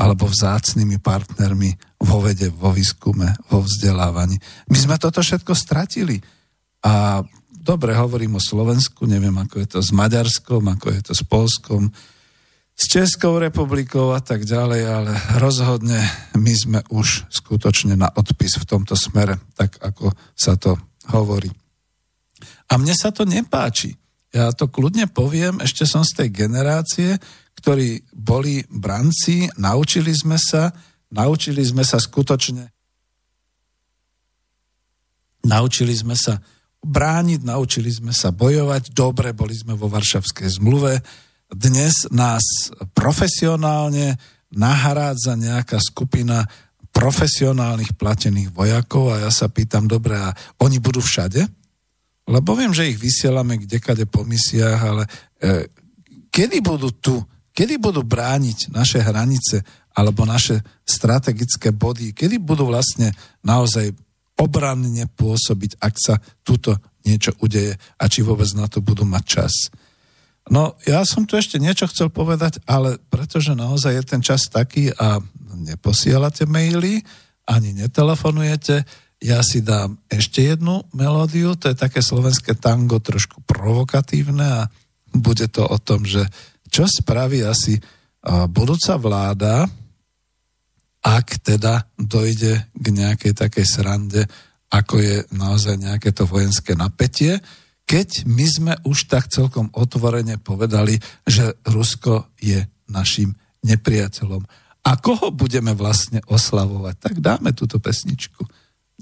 alebo 0.00 0.24
vzácnými 0.24 0.96
partnermi 0.96 2.00
vo 2.00 2.24
vede, 2.24 2.48
vo 2.48 2.72
výskume, 2.72 3.28
vo 3.52 3.60
vzdelávaní. 3.60 4.40
My 4.72 4.78
sme 4.80 4.96
toto 4.96 5.20
všetko 5.20 5.52
stratili. 5.52 6.16
A 6.80 7.20
dobre, 7.70 7.94
hovorím 7.94 8.34
o 8.34 8.42
Slovensku, 8.42 9.06
neviem, 9.06 9.34
ako 9.38 9.62
je 9.62 9.68
to 9.70 9.78
s 9.78 9.94
Maďarskom, 9.94 10.66
ako 10.74 10.90
je 10.90 11.00
to 11.06 11.12
s 11.14 11.22
Polskom, 11.22 11.94
s 12.74 12.84
Českou 12.90 13.38
republikou 13.38 14.10
a 14.10 14.18
tak 14.18 14.42
ďalej, 14.42 14.82
ale 14.90 15.12
rozhodne 15.38 16.02
my 16.34 16.50
sme 16.50 16.80
už 16.90 17.30
skutočne 17.30 17.94
na 17.94 18.10
odpis 18.10 18.58
v 18.58 18.66
tomto 18.66 18.98
smere, 18.98 19.38
tak 19.54 19.78
ako 19.78 20.10
sa 20.34 20.58
to 20.58 20.74
hovorí. 21.14 21.46
A 22.66 22.74
mne 22.74 22.94
sa 22.98 23.14
to 23.14 23.22
nepáči. 23.22 23.94
Ja 24.34 24.50
to 24.50 24.66
kľudne 24.66 25.06
poviem, 25.06 25.62
ešte 25.62 25.86
som 25.86 26.02
z 26.02 26.26
tej 26.26 26.28
generácie, 26.34 27.22
ktorí 27.54 28.02
boli 28.10 28.66
branci, 28.66 29.46
naučili 29.62 30.10
sme 30.10 30.42
sa, 30.42 30.74
naučili 31.14 31.62
sme 31.62 31.86
sa 31.86 32.02
skutočne 32.02 32.66
naučili 35.44 35.96
sme 35.96 36.16
sa 36.16 36.40
brániť, 36.80 37.44
naučili 37.44 37.92
sme 37.92 38.10
sa 38.10 38.32
bojovať, 38.32 38.96
dobre, 38.96 39.36
boli 39.36 39.52
sme 39.52 39.76
vo 39.76 39.92
Varšavskej 39.92 40.48
zmluve, 40.60 41.04
dnes 41.50 42.08
nás 42.14 42.70
profesionálne 42.94 44.16
nahrádza 44.54 45.34
nejaká 45.34 45.78
skupina 45.82 46.46
profesionálnych 46.90 47.94
platených 47.94 48.50
vojakov 48.50 49.14
a 49.14 49.22
ja 49.26 49.30
sa 49.30 49.46
pýtam, 49.46 49.86
dobre, 49.86 50.18
a 50.18 50.34
oni 50.62 50.82
budú 50.82 50.98
všade? 50.98 51.46
Lebo 52.30 52.54
viem, 52.54 52.74
že 52.74 52.90
ich 52.90 52.98
vysielame 52.98 53.58
kdekade 53.62 54.06
po 54.06 54.22
misiách, 54.26 54.80
ale 54.80 55.02
e, 55.38 55.50
kedy 56.30 56.62
budú 56.62 56.90
tu? 56.94 57.18
Kedy 57.50 57.78
budú 57.82 58.06
brániť 58.06 58.70
naše 58.70 59.02
hranice 59.02 59.62
alebo 59.94 60.22
naše 60.22 60.62
strategické 60.86 61.74
body? 61.74 62.14
Kedy 62.14 62.38
budú 62.38 62.70
vlastne 62.70 63.10
naozaj 63.42 63.90
obranne 64.40 65.04
pôsobiť, 65.12 65.76
ak 65.84 65.94
sa 66.00 66.16
tuto 66.40 66.80
niečo 67.04 67.36
udeje 67.44 67.76
a 67.76 68.04
či 68.08 68.24
vôbec 68.24 68.48
na 68.56 68.64
to 68.66 68.80
budú 68.80 69.04
mať 69.04 69.24
čas? 69.28 69.52
No, 70.48 70.74
ja 70.88 71.04
som 71.04 71.28
tu 71.28 71.36
ešte 71.36 71.60
niečo 71.60 71.86
chcel 71.86 72.08
povedať, 72.08 72.58
ale 72.64 72.96
pretože 73.12 73.52
naozaj 73.52 73.92
je 74.00 74.04
ten 74.08 74.20
čas 74.24 74.48
taký 74.48 74.90
a 74.96 75.20
neposielate 75.68 76.48
maily, 76.48 77.04
ani 77.44 77.76
netelefonujete, 77.76 78.82
ja 79.20 79.44
si 79.44 79.60
dám 79.60 80.00
ešte 80.08 80.40
jednu 80.48 80.88
melódiu, 80.96 81.52
to 81.52 81.68
je 81.68 81.76
také 81.76 82.00
slovenské 82.00 82.56
tango 82.56 83.04
trošku 83.04 83.44
provokatívne 83.44 84.64
a 84.64 84.72
bude 85.12 85.44
to 85.52 85.68
o 85.68 85.76
tom, 85.76 86.08
že 86.08 86.24
čo 86.72 86.88
spraví 86.88 87.44
asi 87.44 87.76
budúca 88.48 88.96
vláda, 88.96 89.68
ak 91.00 91.40
teda 91.40 91.88
dojde 91.96 92.68
k 92.76 92.86
nejakej 92.92 93.32
takej 93.32 93.66
srande, 93.66 94.22
ako 94.70 95.00
je 95.00 95.16
naozaj 95.34 95.80
nejaké 95.80 96.12
to 96.12 96.28
vojenské 96.28 96.76
napätie, 96.78 97.40
keď 97.88 98.22
my 98.28 98.46
sme 98.46 98.74
už 98.86 99.10
tak 99.10 99.26
celkom 99.26 99.66
otvorene 99.74 100.38
povedali, 100.38 100.94
že 101.26 101.58
Rusko 101.66 102.30
je 102.38 102.62
našim 102.86 103.34
nepriateľom. 103.66 104.46
A 104.86 104.90
koho 104.96 105.34
budeme 105.34 105.74
vlastne 105.74 106.22
oslavovať? 106.30 106.94
Tak 107.02 107.14
dáme 107.18 107.50
túto 107.50 107.82
pesničku. 107.82 108.46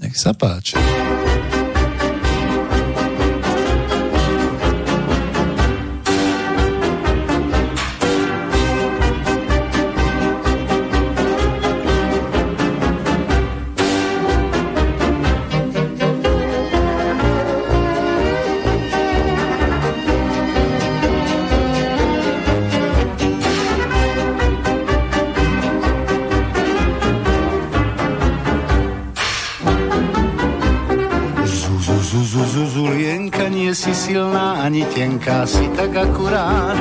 Nech 0.01 0.17
sa 0.17 0.33
páči. 0.33 0.79
Ani 34.69 34.85
tenká, 34.85 35.49
si 35.49 35.65
tak 35.73 35.97
akurát, 35.97 36.77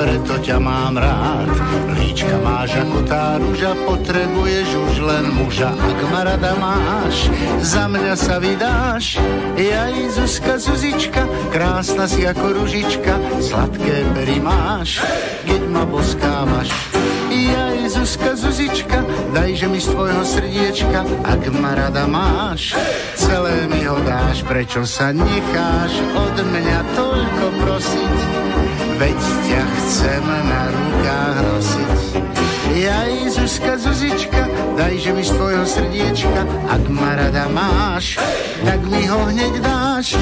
preto 0.00 0.40
ťa 0.40 0.56
mám 0.56 0.96
rád. 0.96 1.44
Líčka 2.00 2.40
máš 2.40 2.80
ako 2.80 3.04
tá 3.04 3.36
rúža, 3.36 3.76
potrebuješ 3.84 4.68
už 4.72 4.94
len 5.04 5.24
muža, 5.36 5.68
ak 5.76 6.00
ma 6.08 6.24
rada 6.24 6.56
máš, 6.56 7.28
za 7.60 7.84
mňa 7.84 8.14
sa 8.16 8.40
vydáš. 8.40 9.20
Ja 9.60 9.92
i 9.92 10.08
Zuzka, 10.08 10.56
Zuzička, 10.56 11.28
krásna 11.52 12.08
si 12.08 12.24
ako 12.24 12.64
ružička, 12.64 13.20
sladké 13.44 14.08
pery 14.16 14.40
máš, 14.40 15.04
keď 15.44 15.60
ma 15.68 15.84
boskávaš. 15.84 16.87
Zuzka, 18.08 18.32
Zuzička, 18.40 19.04
dajže 19.36 19.68
mi 19.68 19.76
z 19.76 19.92
tvojho 19.92 20.24
srdiečka, 20.24 21.04
ak 21.28 21.44
ma 21.60 21.76
rada 21.76 22.08
máš, 22.08 22.72
celé 23.20 23.68
mi 23.68 23.84
ho 23.84 24.00
dáš, 24.00 24.48
prečo 24.48 24.80
sa 24.88 25.12
necháš 25.12 25.92
od 26.16 26.40
mňa 26.40 26.78
toľko 26.96 27.46
prosiť, 27.60 28.18
veď 28.96 29.18
ťa 29.20 29.62
chcem 29.76 30.24
na 30.24 30.62
rukách 30.72 31.36
nosiť. 31.52 32.00
Ja 32.80 33.12
i 33.12 33.28
Zuzka, 33.28 33.76
Zuzička, 33.76 34.40
dajže 34.80 35.12
mi 35.12 35.20
z 35.20 35.32
tvojho 35.36 35.64
srdiečka, 35.68 36.40
ak 36.64 36.88
ma 36.88 37.12
rada 37.12 37.44
máš, 37.52 38.16
tak 38.64 38.80
mi 38.88 39.04
ho 39.04 39.20
hneď 39.28 39.60
dáš. 39.60 40.16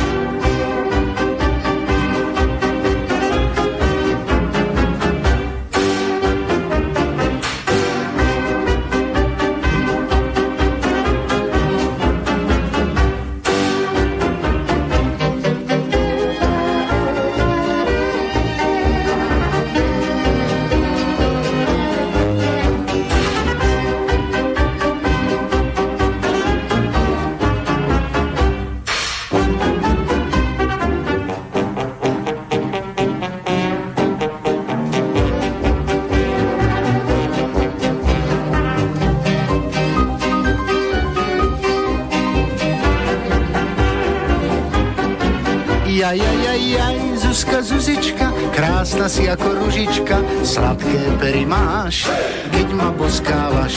Jaj, 46.06 46.22
jaj, 46.22 46.38
jaj, 46.44 46.62
jaj, 46.70 46.98
Zuzka, 47.18 47.58
Zuzička, 47.66 48.30
krásna 48.54 49.10
si 49.10 49.26
ako 49.26 49.58
ružička, 49.58 50.22
sladké 50.46 51.02
pery 51.18 51.42
máš, 51.42 52.06
keď 52.54 52.68
ma 52.78 52.94
boskávaš. 52.94 53.74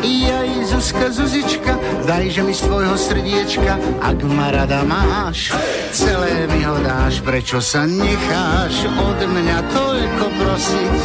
Jaj, 0.00 0.72
Zuzka, 0.72 1.12
Zuzička, 1.12 1.76
dajže 2.08 2.48
mi 2.48 2.56
z 2.56 2.64
tvojho 2.64 2.96
srdiečka, 2.96 3.76
ak 4.00 4.18
ma 4.24 4.56
rada 4.56 4.88
máš, 4.88 5.52
celé 5.92 6.48
mi 6.48 6.64
ho 6.64 6.80
dáš, 6.80 7.20
prečo 7.20 7.60
sa 7.60 7.84
necháš 7.84 8.88
od 8.96 9.20
mňa 9.20 9.58
toľko 9.68 10.26
prosiť, 10.32 10.96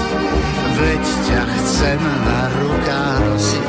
veď 0.79 1.03
ťa 1.03 1.41
chcem 1.51 1.99
na 1.99 2.41
rukách 2.47 3.19
nosiť. 3.27 3.67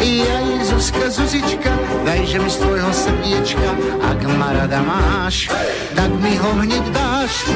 Jaj, 0.00 0.43
Zuzka, 0.74 1.06
Zuzička, 1.06 1.70
dajže 2.02 2.38
mi 2.42 2.50
z 2.50 2.58
tvojho 2.58 2.90
srdiečka, 2.90 3.68
ak 4.10 4.20
ma 4.34 4.50
rada 4.58 4.82
máš, 4.82 5.46
tak 5.94 6.10
mi 6.18 6.34
ho 6.34 6.50
hneď 6.66 6.82
dáš. 6.90 7.46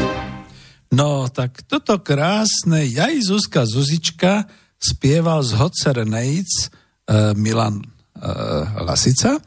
No, 0.95 1.27
tak 1.27 1.67
toto 1.67 1.99
krásne 1.99 2.87
Jaj 2.87 3.27
Zuzka 3.27 3.67
Zuzička 3.67 4.47
spieval 4.79 5.43
z 5.43 5.51
Hot 5.59 5.75
Serenades 5.75 6.71
uh, 6.71 7.35
Milan 7.35 7.83
uh, 7.83 8.87
Lasica 8.87 9.43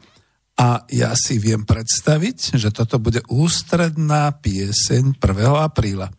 a 0.60 0.84
ja 0.92 1.16
si 1.16 1.40
viem 1.40 1.64
predstaviť, 1.64 2.60
že 2.60 2.68
toto 2.76 3.00
bude 3.00 3.24
ústredná 3.32 4.36
pieseň 4.36 5.16
1. 5.16 5.24
apríla. 5.48 6.12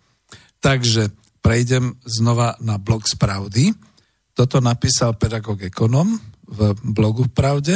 Takže 0.58 1.14
prejdem 1.46 2.02
znova 2.02 2.58
na 2.66 2.82
blog 2.82 3.06
z 3.06 3.14
Pravdy. 3.14 3.78
Toto 4.34 4.58
napísal 4.58 5.14
pedagóg 5.22 5.70
ekonom 5.70 6.33
v 6.54 6.78
blogu 6.94 7.26
v 7.26 7.34
Pravde 7.34 7.74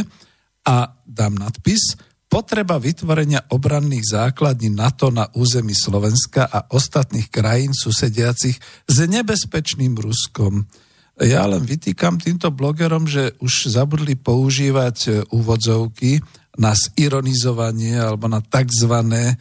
a 0.61 0.93
dám 1.03 1.35
nadpis 1.41 1.97
Potreba 2.27 2.75
vytvorenia 2.75 3.39
obranných 3.55 4.03
základní 4.03 4.67
NATO 4.75 5.07
na 5.07 5.31
území 5.31 5.71
Slovenska 5.71 6.43
a 6.43 6.67
ostatných 6.75 7.31
krajín 7.31 7.71
susediacich 7.71 8.59
s 8.83 8.97
nebezpečným 9.07 9.95
Ruskom. 9.95 10.67
Ja 11.23 11.47
len 11.47 11.63
vytýkam 11.63 12.19
týmto 12.19 12.51
blogerom, 12.51 13.07
že 13.07 13.31
už 13.39 13.71
zabudli 13.71 14.19
používať 14.19 14.97
e, 15.07 15.11
úvodzovky 15.31 16.19
na 16.59 16.75
zironizovanie 16.75 17.95
alebo 17.95 18.27
na 18.27 18.43
tzv. 18.43 18.91
E, 18.91 19.33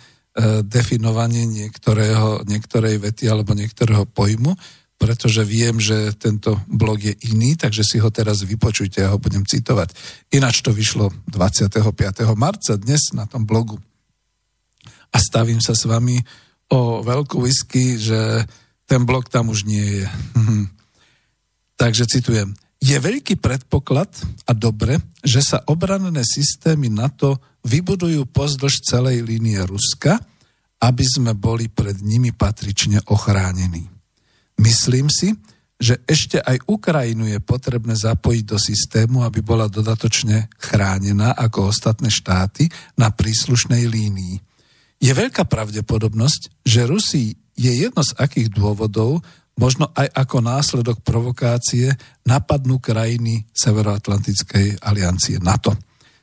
definovanie 0.62 1.42
niektorého, 1.42 2.46
niektorej 2.46 3.02
vety 3.02 3.26
alebo 3.26 3.50
niektorého 3.50 4.06
pojmu, 4.06 4.54
pretože 4.96 5.44
viem, 5.44 5.76
že 5.76 6.16
tento 6.16 6.56
blog 6.66 6.98
je 7.04 7.14
iný, 7.28 7.54
takže 7.54 7.84
si 7.84 8.00
ho 8.00 8.08
teraz 8.08 8.40
vypočujte, 8.42 9.04
ja 9.04 9.12
ho 9.12 9.20
budem 9.20 9.44
citovať. 9.44 9.92
Ináč 10.32 10.64
to 10.64 10.72
vyšlo 10.72 11.12
25. 11.28 11.84
marca 12.32 12.72
dnes 12.80 13.12
na 13.12 13.28
tom 13.28 13.44
blogu. 13.44 13.76
A 15.12 15.16
stavím 15.20 15.60
sa 15.60 15.76
s 15.76 15.84
vami 15.84 16.16
o 16.72 17.04
veľkú 17.04 17.44
whisky, 17.44 18.00
že 18.00 18.44
ten 18.88 19.04
blog 19.04 19.28
tam 19.28 19.52
už 19.52 19.68
nie 19.68 20.02
je. 20.02 20.06
takže 21.80 22.08
citujem. 22.08 22.56
Je 22.80 22.96
veľký 22.96 23.40
predpoklad 23.40 24.10
a 24.48 24.52
dobre, 24.52 25.00
že 25.24 25.40
sa 25.40 25.64
obranné 25.64 26.24
systémy 26.24 26.92
NATO 26.92 27.40
vybudujú 27.64 28.28
pozdĺž 28.30 28.84
celej 28.84 29.24
línie 29.24 29.60
Ruska, 29.64 30.20
aby 30.84 31.04
sme 31.04 31.32
boli 31.32 31.72
pred 31.72 31.98
nimi 32.04 32.36
patrične 32.36 33.00
ochránení. 33.08 33.95
Myslím 34.56 35.12
si, 35.12 35.36
že 35.76 36.00
ešte 36.08 36.40
aj 36.40 36.64
Ukrajinu 36.64 37.28
je 37.28 37.36
potrebné 37.36 37.92
zapojiť 37.92 38.44
do 38.48 38.56
systému, 38.56 39.20
aby 39.28 39.44
bola 39.44 39.68
dodatočne 39.68 40.48
chránená 40.56 41.36
ako 41.36 41.68
ostatné 41.68 42.08
štáty 42.08 42.72
na 42.96 43.12
príslušnej 43.12 43.84
línii. 43.84 44.40
Je 44.96 45.12
veľká 45.12 45.44
pravdepodobnosť, 45.44 46.64
že 46.64 46.88
Rusii 46.88 47.36
je 47.60 47.72
jedno 47.76 48.00
z 48.00 48.16
akých 48.16 48.48
dôvodov, 48.56 49.20
možno 49.60 49.92
aj 49.92 50.08
ako 50.16 50.36
následok 50.40 51.04
provokácie, 51.04 51.92
napadnú 52.24 52.80
krajiny 52.80 53.44
Severoatlantickej 53.52 54.80
aliancie 54.80 55.36
NATO. 55.44 55.76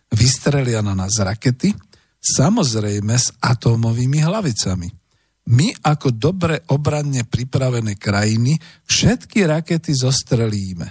Vystrelia 0.09 0.81
na 0.81 0.97
nás 0.97 1.13
rakety, 1.21 1.73
samozrejme 2.17 3.13
s 3.13 3.29
atómovými 3.37 4.17
hlavicami– 4.25 4.89
my 5.43 5.75
ako 5.83 6.15
dobre 6.15 6.63
obranne 6.71 7.27
pripravené 7.27 7.99
krajiny 7.99 8.55
všetky 8.87 9.43
rakety 9.43 9.91
zostrelíme. 9.91 10.87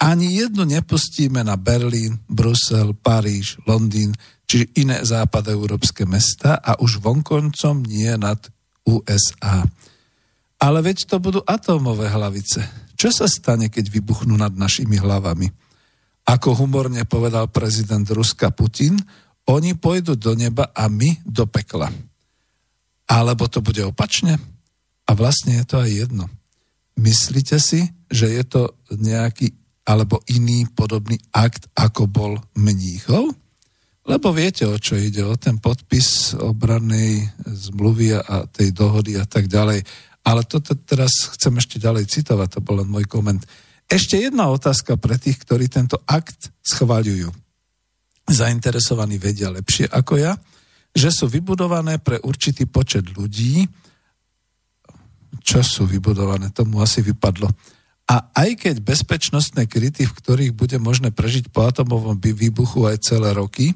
Ani 0.00 0.36
jednu 0.40 0.64
nepustíme 0.64 1.44
na 1.44 1.56
Berlín, 1.56 2.20
Brusel, 2.28 2.96
Paríž, 2.96 3.60
Londýn 3.68 4.12
či 4.44 4.68
iné 4.76 5.00
západoeurópske 5.04 6.04
mesta 6.04 6.60
a 6.60 6.76
už 6.80 7.00
vonkoncom 7.00 7.84
nie 7.84 8.12
nad 8.20 8.40
USA. 8.84 9.64
Ale 10.60 10.78
veď 10.84 11.08
to 11.08 11.16
budú 11.20 11.40
atómové 11.44 12.08
hlavice. 12.08 12.64
Čo 12.96 13.12
sa 13.12 13.26
stane, 13.28 13.72
keď 13.72 13.88
vybuchnú 13.88 14.36
nad 14.36 14.52
našimi 14.52 15.00
hlavami? 15.00 15.48
Ako 16.24 16.56
humorne 16.56 17.04
povedal 17.04 17.52
prezident 17.52 18.04
Ruska 18.08 18.48
Putin, 18.52 18.96
oni 19.44 19.76
pôjdu 19.76 20.16
do 20.16 20.32
neba 20.32 20.72
a 20.72 20.88
my 20.88 21.20
do 21.24 21.44
pekla. 21.44 21.92
Alebo 23.08 23.48
to 23.48 23.60
bude 23.60 23.80
opačne? 23.84 24.40
A 25.04 25.10
vlastne 25.12 25.60
je 25.60 25.64
to 25.68 25.76
aj 25.80 25.90
jedno. 25.90 26.26
Myslíte 26.96 27.60
si, 27.60 27.84
že 28.08 28.30
je 28.30 28.44
to 28.46 28.62
nejaký 28.94 29.52
alebo 29.84 30.24
iný 30.32 30.64
podobný 30.72 31.20
akt, 31.36 31.68
ako 31.76 32.08
bol 32.08 32.32
mníchov? 32.56 33.36
Lebo 34.04 34.32
viete, 34.32 34.64
o 34.64 34.76
čo 34.80 34.96
ide, 34.96 35.24
o 35.24 35.36
ten 35.36 35.60
podpis 35.60 36.32
obranej 36.36 37.28
zmluvy 37.44 38.16
a 38.16 38.48
tej 38.48 38.72
dohody 38.72 39.20
a 39.20 39.28
tak 39.28 39.48
ďalej. 39.48 39.84
Ale 40.24 40.40
toto 40.48 40.72
teraz 40.72 41.28
chcem 41.36 41.52
ešte 41.60 41.76
ďalej 41.76 42.08
citovať, 42.08 42.48
to 42.56 42.60
bol 42.64 42.80
len 42.80 42.88
môj 42.88 43.04
koment. 43.04 43.44
Ešte 43.84 44.16
jedna 44.16 44.48
otázka 44.48 44.96
pre 44.96 45.20
tých, 45.20 45.44
ktorí 45.44 45.68
tento 45.68 46.00
akt 46.08 46.48
schvaľujú. 46.64 47.28
Zainteresovaní 48.24 49.20
vedia 49.20 49.52
lepšie 49.52 49.84
ako 49.92 50.16
ja 50.16 50.32
že 50.94 51.10
sú 51.10 51.26
vybudované 51.26 51.98
pre 51.98 52.22
určitý 52.22 52.70
počet 52.70 53.10
ľudí. 53.10 53.66
Čo 55.42 55.60
sú 55.66 55.82
vybudované? 55.90 56.54
Tomu 56.54 56.78
asi 56.80 57.02
vypadlo. 57.02 57.50
A 58.04 58.30
aj 58.36 58.62
keď 58.62 58.74
bezpečnostné 58.80 59.66
kryty, 59.66 60.06
v 60.06 60.16
ktorých 60.16 60.52
bude 60.54 60.78
možné 60.78 61.10
prežiť 61.10 61.50
po 61.50 61.66
atomovom 61.66 62.16
výbuchu 62.20 62.86
aj 62.86 63.02
celé 63.02 63.34
roky, 63.34 63.74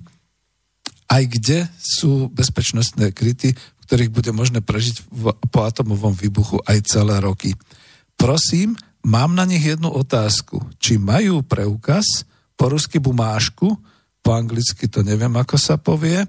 aj 1.08 1.22
kde 1.26 1.58
sú 1.80 2.28
bezpečnostné 2.30 3.10
kryty, 3.16 3.56
v 3.56 3.82
ktorých 3.88 4.12
bude 4.12 4.30
možné 4.30 4.60
prežiť 4.60 5.08
po 5.48 5.60
atomovom 5.64 6.12
výbuchu 6.12 6.60
aj 6.68 6.84
celé 6.84 7.18
roky. 7.24 7.56
Prosím, 8.20 8.76
mám 9.00 9.32
na 9.32 9.48
nich 9.48 9.64
jednu 9.64 9.88
otázku. 9.88 10.60
Či 10.76 11.00
majú 11.00 11.40
preukaz, 11.40 12.28
po 12.58 12.68
rusky 12.68 13.00
bumášku, 13.00 13.66
po 14.20 14.30
anglicky 14.36 14.90
to 14.92 15.00
neviem, 15.00 15.32
ako 15.40 15.56
sa 15.56 15.80
povie, 15.80 16.28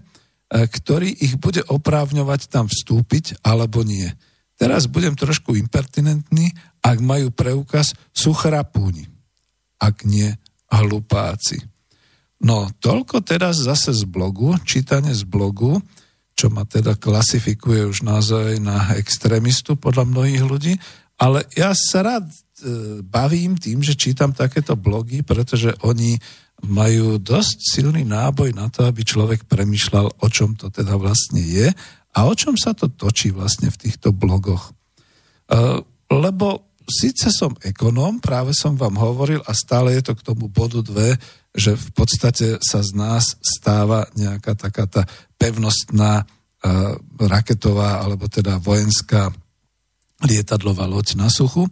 ktorý 0.49 1.13
ich 1.13 1.37
bude 1.37 1.61
oprávňovať 1.61 2.49
tam 2.49 2.65
vstúpiť 2.65 3.45
alebo 3.45 3.85
nie. 3.85 4.09
Teraz 4.59 4.89
budem 4.89 5.15
trošku 5.15 5.55
impertinentný, 5.55 6.51
ak 6.83 6.97
majú 6.99 7.31
preukaz, 7.31 7.95
sú 8.11 8.35
chrapúni, 8.35 9.07
ak 9.79 10.03
nie 10.03 10.35
hlupáci. 10.67 11.63
No, 12.43 12.67
toľko 12.81 13.23
teraz 13.23 13.61
zase 13.61 13.95
z 13.95 14.03
blogu, 14.03 14.55
čítanie 14.63 15.15
z 15.15 15.23
blogu, 15.23 15.79
čo 16.35 16.47
ma 16.47 16.63
teda 16.63 16.95
klasifikuje 16.95 17.83
už 17.87 18.07
naozaj 18.07 18.63
na 18.63 18.95
extrémistu 18.95 19.75
podľa 19.75 20.07
mnohých 20.07 20.43
ľudí, 20.43 20.73
ale 21.19 21.43
ja 21.51 21.75
sa 21.75 21.99
rád 21.99 22.31
e, 22.31 22.35
bavím 23.03 23.59
tým, 23.59 23.83
že 23.83 23.99
čítam 23.99 24.31
takéto 24.31 24.79
blogy, 24.79 25.19
pretože 25.19 25.75
oni 25.83 26.15
majú 26.65 27.19
dosť 27.19 27.57
silný 27.59 28.03
náboj 28.03 28.51
na 28.51 28.67
to, 28.67 28.83
aby 28.83 29.03
človek 29.03 29.47
premyšľal, 29.47 30.23
o 30.23 30.27
čom 30.27 30.55
to 30.59 30.67
teda 30.67 30.99
vlastne 30.99 31.39
je 31.39 31.71
a 32.15 32.19
o 32.25 32.33
čom 32.35 32.57
sa 32.59 32.75
to 32.75 32.91
točí 32.91 33.31
vlastne 33.31 33.71
v 33.71 33.79
týchto 33.79 34.11
blogoch. 34.11 34.75
Uh, 35.49 35.81
lebo 36.09 36.67
síce 36.89 37.29
som 37.29 37.53
ekonóm, 37.61 38.19
práve 38.19 38.51
som 38.57 38.73
vám 38.73 38.97
hovoril 38.97 39.39
a 39.45 39.53
stále 39.53 39.95
je 39.95 40.09
to 40.09 40.13
k 40.17 40.25
tomu 40.25 40.49
bodu 40.49 40.81
dve, 40.81 41.15
že 41.53 41.77
v 41.77 41.89
podstate 41.93 42.57
sa 42.61 42.81
z 42.81 42.91
nás 42.97 43.37
stáva 43.41 44.09
nejaká 44.17 44.53
taká 44.57 44.85
tá 44.89 45.05
pevnostná 45.37 46.25
uh, 46.25 46.97
raketová 47.21 48.03
alebo 48.03 48.27
teda 48.27 48.57
vojenská 48.59 49.31
lietadlová 50.25 50.85
loď 50.89 51.15
na 51.15 51.31
suchu 51.31 51.69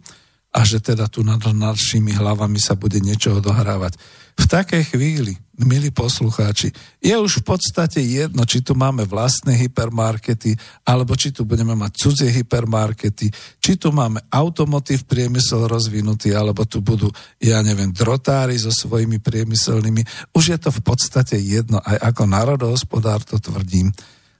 a 0.54 0.64
že 0.64 0.80
teda 0.80 1.12
tu 1.12 1.20
nad 1.20 1.38
našimi 1.38 2.16
hlavami 2.16 2.56
sa 2.56 2.72
bude 2.72 2.98
niečo 3.04 3.36
odohrávať. 3.36 4.00
V 4.38 4.46
takej 4.46 4.94
chvíli, 4.94 5.34
milí 5.58 5.90
poslucháči, 5.90 6.70
je 7.02 7.14
už 7.18 7.42
v 7.42 7.44
podstate 7.52 7.98
jedno, 7.98 8.46
či 8.46 8.62
tu 8.62 8.78
máme 8.78 9.02
vlastné 9.02 9.58
hypermarkety, 9.58 10.54
alebo 10.86 11.18
či 11.18 11.34
tu 11.34 11.42
budeme 11.42 11.74
mať 11.74 11.92
cudzie 11.98 12.30
hypermarkety, 12.30 13.26
či 13.58 13.72
tu 13.74 13.90
máme 13.90 14.22
automotív 14.30 15.10
priemysel 15.10 15.66
rozvinutý, 15.66 16.38
alebo 16.38 16.62
tu 16.62 16.78
budú, 16.78 17.10
ja 17.42 17.58
neviem, 17.66 17.90
drotári 17.90 18.54
so 18.54 18.70
svojimi 18.70 19.18
priemyselnými. 19.18 20.32
Už 20.32 20.54
je 20.54 20.58
to 20.62 20.70
v 20.70 20.80
podstate 20.86 21.34
jedno, 21.42 21.82
aj 21.82 21.98
ako 22.14 22.22
národohospodár 22.30 23.26
to 23.26 23.42
tvrdím. 23.42 23.90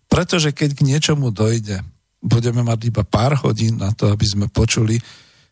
Pretože 0.07 0.55
keď 0.55 0.79
k 0.79 0.87
niečomu 0.87 1.35
dojde, 1.35 1.83
budeme 2.23 2.63
mať 2.63 2.95
iba 2.95 3.03
pár 3.03 3.35
hodín 3.43 3.83
na 3.83 3.91
to, 3.91 4.15
aby 4.15 4.25
sme 4.25 4.47
počuli 4.47 5.03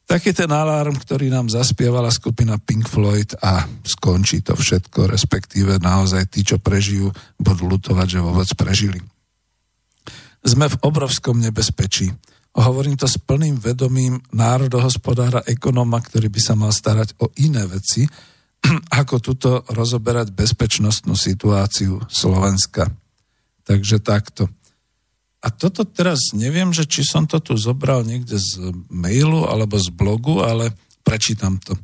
taký 0.06 0.30
ten 0.30 0.48
alarm, 0.48 0.94
ktorý 0.94 1.28
nám 1.28 1.50
zaspievala 1.50 2.08
skupina 2.14 2.56
Pink 2.62 2.86
Floyd 2.86 3.34
a 3.42 3.66
skončí 3.82 4.40
to 4.40 4.54
všetko, 4.54 5.10
respektíve 5.10 5.82
naozaj 5.82 6.30
tí, 6.30 6.46
čo 6.46 6.62
prežijú, 6.62 7.10
budú 7.36 7.66
lutovať, 7.66 8.06
že 8.06 8.24
vôbec 8.24 8.48
prežili. 8.54 9.02
Sme 10.46 10.70
v 10.70 10.80
obrovskom 10.86 11.42
nebezpečí. 11.42 12.14
Hovorím 12.56 12.96
to 12.96 13.04
s 13.04 13.20
plným 13.20 13.60
vedomím 13.60 14.22
národohospodára, 14.32 15.44
ekonóma, 15.44 16.00
ktorý 16.00 16.32
by 16.32 16.40
sa 16.40 16.54
mal 16.56 16.72
starať 16.72 17.18
o 17.20 17.28
iné 17.42 17.66
veci, 17.66 18.06
ako 19.02 19.14
tuto 19.20 19.50
rozoberať 19.74 20.32
bezpečnostnú 20.32 21.18
situáciu 21.18 22.00
Slovenska. 22.08 22.88
Takže 23.66 23.98
takto. 24.00 24.48
A 25.44 25.52
toto 25.52 25.84
teraz 25.84 26.32
neviem, 26.32 26.72
že 26.72 26.88
či 26.88 27.04
som 27.04 27.28
to 27.28 27.38
tu 27.38 27.54
zobral 27.60 28.02
niekde 28.02 28.40
z 28.40 28.72
mailu 28.88 29.44
alebo 29.44 29.76
z 29.76 29.92
blogu, 29.92 30.40
ale 30.40 30.72
prečítam 31.04 31.60
to. 31.60 31.76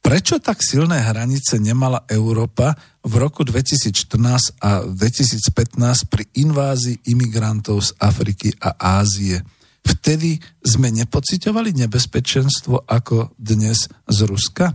Prečo 0.00 0.40
tak 0.40 0.64
silné 0.64 1.04
hranice 1.04 1.60
nemala 1.60 2.08
Európa 2.08 2.72
v 3.04 3.14
roku 3.20 3.44
2014 3.44 4.56
a 4.64 4.84
2015 4.88 6.08
pri 6.08 6.24
invázii 6.40 7.12
imigrantov 7.12 7.84
z 7.84 7.90
Afriky 8.00 8.48
a 8.64 8.80
Ázie? 9.00 9.44
Vtedy 9.84 10.40
sme 10.64 10.88
nepocitovali 10.88 11.76
nebezpečenstvo 11.76 12.88
ako 12.88 13.36
dnes 13.36 13.92
z 14.08 14.18
Ruska? 14.24 14.72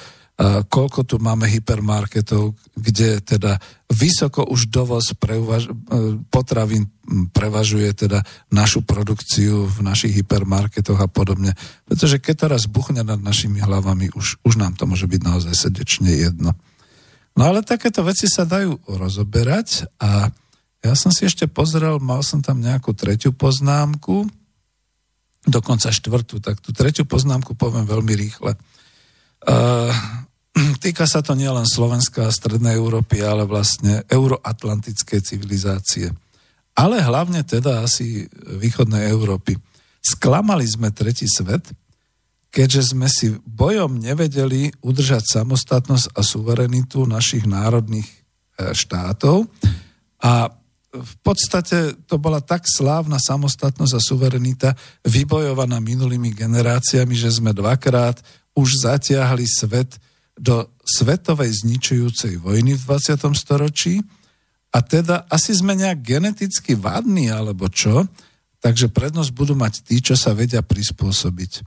koľko 0.66 1.06
tu 1.06 1.22
máme 1.22 1.46
hypermarketov, 1.46 2.58
kde 2.74 3.22
teda 3.22 3.62
vysoko 3.86 4.42
už 4.42 4.66
dovoz 4.66 5.14
preuvaž- 5.14 5.70
e, 5.70 6.18
potravín 6.26 6.90
prevažuje 7.30 7.94
teda 7.94 8.26
našu 8.50 8.82
produkciu 8.82 9.70
v 9.70 9.78
našich 9.86 10.10
hypermarketoch 10.10 10.98
a 10.98 11.06
podobne. 11.06 11.54
Pretože 11.86 12.18
keď 12.18 12.34
to 12.34 12.46
raz 12.50 12.62
buchne 12.66 13.06
nad 13.06 13.22
našimi 13.22 13.62
hlavami, 13.62 14.10
už, 14.18 14.42
už 14.42 14.54
nám 14.58 14.74
to 14.74 14.90
môže 14.90 15.06
byť 15.06 15.20
naozaj 15.22 15.54
srdečne 15.54 16.10
jedno. 16.10 16.58
No 17.38 17.42
ale 17.46 17.62
takéto 17.62 18.02
veci 18.02 18.26
sa 18.26 18.42
dajú 18.42 18.82
rozoberať 18.90 19.86
a 20.02 20.34
ja 20.82 20.94
som 20.98 21.14
si 21.14 21.30
ešte 21.30 21.46
pozrel, 21.46 22.02
mal 22.02 22.26
som 22.26 22.42
tam 22.42 22.58
nejakú 22.58 22.90
tretiu 22.90 23.30
poznámku, 23.30 24.26
dokonca 25.46 25.94
štvrtú, 25.94 26.42
tak 26.42 26.58
tú 26.58 26.74
tretiu 26.74 27.06
poznámku 27.06 27.54
poviem 27.54 27.86
veľmi 27.86 28.14
rýchle. 28.18 28.58
Uh, 29.44 29.92
týka 30.84 31.04
sa 31.04 31.20
to 31.20 31.36
nielen 31.36 31.68
Slovenska 31.68 32.28
a 32.28 32.34
Strednej 32.34 32.76
Európy, 32.80 33.20
ale 33.20 33.44
vlastne 33.44 34.02
euroatlantickej 34.08 35.20
civilizácie. 35.20 36.08
Ale 36.74 36.98
hlavne 36.98 37.46
teda 37.46 37.86
asi 37.86 38.26
východnej 38.58 39.06
Európy. 39.12 39.54
Sklamali 40.02 40.66
sme 40.66 40.90
tretí 40.90 41.30
svet, 41.30 41.70
keďže 42.50 42.94
sme 42.94 43.06
si 43.06 43.34
bojom 43.46 43.98
nevedeli 43.98 44.70
udržať 44.82 45.22
samostatnosť 45.38 46.14
a 46.14 46.20
suverenitu 46.22 47.06
našich 47.06 47.46
národných 47.46 48.06
e, 48.06 48.14
štátov 48.74 49.46
a 50.22 50.50
v 50.94 51.14
podstate 51.26 51.98
to 52.06 52.22
bola 52.22 52.38
tak 52.38 52.70
slávna 52.70 53.18
samostatnosť 53.18 53.92
a 53.98 54.04
suverenita 54.04 54.70
vybojovaná 55.02 55.82
minulými 55.82 56.30
generáciami, 56.30 57.18
že 57.18 57.34
sme 57.34 57.50
dvakrát 57.50 58.22
už 58.54 58.68
zatiahli 58.86 59.46
svet 59.46 59.98
do 60.34 60.66
svetovej 60.82 61.62
zničujúcej 61.62 62.42
vojny 62.42 62.74
v 62.74 62.82
20. 62.82 63.34
storočí 63.38 64.02
a 64.74 64.82
teda 64.82 65.30
asi 65.30 65.54
sme 65.54 65.78
nejak 65.78 66.02
geneticky 66.02 66.74
vadní 66.74 67.30
alebo 67.30 67.70
čo, 67.70 68.06
takže 68.58 68.90
prednosť 68.90 69.30
budú 69.30 69.54
mať 69.54 69.86
tí, 69.86 70.02
čo 70.02 70.18
sa 70.18 70.34
vedia 70.34 70.62
prispôsobiť. 70.64 71.62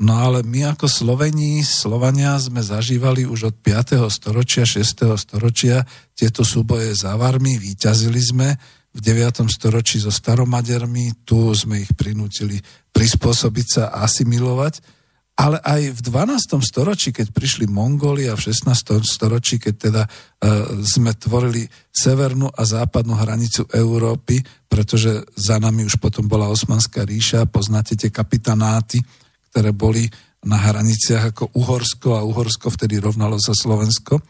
No 0.00 0.16
ale 0.16 0.40
my 0.40 0.72
ako 0.72 0.88
Slovení, 0.88 1.60
Slovania 1.60 2.32
sme 2.40 2.64
zažívali 2.64 3.28
už 3.28 3.52
od 3.52 3.56
5. 3.60 4.00
storočia, 4.08 4.64
6. 4.64 5.12
storočia 5.20 5.84
tieto 6.16 6.40
súboje 6.40 6.96
za 6.96 7.18
varmi, 7.20 7.60
výťazili 7.60 8.22
sme 8.22 8.48
v 8.96 8.98
9. 9.04 9.44
storočí 9.52 10.00
so 10.00 10.08
staromadermi, 10.08 11.26
tu 11.28 11.52
sme 11.52 11.84
ich 11.84 11.92
prinútili 11.92 12.58
prispôsobiť 12.96 13.66
sa 13.68 13.84
a 13.92 14.08
asimilovať 14.08 14.99
ale 15.40 15.56
aj 15.64 15.96
v 15.96 16.00
12. 16.04 16.60
storočí, 16.60 17.16
keď 17.16 17.32
prišli 17.32 17.64
Mongoli 17.64 18.28
a 18.28 18.36
v 18.36 18.52
16. 18.52 19.00
storočí, 19.00 19.56
keď 19.56 19.74
teda 19.80 20.02
uh, 20.04 20.84
sme 20.84 21.16
tvorili 21.16 21.64
severnú 21.88 22.52
a 22.52 22.62
západnú 22.68 23.16
hranicu 23.16 23.64
Európy, 23.72 24.44
pretože 24.68 25.24
za 25.32 25.56
nami 25.56 25.88
už 25.88 25.96
potom 25.96 26.28
bola 26.28 26.52
Osmanská 26.52 27.08
ríša, 27.08 27.48
poznáte 27.48 27.96
tie 27.96 28.12
kapitanáty, 28.12 29.00
ktoré 29.48 29.72
boli 29.72 30.04
na 30.44 30.60
hraniciach 30.60 31.32
ako 31.32 31.56
Uhorsko 31.56 32.20
a 32.20 32.24
Uhorsko 32.24 32.68
vtedy 32.68 33.00
rovnalo 33.00 33.40
sa 33.40 33.56
Slovensko, 33.56 34.20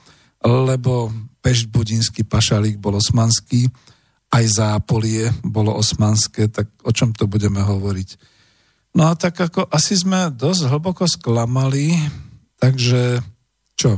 lebo 0.46 1.10
Pešť 1.42 1.74
Budinský 1.74 2.22
pašalík 2.22 2.78
bol 2.78 2.94
osmanský, 2.94 3.66
aj 4.30 4.44
Zápolie 4.46 5.26
bolo 5.42 5.74
osmanské, 5.74 6.46
tak 6.46 6.70
o 6.86 6.94
čom 6.94 7.10
to 7.10 7.26
budeme 7.26 7.58
hovoriť? 7.58 8.29
No 8.90 9.06
a 9.06 9.14
tak 9.14 9.38
ako 9.38 9.70
asi 9.70 9.94
sme 9.94 10.34
dosť 10.34 10.66
hlboko 10.66 11.06
sklamali, 11.06 11.94
takže 12.58 13.22
čo? 13.78 13.96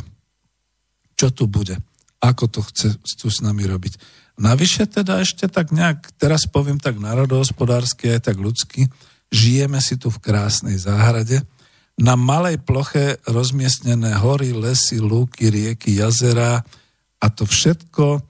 Čo 1.17 1.29
tu 1.33 1.49
bude? 1.49 1.81
Ako 2.21 2.47
to 2.47 2.61
chce 2.63 3.01
tu 3.19 3.27
s 3.33 3.41
nami 3.41 3.65
robiť? 3.65 3.97
Navyše 4.37 4.89
teda 4.89 5.21
ešte 5.21 5.49
tak 5.49 5.73
nejak, 5.73 6.17
teraz 6.17 6.49
poviem 6.49 6.81
tak 6.81 7.01
národohospodársky 7.01 8.17
aj 8.17 8.33
tak 8.33 8.37
ľudsky, 8.41 8.89
žijeme 9.33 9.81
si 9.81 9.97
tu 9.97 10.13
v 10.13 10.23
krásnej 10.23 10.77
záhrade, 10.77 11.41
na 12.01 12.17
malej 12.17 12.57
ploche 12.65 13.21
rozmiestnené 13.29 14.17
hory, 14.17 14.57
lesy, 14.57 14.97
lúky, 14.97 15.53
rieky, 15.53 16.01
jazera 16.01 16.65
a 17.21 17.27
to 17.29 17.45
všetko 17.45 18.07
e, 18.17 18.21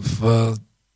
v 0.00 0.20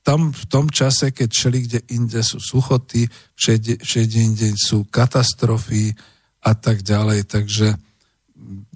tam 0.05 0.37
v 0.37 0.45
tom 0.53 0.69
čase, 0.69 1.17
keď 1.17 1.29
všeli 1.33 1.59
kde 1.65 1.81
inde 1.97 2.21
sú 2.21 2.37
suchoty, 2.37 3.09
všade 3.41 4.19
inde 4.21 4.53
sú 4.53 4.85
katastrofy 4.93 5.97
a 6.45 6.53
tak 6.53 6.85
ďalej. 6.85 7.25
Takže 7.25 7.73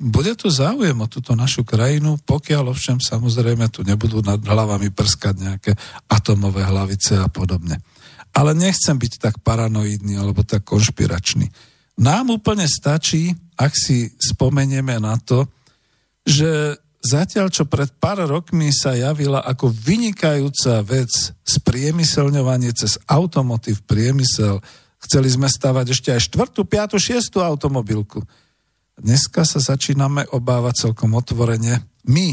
bude 0.00 0.32
tu 0.32 0.48
záujem 0.48 0.96
o 0.96 1.10
túto 1.12 1.36
našu 1.36 1.68
krajinu, 1.68 2.16
pokiaľ 2.24 2.72
ovšem 2.72 2.96
samozrejme 2.96 3.68
tu 3.68 3.84
nebudú 3.84 4.24
nad 4.24 4.40
hlavami 4.40 4.88
prskať 4.88 5.34
nejaké 5.36 5.72
atomové 6.08 6.64
hlavice 6.64 7.20
a 7.20 7.28
podobne. 7.28 7.76
Ale 8.32 8.56
nechcem 8.56 8.96
byť 8.96 9.12
tak 9.20 9.34
paranoidný 9.44 10.16
alebo 10.16 10.48
tak 10.48 10.64
konšpiračný. 10.64 11.44
Nám 12.00 12.40
úplne 12.40 12.64
stačí, 12.64 13.36
ak 13.60 13.76
si 13.76 14.08
spomenieme 14.16 14.96
na 14.96 15.20
to, 15.20 15.44
že 16.24 16.80
Zatiaľ, 17.08 17.48
čo 17.48 17.64
pred 17.64 17.88
pár 17.96 18.20
rokmi 18.28 18.68
sa 18.68 18.92
javila 18.92 19.40
ako 19.40 19.72
vynikajúca 19.72 20.84
vec 20.84 21.08
spriemyselňovanie 21.40 22.76
cez 22.76 23.00
automotív 23.08 23.80
priemysel, 23.88 24.60
chceli 25.00 25.32
sme 25.32 25.48
stavať 25.48 25.86
ešte 25.88 26.12
aj 26.12 26.28
štvrtú, 26.28 26.68
piatu, 26.68 27.00
šiestu 27.00 27.40
automobilku. 27.40 28.20
Dneska 29.00 29.48
sa 29.48 29.56
začíname 29.56 30.28
obávať 30.36 30.84
celkom 30.84 31.16
otvorene, 31.16 31.80
my, 32.12 32.28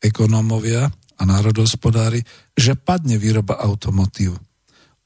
ekonómovia 0.00 0.88
a 1.20 1.22
národospodári, 1.28 2.24
že 2.56 2.80
padne 2.80 3.20
výroba 3.20 3.60
automotív. 3.60 4.40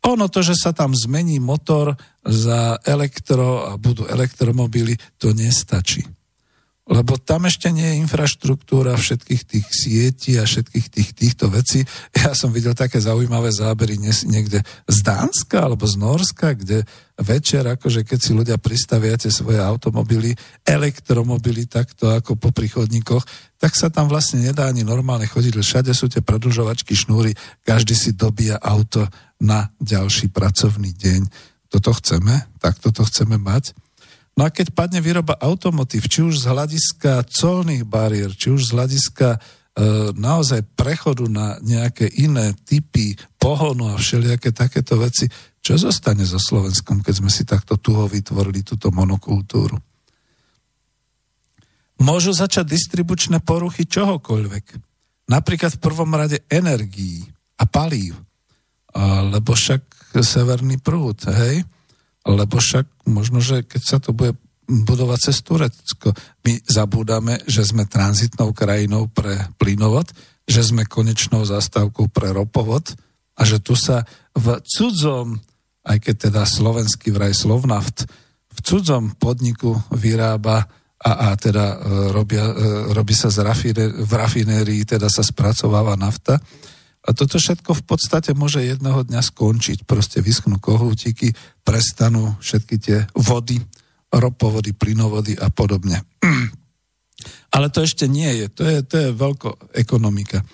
Ono 0.07 0.31
to, 0.31 0.47
že 0.47 0.55
sa 0.55 0.71
tam 0.71 0.95
zmení 0.95 1.43
motor 1.43 1.99
za 2.23 2.79
elektro 2.87 3.67
a 3.67 3.75
budú 3.83 4.07
elektromobily, 4.07 4.95
to 5.19 5.35
nestačí 5.35 6.07
lebo 6.89 7.21
tam 7.21 7.45
ešte 7.45 7.69
nie 7.69 7.85
je 7.85 8.01
infraštruktúra 8.01 8.97
všetkých 8.97 9.43
tých 9.45 9.67
sietí 9.69 10.41
a 10.41 10.49
všetkých 10.49 10.87
tých, 10.89 11.11
týchto 11.13 11.53
vecí. 11.53 11.85
Ja 12.17 12.33
som 12.33 12.49
videl 12.49 12.73
také 12.73 12.97
zaujímavé 12.97 13.53
zábery 13.53 14.01
niekde 14.01 14.65
z 14.89 14.99
Dánska 15.05 15.69
alebo 15.69 15.85
z 15.85 16.01
Norska, 16.01 16.57
kde 16.57 16.89
večer, 17.21 17.69
akože 17.69 18.09
keď 18.09 18.19
si 18.19 18.33
ľudia 18.33 18.57
pristaviate 18.57 19.29
svoje 19.29 19.61
automobily, 19.61 20.33
elektromobily 20.65 21.69
takto 21.69 22.09
ako 22.09 22.41
po 22.41 22.57
prichodníkoch, 22.57 23.23
tak 23.61 23.77
sa 23.77 23.93
tam 23.93 24.09
vlastne 24.09 24.49
nedá 24.49 24.71
ani 24.71 24.87
normálne 24.87 25.29
chodiť, 25.29 25.61
všade 25.61 25.93
sú 25.93 26.09
tie 26.09 26.25
predlžovačky 26.25 26.97
šnúry, 26.97 27.37
každý 27.69 27.93
si 27.93 28.17
dobíja 28.17 28.57
auto 28.63 29.05
na 29.43 29.69
ďalší 29.83 30.33
pracovný 30.33 30.95
deň. 30.95 31.21
toto 31.69 31.93
chceme, 31.93 32.49
tak 32.65 32.81
toto 32.81 33.05
chceme 33.05 33.37
mať. 33.37 33.77
No 34.39 34.47
a 34.47 34.55
keď 34.55 34.71
padne 34.71 35.03
výroba 35.03 35.35
automotív, 35.35 36.07
či 36.07 36.23
už 36.23 36.47
z 36.47 36.55
hľadiska 36.55 37.27
colných 37.27 37.83
bariér, 37.83 38.31
či 38.39 38.55
už 38.55 38.71
z 38.71 38.75
hľadiska 38.79 39.35
e, 39.35 39.39
naozaj 40.15 40.63
prechodu 40.79 41.27
na 41.27 41.59
nejaké 41.59 42.07
iné 42.07 42.55
typy 42.63 43.19
pohonu 43.35 43.91
a 43.91 43.99
všelijaké 43.99 44.55
takéto 44.55 44.95
veci, 44.95 45.27
čo 45.59 45.75
zostane 45.75 46.23
so 46.23 46.39
Slovenskom, 46.39 47.03
keď 47.03 47.15
sme 47.19 47.35
si 47.35 47.43
takto 47.43 47.83
tuho 47.83 48.07
vytvorili 48.07 48.63
túto 48.63 48.95
monokultúru? 48.95 49.75
Môžu 51.99 52.31
začať 52.31 52.79
distribučné 52.79 53.43
poruchy 53.43 53.91
čohokoľvek. 53.91 54.65
Napríklad 55.35 55.75
v 55.75 55.83
prvom 55.83 56.15
rade 56.15 56.47
energií 56.47 57.27
a 57.59 57.67
palív. 57.67 58.15
Lebo 59.35 59.51
však 59.51 60.15
severný 60.23 60.79
prúd, 60.79 61.27
hej? 61.27 61.67
Lebo 62.29 62.61
však 62.61 63.09
možno, 63.09 63.41
že 63.41 63.65
keď 63.65 63.83
sa 63.83 63.99
to 63.99 64.13
bude 64.13 64.37
budovať 64.69 65.19
cez 65.33 65.41
Turecko, 65.41 66.13
my 66.45 66.61
zabúdame, 66.69 67.41
že 67.49 67.65
sme 67.65 67.89
tranzitnou 67.89 68.53
krajinou 68.53 69.09
pre 69.09 69.49
plynovod, 69.57 70.13
že 70.45 70.61
sme 70.61 70.85
konečnou 70.85 71.49
zastávkou 71.49 72.13
pre 72.13 72.37
ropovod 72.37 72.93
a 73.33 73.43
že 73.49 73.61
tu 73.65 73.73
sa 73.73 74.05
v 74.37 74.61
cudzom, 74.61 75.41
aj 75.89 75.99
keď 76.05 76.15
teda 76.29 76.43
slovenský 76.45 77.17
vraj 77.17 77.33
Slovnaft, 77.33 78.05
v 78.53 78.59
cudzom 78.61 79.17
podniku 79.17 79.73
vyrába 79.95 80.69
a, 80.99 81.33
a 81.33 81.39
teda 81.39 81.65
e, 81.65 81.77
robia, 82.11 82.45
e, 82.45 82.55
robí 82.91 83.15
sa 83.15 83.31
z 83.31 83.47
rafine, 83.47 83.87
v 84.03 84.13
rafinérii, 84.13 84.83
teda 84.83 85.07
sa 85.07 85.23
spracováva 85.23 85.95
nafta, 85.95 86.43
a 87.09 87.17
toto 87.17 87.41
všetko 87.41 87.73
v 87.73 87.85
podstate 87.89 88.37
môže 88.37 88.61
jedného 88.61 89.01
dňa 89.01 89.25
skončiť. 89.25 89.89
Proste 89.89 90.21
vyschnú 90.21 90.61
kohútiky, 90.61 91.33
prestanú 91.65 92.37
všetky 92.45 92.77
tie 92.77 92.99
vody, 93.17 93.57
ropovody, 94.13 94.77
plynovody 94.77 95.33
a 95.41 95.49
podobne. 95.49 96.05
Ale 97.57 97.73
to 97.73 97.81
ešte 97.81 98.05
nie 98.05 98.29
je. 98.45 98.47
To 98.53 98.63
je, 98.63 98.79
to 98.85 98.95
je 99.01 99.09
veľko 99.17 99.73
ekonomika. 99.73 100.45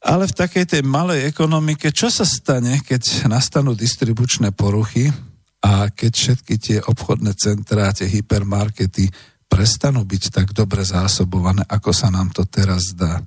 Ale 0.00 0.30
v 0.30 0.38
takej 0.38 0.64
tej 0.64 0.82
malej 0.86 1.26
ekonomike, 1.26 1.90
čo 1.90 2.08
sa 2.08 2.22
stane, 2.22 2.80
keď 2.86 3.26
nastanú 3.26 3.74
distribučné 3.74 4.54
poruchy 4.54 5.10
a 5.66 5.90
keď 5.90 6.12
všetky 6.14 6.54
tie 6.56 6.78
obchodné 6.80 7.34
centrá, 7.36 7.90
tie 7.92 8.08
hypermarkety 8.08 9.10
prestanú 9.50 10.06
byť 10.06 10.22
tak 10.30 10.54
dobre 10.54 10.86
zásobované, 10.86 11.66
ako 11.66 11.90
sa 11.90 12.08
nám 12.08 12.30
to 12.30 12.46
teraz 12.46 12.94
zdá. 12.94 13.18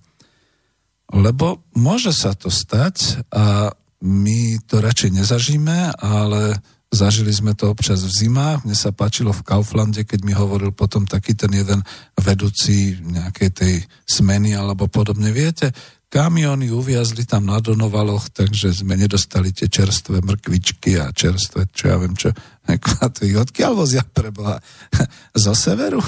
Lebo 1.14 1.62
môže 1.78 2.10
sa 2.10 2.34
to 2.34 2.50
stať 2.50 3.22
a 3.30 3.70
my 4.04 4.60
to 4.66 4.82
radšej 4.84 5.24
nezažíme, 5.24 5.96
ale 6.02 6.58
zažili 6.94 7.34
sme 7.34 7.54
to 7.54 7.70
občas 7.70 8.04
v 8.04 8.12
zimách. 8.26 8.66
Mne 8.66 8.78
sa 8.78 8.92
páčilo 8.92 9.32
v 9.32 9.46
Kauflande, 9.46 10.04
keď 10.04 10.20
mi 10.26 10.34
hovoril 10.34 10.74
potom 10.74 11.06
taký 11.06 11.38
ten 11.38 11.54
jeden 11.54 11.86
vedúci 12.18 12.98
nejakej 13.02 13.50
tej 13.54 13.76
smeny 14.10 14.58
alebo 14.58 14.90
podobne. 14.90 15.30
Viete, 15.34 15.74
kamiony 16.10 16.70
uviazli 16.70 17.26
tam 17.26 17.50
na 17.50 17.58
Donovaloch, 17.58 18.30
takže 18.30 18.70
sme 18.70 18.94
nedostali 18.94 19.50
tie 19.50 19.66
čerstvé 19.66 20.22
mrkvičky 20.22 21.02
a 21.02 21.10
čerstvé, 21.10 21.74
čo 21.74 21.84
ja 21.90 21.98
viem 21.98 22.14
čo, 22.14 22.30
kvatovi, 22.68 23.34
odkiaľ 23.34 23.72
vozia 23.74 24.06
preboha? 24.06 24.62
Zo 25.44 25.58
severu? 25.58 26.04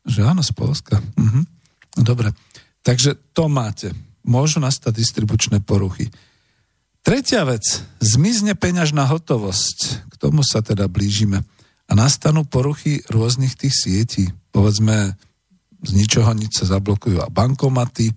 Že 0.00 0.20
áno, 0.24 0.40
z 0.40 0.52
Polska. 0.56 0.96
Mhm. 0.96 1.44
Dobre, 2.00 2.32
takže 2.80 3.34
to 3.36 3.50
máte 3.50 4.09
môžu 4.24 4.60
nastať 4.60 4.92
distribučné 4.96 5.60
poruchy. 5.64 6.12
Tretia 7.00 7.48
vec, 7.48 7.64
zmizne 8.00 8.52
peňažná 8.52 9.08
hotovosť. 9.08 10.08
K 10.12 10.14
tomu 10.20 10.44
sa 10.44 10.60
teda 10.60 10.84
blížime. 10.86 11.40
A 11.88 11.92
nastanú 11.96 12.44
poruchy 12.44 13.00
rôznych 13.08 13.56
tých 13.56 13.74
sietí. 13.74 14.24
Povedzme, 14.52 15.16
z 15.80 15.90
ničoho 15.96 16.30
nič 16.36 16.60
sa 16.60 16.76
zablokujú 16.76 17.24
a 17.24 17.32
bankomaty, 17.32 18.12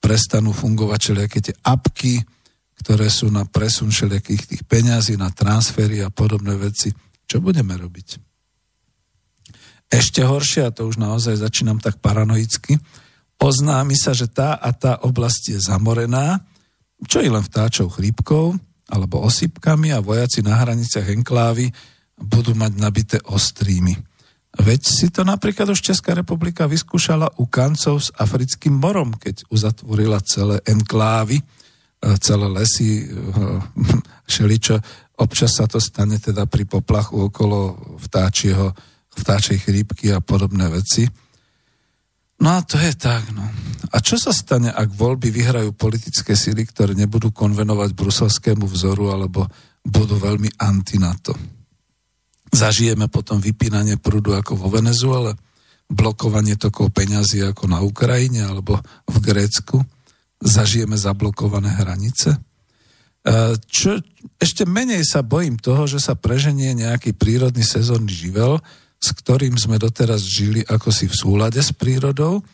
prestanú 0.00 0.52
fungovať 0.52 0.98
všelijaké 1.00 1.38
tie 1.40 1.56
apky, 1.64 2.20
ktoré 2.80 3.12
sú 3.12 3.28
na 3.28 3.44
presun 3.44 3.92
všelijakých 3.92 4.56
tých 4.56 4.62
peňazí, 4.64 5.16
na 5.16 5.28
transfery 5.32 6.00
a 6.00 6.08
podobné 6.08 6.56
veci. 6.56 6.92
Čo 7.28 7.44
budeme 7.44 7.76
robiť? 7.76 8.08
Ešte 9.90 10.22
horšie, 10.22 10.70
a 10.70 10.70
to 10.70 10.86
už 10.86 11.02
naozaj 11.02 11.36
začínam 11.40 11.82
tak 11.82 11.98
paranoicky, 11.98 12.78
oznámi 13.40 13.96
sa, 13.96 14.12
že 14.12 14.28
tá 14.28 14.54
a 14.54 14.70
tá 14.76 15.00
oblasť 15.00 15.56
je 15.56 15.58
zamorená, 15.58 16.44
čo 17.08 17.24
je 17.24 17.32
len 17.32 17.40
vtáčou 17.40 17.88
chrípkou 17.88 18.54
alebo 18.90 19.24
osypkami 19.24 19.96
a 19.96 20.04
vojaci 20.04 20.44
na 20.44 20.60
hraniciach 20.60 21.08
enklávy 21.08 21.72
budú 22.20 22.52
mať 22.52 22.72
nabité 22.76 23.16
ostrými. 23.24 23.96
Veď 24.50 24.80
si 24.82 25.08
to 25.14 25.22
napríklad 25.22 25.70
už 25.70 25.80
Česká 25.80 26.12
republika 26.12 26.66
vyskúšala 26.66 27.38
u 27.38 27.46
kancov 27.46 28.02
s 28.02 28.10
africkým 28.18 28.76
morom, 28.76 29.14
keď 29.14 29.46
uzatvorila 29.46 30.18
celé 30.26 30.58
enklávy, 30.66 31.38
e, 31.38 31.44
celé 32.18 32.50
lesy, 32.50 33.06
e, 33.06 33.14
šeličo. 34.34 34.82
Občas 35.22 35.54
sa 35.54 35.70
to 35.70 35.78
stane 35.78 36.18
teda 36.18 36.50
pri 36.50 36.66
poplachu 36.66 37.30
okolo 37.30 37.78
vtáčieho, 38.02 38.74
vtáčej 39.14 39.62
chrípky 39.62 40.10
a 40.10 40.18
podobné 40.18 40.66
veci. 40.66 41.06
No 42.40 42.56
a 42.56 42.64
to 42.64 42.80
je 42.80 42.96
tak, 42.96 43.28
no. 43.36 43.44
A 43.90 43.96
čo 44.00 44.16
sa 44.16 44.32
stane, 44.32 44.72
ak 44.72 44.94
voľby 44.96 45.28
vyhrajú 45.28 45.76
politické 45.76 46.32
síly, 46.32 46.64
ktoré 46.64 46.96
nebudú 46.96 47.34
konvenovať 47.34 47.90
bruselskému 47.92 48.64
vzoru 48.64 49.12
alebo 49.12 49.44
budú 49.84 50.16
veľmi 50.16 50.48
anti 50.56 50.96
to? 51.20 51.34
Zažijeme 52.50 53.10
potom 53.10 53.38
vypínanie 53.38 53.98
prúdu 54.00 54.34
ako 54.34 54.56
vo 54.56 54.68
Venezuele, 54.72 55.36
blokovanie 55.90 56.54
tokov 56.54 56.94
peňazí 56.94 57.42
ako 57.42 57.66
na 57.66 57.82
Ukrajine 57.82 58.46
alebo 58.46 58.78
v 59.10 59.16
Grécku, 59.18 59.82
zažijeme 60.38 60.94
zablokované 60.94 61.74
hranice. 61.76 62.38
E, 63.20 63.58
čo, 63.68 63.98
ešte 64.38 64.64
menej 64.64 65.02
sa 65.04 65.20
bojím 65.26 65.58
toho, 65.58 65.84
že 65.90 65.98
sa 65.98 66.14
preženie 66.16 66.72
nejaký 66.78 67.12
prírodný 67.12 67.66
sezónny 67.66 68.14
živel, 68.14 68.62
s 69.00 69.08
ktorým 69.16 69.56
sme 69.56 69.80
doteraz 69.80 70.20
žili 70.20 70.60
ako 70.60 70.92
si 70.92 71.08
v 71.08 71.16
súlade 71.16 71.64
s 71.64 71.72
prírodou, 71.72 72.44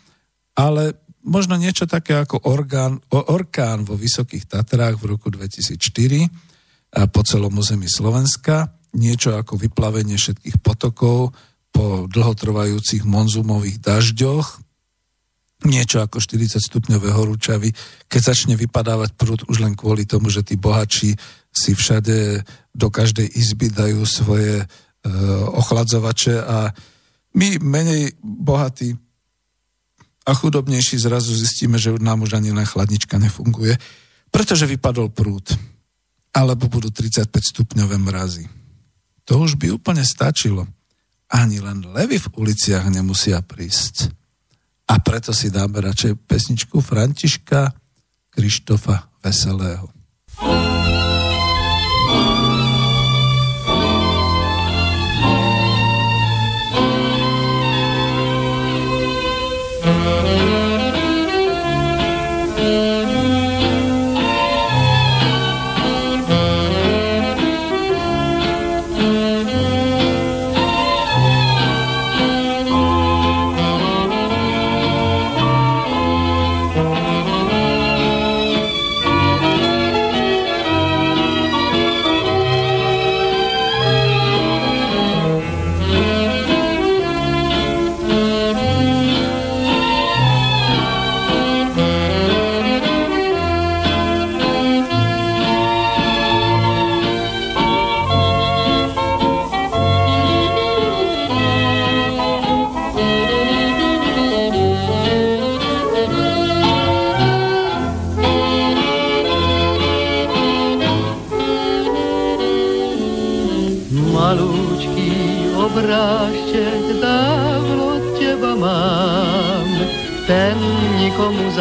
ale 0.55 0.95
možno 1.27 1.59
niečo 1.59 1.91
také 1.91 2.15
ako 2.23 2.47
orgán, 2.47 3.03
orkán 3.11 3.83
vo 3.83 3.99
Vysokých 3.99 4.47
Tatrách 4.47 5.03
v 5.03 5.19
roku 5.19 5.29
2004 5.29 5.83
a 6.97 7.11
po 7.11 7.21
celom 7.27 7.51
území 7.59 7.91
Slovenska, 7.91 8.71
niečo 8.95 9.35
ako 9.35 9.59
vyplavenie 9.59 10.15
všetkých 10.17 10.63
potokov 10.63 11.35
po 11.75 12.09
dlhotrvajúcich 12.09 13.05
monzumových 13.05 13.83
dažďoch, 13.83 14.47
niečo 15.67 16.01
ako 16.01 16.23
40 16.23 16.63
stupňové 16.63 17.11
horúčavy, 17.11 17.75
keď 18.07 18.21
začne 18.33 18.55
vypadávať 18.55 19.19
prúd 19.19 19.45
už 19.51 19.67
len 19.67 19.75
kvôli 19.75 20.07
tomu, 20.07 20.31
že 20.31 20.47
tí 20.47 20.55
bohači 20.55 21.19
si 21.51 21.73
všade 21.73 22.45
do 22.77 22.89
každej 22.93 23.25
izby 23.35 23.73
dajú 23.73 24.05
svoje 24.05 24.63
ochladzovače 25.55 26.35
a 26.43 26.71
my 27.37 27.61
menej 27.61 28.17
bohatí 28.23 28.97
a 30.27 30.35
chudobnejší 30.35 30.99
zrazu 30.99 31.31
zistíme, 31.31 31.79
že 31.79 31.95
nám 32.03 32.27
už 32.27 32.35
ani 32.35 32.51
len 32.51 32.67
chladnička 32.67 33.15
nefunguje, 33.21 33.79
pretože 34.35 34.67
vypadol 34.67 35.15
prúd. 35.15 35.55
Alebo 36.35 36.69
budú 36.69 36.91
35 36.91 37.31
stupňové 37.31 37.97
mrazy. 37.97 38.45
To 39.25 39.41
už 39.41 39.57
by 39.57 39.73
úplne 39.73 40.05
stačilo. 40.05 40.67
Ani 41.33 41.63
len 41.63 41.87
levy 41.95 42.21
v 42.21 42.29
uliciach 42.37 42.87
nemusia 42.91 43.41
prísť. 43.41 44.11
A 44.87 45.03
preto 45.03 45.35
si 45.35 45.51
dáme 45.51 45.83
radšej 45.83 46.15
pesničku 46.27 46.79
Františka 46.79 47.75
Krištofa 48.31 49.11
Veselého. 49.23 49.96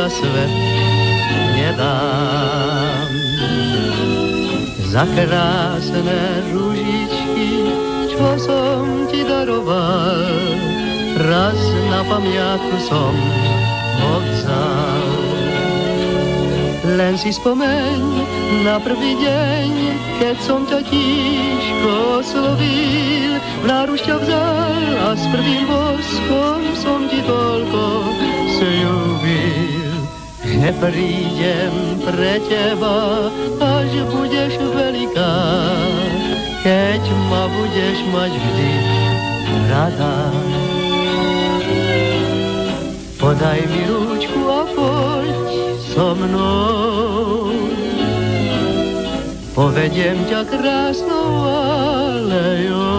Za 0.05 0.21
svet 0.21 0.53
nedám. 1.57 3.09
Za 4.93 5.01
krásne 5.17 6.45
ružičky, 6.53 7.73
čo 8.13 8.37
som 8.37 9.09
ti 9.09 9.25
daroval, 9.25 10.29
raz 11.25 11.57
na 11.89 12.05
pamiatku 12.05 12.77
som 12.85 13.17
odzal. 14.13 15.09
Len 16.85 17.17
si 17.17 17.33
spomeň 17.33 17.97
na 18.61 18.77
prvý 18.77 19.17
deň, 19.17 19.69
keď 20.21 20.37
som 20.37 20.69
ťa 20.69 20.85
tížko 20.85 22.21
oslovil, 22.21 23.41
v 23.41 23.65
náruč 23.65 24.05
ťa 24.05 24.21
vzal 24.21 24.85
a 25.01 25.17
s 25.17 25.25
prvým 25.33 25.65
boskom 25.65 26.61
som 26.77 27.09
ti 27.09 27.25
toľko 27.25 27.81
slúbil. 28.55 29.64
Že 30.55 30.71
prídem 30.79 31.99
pre 31.99 32.39
teba, 32.47 33.27
až 33.59 33.91
budeš 34.07 34.55
veľká, 34.55 35.35
keď 36.63 37.03
ma 37.27 37.43
budeš 37.51 37.99
mať 38.15 38.31
vždy 38.31 38.71
rada. 39.67 40.31
Podaj 43.19 43.67
mi 43.67 43.83
rúčku 43.83 44.41
a 44.47 44.63
poď 44.71 45.27
so 45.91 46.15
mnou. 46.15 47.51
Povediem 49.51 50.23
ťa 50.31 50.47
krásnou 50.47 51.51
alejou. 52.15 52.95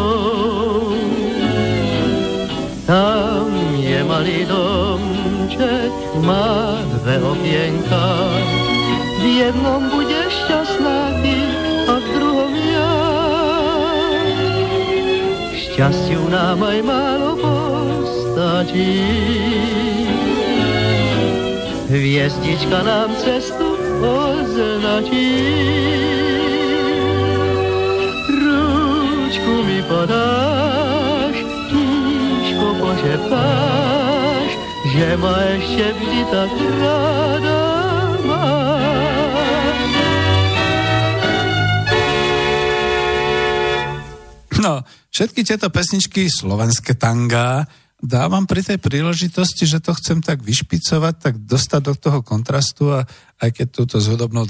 Tam 2.85 3.49
je 3.81 4.05
malý 4.05 4.45
domček, 5.57 5.93
má 6.21 6.77
dve 7.01 7.17
okienka. 7.25 8.07
V 9.17 9.25
jednom 9.25 9.89
budeš 9.91 10.33
šťastná 10.45 11.01
ty 11.25 11.37
a 11.89 11.95
v 11.97 12.05
druhom 12.15 12.53
ja. 12.53 12.95
Šťastiu 15.57 16.29
nám 16.29 16.61
aj 16.63 16.79
málo 16.85 17.33
postačí. 17.41 19.01
Hviezdička 21.87 22.83
nám 22.83 23.15
cestu 23.17 23.79
označí. 24.03 25.33
Rúčku 28.27 29.55
mi 29.65 29.81
podáš, 29.87 31.35
tížko 31.71 32.67
pošeptáš, 32.83 33.86
že 34.97 35.13
ma 35.21 35.37
ešte 35.61 35.87
vždy 35.93 36.21
tak 36.33 36.53
rada. 36.81 37.61
No, 44.57 44.81
všetky 45.13 45.45
tieto 45.45 45.69
pesničky, 45.69 46.33
slovenské 46.33 46.97
tangá, 46.97 47.69
dávam 48.01 48.49
pri 48.49 48.65
tej 48.65 48.81
príležitosti, 48.81 49.69
že 49.69 49.85
to 49.85 49.93
chcem 49.95 50.25
tak 50.25 50.41
vyšpicovať, 50.41 51.15
tak 51.21 51.35
dostať 51.45 51.81
do 51.85 51.95
toho 51.95 52.21
kontrastu 52.25 52.97
a 52.97 53.05
aj 53.37 53.53
keď 53.53 53.67
túto 53.69 54.01
s 54.01 54.09
hudobnou 54.09 54.49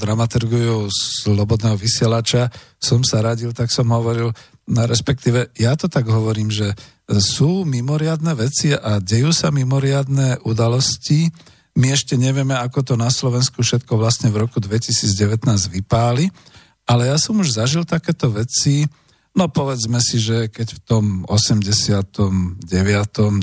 slobodného 0.89 1.75
vysielača 1.75 2.55
som 2.79 3.03
sa 3.03 3.19
radil, 3.19 3.51
tak 3.51 3.75
som 3.75 3.91
hovoril, 3.91 4.31
respektíve 4.71 5.51
ja 5.59 5.75
to 5.75 5.91
tak 5.91 6.07
hovorím, 6.07 6.55
že 6.55 6.71
sú 7.07 7.63
mimoriadne 7.63 8.35
veci 8.35 8.75
a 8.75 8.99
dejú 8.99 9.31
sa 9.31 9.55
mimoriadne 9.55 10.43
udalosti. 10.43 11.31
My 11.79 11.95
ešte 11.95 12.19
nevieme, 12.19 12.59
ako 12.59 12.83
to 12.83 12.95
na 12.99 13.13
Slovensku 13.13 13.63
všetko 13.63 13.95
vlastne 13.95 14.35
v 14.35 14.43
roku 14.43 14.59
2019 14.59 15.47
vypáli, 15.71 16.27
ale 16.87 17.11
ja 17.11 17.17
som 17.19 17.39
už 17.39 17.63
zažil 17.63 17.87
takéto 17.87 18.31
veci, 18.35 18.87
No 19.37 19.53
povedzme 19.53 20.01
si, 20.01 20.17
že 20.17 20.49
keď 20.49 20.69
v 20.73 20.81
tom 20.81 21.05
89. 21.29 22.65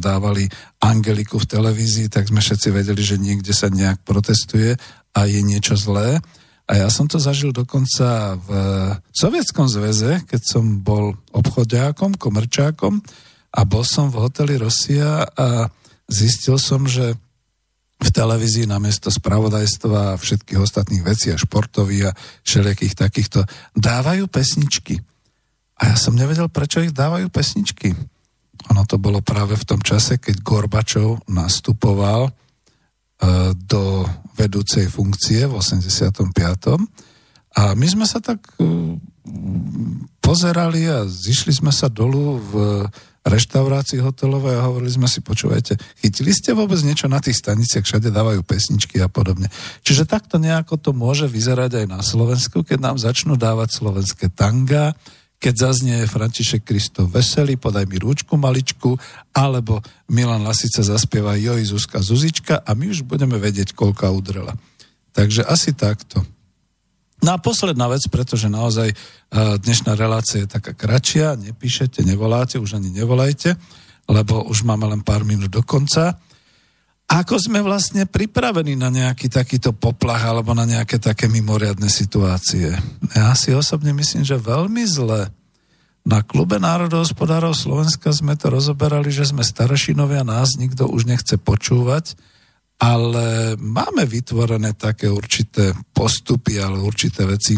dávali 0.02 0.49
Angeliku 0.81 1.38
v 1.38 1.45
televízii, 1.45 2.10
tak 2.10 2.34
sme 2.34 2.41
všetci 2.41 2.73
vedeli, 2.73 2.98
že 3.06 3.22
niekde 3.22 3.53
sa 3.53 3.69
nejak 3.69 4.02
protestuje 4.02 4.73
a 5.14 5.19
je 5.30 5.45
niečo 5.45 5.77
zlé. 5.77 6.18
A 6.65 6.81
ja 6.81 6.90
som 6.90 7.06
to 7.06 7.22
zažil 7.22 7.53
dokonca 7.53 8.34
v 8.41 8.49
Sovietskom 9.14 9.69
zväze, 9.69 10.26
keď 10.26 10.41
som 10.41 10.81
bol 10.81 11.14
obchodiákom, 11.30 12.18
komerčákom 12.18 12.98
a 13.54 13.62
bol 13.70 13.86
som 13.86 14.10
v 14.10 14.18
hoteli 14.18 14.58
Rosia 14.58 15.30
a 15.30 15.70
zistil 16.10 16.58
som, 16.58 16.90
že 16.90 17.14
v 18.04 18.10
televízii 18.12 18.68
namiesto 18.68 19.08
spravodajstva 19.08 20.18
a 20.18 20.20
všetkých 20.20 20.60
ostatných 20.60 21.06
vecí 21.06 21.32
a 21.32 21.40
športových 21.40 22.12
a 22.12 22.16
všelijakých 22.44 22.94
takýchto 23.00 23.40
dávajú 23.78 24.28
pesničky. 24.28 25.00
A 25.80 25.94
ja 25.94 25.96
som 25.96 26.18
nevedel, 26.18 26.52
prečo 26.52 26.84
ich 26.84 26.92
dávajú 26.92 27.32
pesničky. 27.32 27.96
Ono 28.72 28.84
to 28.84 29.00
bolo 29.00 29.24
práve 29.24 29.56
v 29.56 29.68
tom 29.68 29.80
čase, 29.80 30.20
keď 30.20 30.36
Gorbačov 30.44 31.24
nastupoval 31.32 32.28
e, 32.28 32.32
do 33.56 34.04
vedúcej 34.36 34.88
funkcie 34.92 35.48
v 35.48 35.60
85. 35.60 36.34
A 37.54 37.64
my 37.78 37.88
sme 37.88 38.06
sa 38.08 38.20
tak 38.20 38.44
e, 38.60 39.00
pozerali 40.20 40.92
a 40.92 41.08
zišli 41.08 41.56
sme 41.56 41.72
sa 41.72 41.88
dolu 41.88 42.40
v 42.40 42.52
reštaurácii 43.24 44.04
hotelovej 44.04 44.60
a 44.60 44.68
hovorili 44.68 44.91
sme 44.91 45.08
si, 45.08 45.24
počúvajte, 45.24 45.80
chytili 46.04 46.36
ste 46.36 46.52
vôbec 46.52 46.80
niečo 46.84 47.08
na 47.08 47.24
tých 47.24 47.40
staniciach, 47.40 47.88
všade 47.88 48.12
dávajú 48.12 48.44
pesničky 48.44 49.00
a 49.00 49.08
podobne. 49.08 49.48
Čiže 49.88 50.04
takto 50.04 50.38
nejako 50.40 50.76
to 50.76 50.91
môže 50.91 51.32
vyzerať 51.32 51.84
aj 51.84 51.86
na 51.88 52.00
Slovensku, 52.04 52.68
keď 52.68 52.80
nám 52.84 52.98
začnú 53.00 53.40
dávať 53.40 53.80
slovenské 53.80 54.28
tanga, 54.28 54.91
keď 55.44 55.54
zaznie 55.60 56.08
František 56.08 56.64
Kristo 56.64 57.04
veselý, 57.04 57.60
podaj 57.60 57.84
mi 57.84 58.00
rúčku 58.00 58.40
maličku, 58.40 58.95
alebo 59.36 59.84
Milan 60.08 60.48
Lasica 60.48 60.80
zaspieva 60.80 61.36
Joj 61.36 61.68
Zuzka 61.68 62.00
Zuzička 62.00 62.64
a 62.64 62.72
my 62.72 62.95
už 62.95 63.04
budeme 63.04 63.36
vedieť, 63.36 63.76
koľka 63.76 64.08
udrela. 64.08 64.56
Takže 65.12 65.44
asi 65.44 65.76
takto. 65.76 66.24
No 67.24 67.34
a 67.34 67.40
posledná 67.40 67.88
vec, 67.88 68.04
pretože 68.12 68.52
naozaj 68.52 68.91
dnešná 69.34 69.95
relácia 69.95 70.44
je 70.44 70.52
taká 70.52 70.76
kratšia, 70.76 71.40
nepíšete, 71.40 72.04
nevoláte, 72.04 72.60
už 72.60 72.76
ani 72.76 72.91
nevolajte, 72.91 73.56
lebo 74.12 74.44
už 74.52 74.68
máme 74.68 74.91
len 74.91 75.00
pár 75.00 75.24
minút 75.24 75.48
do 75.48 75.64
konca. 75.64 76.20
Ako 77.08 77.40
sme 77.40 77.64
vlastne 77.64 78.04
pripravení 78.04 78.76
na 78.76 78.91
nejaký 78.91 79.32
takýto 79.32 79.72
poplach 79.72 80.24
alebo 80.28 80.52
na 80.52 80.68
nejaké 80.68 81.00
také 81.00 81.32
mimoriadne 81.32 81.88
situácie? 81.88 82.76
Ja 83.16 83.32
si 83.40 83.56
osobne 83.56 83.95
myslím, 83.95 84.28
že 84.28 84.36
veľmi 84.36 84.84
zle. 84.84 85.32
Na 86.04 86.20
klube 86.20 86.60
národohospodárov 86.60 87.56
Slovenska 87.56 88.12
sme 88.12 88.36
to 88.36 88.52
rozoberali, 88.52 89.08
že 89.08 89.32
sme 89.32 89.48
staršinovia, 89.48 90.28
nás 90.28 90.60
nikto 90.60 90.91
už 90.91 91.08
nechce 91.08 91.40
počúvať, 91.40 92.20
ale 92.84 93.55
máme 93.55 94.03
vytvorené 94.03 94.76
také 94.76 95.07
určité 95.07 95.72
postupy, 95.95 96.60
ale 96.60 96.84
určité 96.84 97.23
veci, 97.23 97.55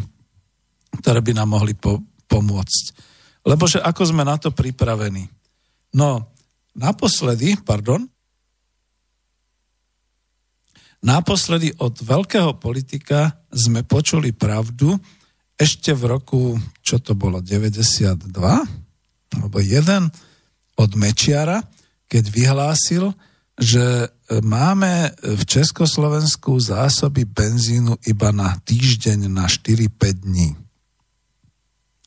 ktoré 1.02 1.26
by 1.26 1.34
nám 1.34 1.50
mohli 1.50 1.74
po- 1.74 2.06
pomôcť. 2.30 2.84
Lebo 3.50 3.66
že 3.66 3.82
ako 3.82 4.02
sme 4.06 4.22
na 4.22 4.38
to 4.38 4.54
pripravení? 4.54 5.26
No, 5.98 6.30
naposledy, 6.78 7.58
pardon, 7.66 8.06
Naposledy 11.06 11.70
od 11.86 12.02
veľkého 12.02 12.58
politika 12.58 13.46
sme 13.54 13.86
počuli 13.86 14.34
pravdu 14.34 14.98
ešte 15.54 15.94
v 15.94 16.18
roku, 16.18 16.58
čo 16.82 16.98
to 16.98 17.14
bolo, 17.14 17.46
92, 17.46 18.26
alebo 19.38 19.58
jeden 19.62 20.10
od 20.74 20.92
Mečiara, 20.98 21.62
keď 22.10 22.24
vyhlásil, 22.26 23.14
že 23.56 24.12
máme 24.44 25.16
v 25.22 25.42
Československu 25.48 26.60
zásoby 26.60 27.24
benzínu 27.24 28.04
iba 28.04 28.36
na 28.36 28.52
týždeň 28.60 29.32
na 29.32 29.48
4-5 29.48 30.28
dní. 30.28 30.50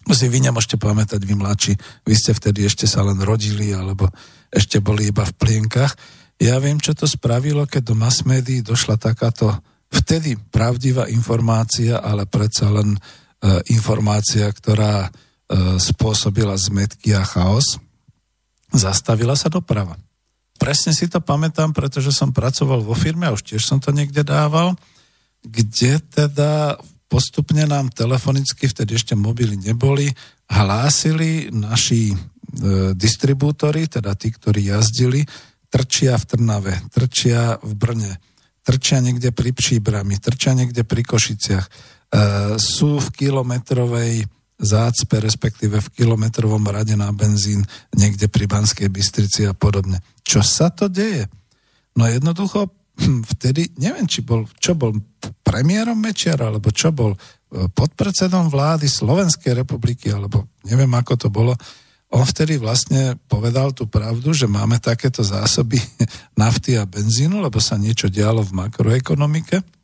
Si 0.08 0.24
vy 0.28 0.40
nemôžete 0.40 0.80
pamätať, 0.80 1.20
vy 1.24 1.34
mladší, 1.36 1.72
vy 2.04 2.14
ste 2.16 2.32
vtedy 2.32 2.64
ešte 2.64 2.88
sa 2.88 3.04
len 3.04 3.20
rodili, 3.20 3.72
alebo 3.76 4.08
ešte 4.48 4.80
boli 4.80 5.12
iba 5.12 5.24
v 5.24 5.36
plienkach 5.36 5.92
ja 6.38 6.54
viem, 6.62 6.78
čo 6.78 6.94
to 6.94 7.10
spravilo, 7.10 7.66
keď 7.66 7.82
do 7.82 7.94
mass 7.98 8.22
médií 8.22 8.62
došla 8.62 8.94
takáto 8.94 9.50
vtedy 9.90 10.38
pravdivá 10.38 11.10
informácia, 11.10 11.98
ale 11.98 12.30
predsa 12.30 12.70
len 12.70 12.94
e, 12.94 12.98
informácia, 13.74 14.46
ktorá 14.46 15.10
e, 15.10 15.10
spôsobila 15.82 16.54
zmetky 16.54 17.10
a 17.10 17.26
chaos. 17.26 17.82
Zastavila 18.70 19.34
sa 19.34 19.50
doprava. 19.50 19.98
Presne 20.58 20.90
si 20.90 21.06
to 21.06 21.22
pamätám, 21.22 21.70
pretože 21.70 22.10
som 22.10 22.34
pracoval 22.34 22.82
vo 22.82 22.98
firme 22.98 23.30
a 23.30 23.34
už 23.34 23.46
tiež 23.46 23.62
som 23.62 23.78
to 23.78 23.94
niekde 23.94 24.26
dával, 24.26 24.74
kde 25.46 26.02
teda 26.02 26.76
postupne 27.08 27.64
nám 27.64 27.88
telefonicky, 27.88 28.68
vtedy 28.68 28.98
ešte 28.98 29.14
mobily 29.16 29.56
neboli, 29.56 30.12
hlásili 30.50 31.48
naši 31.48 32.12
e, 32.12 32.16
distribútory, 32.92 33.88
teda 33.88 34.12
tí, 34.18 34.28
ktorí 34.34 34.68
jazdili, 34.68 35.24
trčia 35.72 36.20
v 36.20 36.24
Trnave, 36.26 36.74
trčia 36.92 37.56
v 37.64 37.72
Brne, 37.78 38.12
trčia 38.60 39.00
niekde 39.00 39.32
pri 39.32 39.56
Příbrami, 39.56 40.20
trčia 40.20 40.52
niekde 40.52 40.84
pri 40.84 41.00
Košiciach, 41.00 41.64
e, 41.64 41.70
sú 42.60 43.00
v 43.00 43.08
kilometrovej 43.14 44.28
zácpe, 44.58 45.22
respektíve 45.22 45.78
v 45.78 45.92
kilometrovom 45.94 46.66
rade 46.66 46.98
na 46.98 47.14
benzín 47.14 47.62
niekde 47.94 48.26
pri 48.26 48.50
Banskej 48.50 48.90
Bystrici 48.90 49.46
a 49.46 49.54
podobne. 49.54 50.02
Čo 50.26 50.42
sa 50.42 50.68
to 50.74 50.90
deje? 50.90 51.30
No 51.94 52.10
jednoducho, 52.10 52.66
hm, 52.98 53.22
vtedy, 53.38 53.70
neviem, 53.78 54.10
či 54.10 54.26
bol, 54.26 54.50
čo 54.58 54.74
bol 54.74 54.98
premiérom 55.46 55.94
Mečiar, 55.94 56.42
alebo 56.42 56.74
čo 56.74 56.90
bol 56.90 57.14
e, 57.14 57.18
podpredsedom 57.70 58.50
vlády 58.50 58.90
Slovenskej 58.90 59.54
republiky, 59.54 60.10
alebo 60.10 60.50
neviem, 60.66 60.90
ako 60.90 61.14
to 61.14 61.28
bolo, 61.30 61.54
on 62.10 62.26
vtedy 62.26 62.58
vlastne 62.58 63.20
povedal 63.30 63.70
tú 63.70 63.86
pravdu, 63.86 64.34
že 64.34 64.50
máme 64.50 64.82
takéto 64.82 65.22
zásoby 65.22 65.78
nafty 66.40 66.74
a 66.74 66.82
benzínu, 66.82 67.38
lebo 67.38 67.62
sa 67.62 67.78
niečo 67.78 68.10
dialo 68.10 68.42
v 68.42 68.66
makroekonomike. 68.66 69.77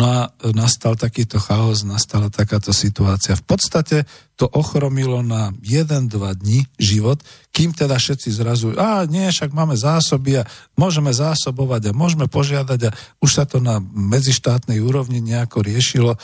No 0.00 0.08
a 0.08 0.32
nastal 0.56 0.96
takýto 0.96 1.36
chaos, 1.36 1.84
nastala 1.84 2.32
takáto 2.32 2.72
situácia. 2.72 3.36
V 3.36 3.44
podstate 3.44 4.08
to 4.40 4.48
ochromilo 4.48 5.20
na 5.20 5.52
1-2 5.60 6.08
dní 6.40 6.64
život, 6.80 7.20
kým 7.52 7.76
teda 7.76 8.00
všetci 8.00 8.32
zrazu, 8.32 8.72
a 8.80 9.04
nie, 9.04 9.28
však 9.28 9.52
máme 9.52 9.76
zásoby 9.76 10.40
a 10.40 10.48
môžeme 10.72 11.12
zásobovať 11.12 11.92
a 11.92 11.96
môžeme 11.96 12.24
požiadať 12.32 12.80
a 12.88 12.94
už 13.20 13.30
sa 13.30 13.44
to 13.44 13.60
na 13.60 13.76
medzištátnej 13.84 14.80
úrovni 14.80 15.20
nejako 15.20 15.60
riešilo, 15.60 16.16
e, 16.16 16.18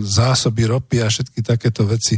zásoby 0.00 0.64
ropy 0.64 1.04
a 1.04 1.12
všetky 1.12 1.44
takéto 1.44 1.84
veci 1.84 2.16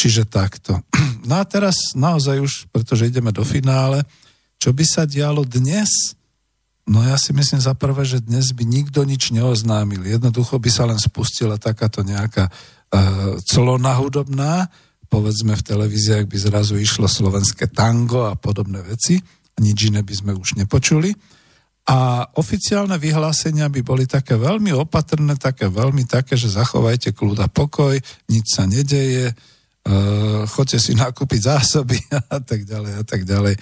Čiže 0.00 0.24
takto. 0.32 0.80
No 1.20 1.36
a 1.36 1.44
teraz 1.44 1.92
naozaj 1.92 2.40
už, 2.40 2.52
pretože 2.72 3.04
ideme 3.04 3.28
do 3.28 3.44
finále, 3.44 4.08
čo 4.56 4.72
by 4.72 4.84
sa 4.88 5.04
dialo 5.04 5.44
dnes? 5.44 6.16
No 6.88 7.04
ja 7.04 7.20
si 7.20 7.36
myslím 7.36 7.60
za 7.60 7.76
prvé, 7.76 8.02
že 8.08 8.24
dnes 8.24 8.56
by 8.56 8.64
nikto 8.64 9.04
nič 9.04 9.30
neoznámil. 9.30 10.00
Jednoducho 10.06 10.56
by 10.56 10.70
sa 10.72 10.88
len 10.88 10.96
spustila 10.96 11.60
takáto 11.60 12.00
nejaká 12.00 12.48
uh, 12.48 13.36
clona 13.44 13.94
hudobná, 14.00 14.66
povedzme 15.10 15.54
v 15.58 15.66
televíziách 15.66 16.24
by 16.24 16.36
zrazu 16.38 16.80
išlo 16.80 17.10
slovenské 17.10 17.68
tango 17.70 18.26
a 18.26 18.34
podobné 18.38 18.80
veci. 18.80 19.20
Nič 19.60 19.92
iné 19.92 20.00
by 20.00 20.14
sme 20.14 20.32
už 20.32 20.56
nepočuli. 20.56 21.12
A 21.90 22.22
oficiálne 22.38 22.94
vyhlásenia 23.02 23.66
by 23.66 23.80
boli 23.82 24.06
také 24.06 24.38
veľmi 24.38 24.70
opatrné, 24.70 25.34
také 25.34 25.66
veľmi 25.66 26.06
také, 26.06 26.38
že 26.38 26.54
zachovajte 26.54 27.10
kľud 27.10 27.38
a 27.42 27.50
pokoj, 27.50 27.98
nič 28.30 28.46
sa 28.46 28.66
nedeje, 28.66 29.30
uh, 29.30 30.42
choďte 30.46 30.78
si 30.78 30.92
nakúpiť 30.94 31.40
zásoby 31.50 31.98
a 32.34 32.38
tak 32.42 32.66
ďalej 32.66 32.92
a 32.98 33.02
tak 33.06 33.22
ďalej, 33.26 33.54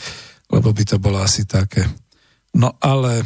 lebo 0.49 0.69
by 0.73 0.85
to 0.85 0.97
bolo 0.97 1.21
asi 1.21 1.45
také. 1.45 2.08
No 2.59 2.75
ale 2.83 3.23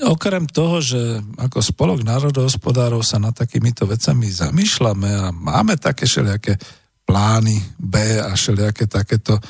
okrem 0.00 0.48
toho, 0.48 0.80
že 0.80 1.20
ako 1.36 1.60
spolok 1.60 2.00
národohospodárov 2.04 3.04
sa 3.04 3.20
nad 3.20 3.36
takýmito 3.36 3.84
vecami 3.84 4.28
zamýšľame 4.28 5.10
a 5.12 5.24
máme 5.32 5.76
také 5.76 6.08
všelijaké 6.08 6.56
plány 7.04 7.56
B 7.76 8.18
a 8.20 8.34
všelijaké 8.34 8.88
takéto 8.88 9.38
e, 9.38 9.42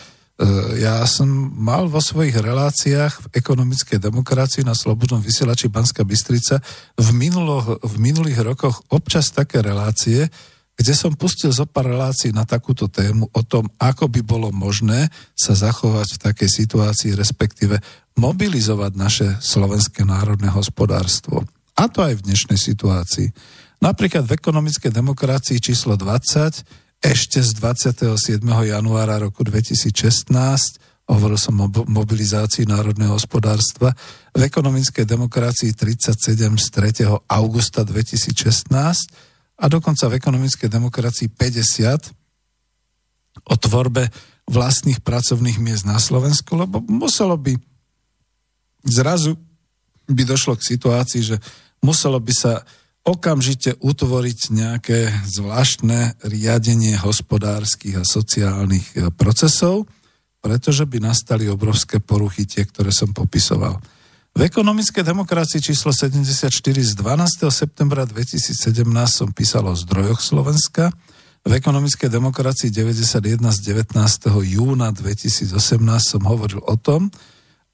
ja 0.83 1.03
som 1.09 1.27
mal 1.57 1.91
vo 1.91 1.99
svojich 1.99 2.37
reláciách 2.37 3.27
v 3.27 3.27
ekonomickej 3.35 3.99
demokracii 3.99 4.63
na 4.63 4.77
Slobodnom 4.77 5.19
vysielači 5.19 5.67
Banska 5.73 6.07
Bystrica 6.07 6.61
v, 6.95 7.09
minulo, 7.17 7.81
v 7.83 7.95
minulých 7.99 8.45
rokoch 8.45 8.87
občas 8.93 9.35
také 9.35 9.65
relácie, 9.65 10.29
kde 10.77 10.93
som 10.93 11.17
pustil 11.17 11.49
zo 11.51 11.65
pár 11.65 11.89
relácií 11.89 12.37
na 12.37 12.45
takúto 12.45 12.87
tému 12.93 13.33
o 13.33 13.43
tom, 13.43 13.67
ako 13.81 14.13
by 14.13 14.21
bolo 14.21 14.53
možné 14.53 15.09
sa 15.33 15.57
zachovať 15.57 16.21
v 16.21 16.23
takej 16.29 16.51
situácii, 16.53 17.17
respektíve 17.17 17.81
mobilizovať 18.17 18.93
naše 18.97 19.29
slovenské 19.39 20.03
národné 20.09 20.49
hospodárstvo. 20.49 21.45
A 21.77 21.87
to 21.93 22.01
aj 22.01 22.21
v 22.21 22.25
dnešnej 22.33 22.57
situácii. 22.57 23.29
Napríklad 23.85 24.25
v 24.25 24.41
ekonomickej 24.41 24.89
demokracii 24.89 25.61
číslo 25.61 26.01
20 26.01 27.05
ešte 27.05 27.45
z 27.45 27.51
27. 27.61 28.41
januára 28.41 29.21
roku 29.21 29.45
2016 29.45 30.33
hovoril 31.07 31.39
som 31.39 31.55
o 31.63 31.71
mobilizácii 31.71 32.67
národného 32.67 33.15
hospodárstva, 33.15 33.95
v 34.35 34.41
ekonomickej 34.43 35.07
demokracii 35.07 35.71
37 35.71 36.35
z 36.59 36.67
3. 37.07 37.31
augusta 37.31 37.87
2016 37.87 38.75
a 39.57 39.65
dokonca 39.71 40.05
v 40.11 40.19
ekonomickej 40.19 40.67
demokracii 40.67 41.31
50 41.31 42.11
o 43.47 43.55
tvorbe 43.55 44.11
vlastných 44.51 44.99
pracovných 44.99 45.63
miest 45.63 45.87
na 45.87 46.03
Slovensku, 46.03 46.59
lebo 46.59 46.83
muselo 46.91 47.39
by 47.39 47.55
zrazu 48.85 49.39
by 50.07 50.23
došlo 50.27 50.59
k 50.59 50.77
situácii, 50.77 51.23
že 51.23 51.36
muselo 51.82 52.19
by 52.19 52.32
sa 52.35 52.53
okamžite 53.07 53.78
utvoriť 53.78 54.51
nejaké 54.51 54.98
zvláštne 55.31 56.19
riadenie 56.27 56.98
hospodárskych 56.98 58.03
a 58.03 58.05
sociálnych 58.05 58.86
e, 58.98 59.15
procesov, 59.15 59.86
pretože 60.43 60.82
by 60.82 60.98
nastali 60.98 61.47
obrovské 61.47 62.03
poruchy, 62.03 62.51
tie, 62.51 62.66
ktoré 62.66 62.90
som 62.90 63.15
popisoval. 63.15 63.78
V 64.36 64.44
ekonomickej 64.44 65.01
demokracii 65.01 65.65
číslo 65.65 65.94
74 65.94 66.51
z 66.61 66.93
12. 66.93 67.47
septembra 67.48 68.05
2017 68.05 68.85
som 69.09 69.32
písal 69.32 69.65
o 69.65 69.73
zdrojoch 69.73 70.20
Slovenska. 70.20 70.93
V 71.47 71.55
ekonomickej 71.55 72.11
demokracii 72.11 72.69
91 72.74 73.23
z 73.55 73.59
19. 73.97 73.97
júna 74.44 74.90
2018 74.93 75.57
som 76.03 76.23
hovoril 76.27 76.61
o 76.69 76.77
tom, 76.77 77.09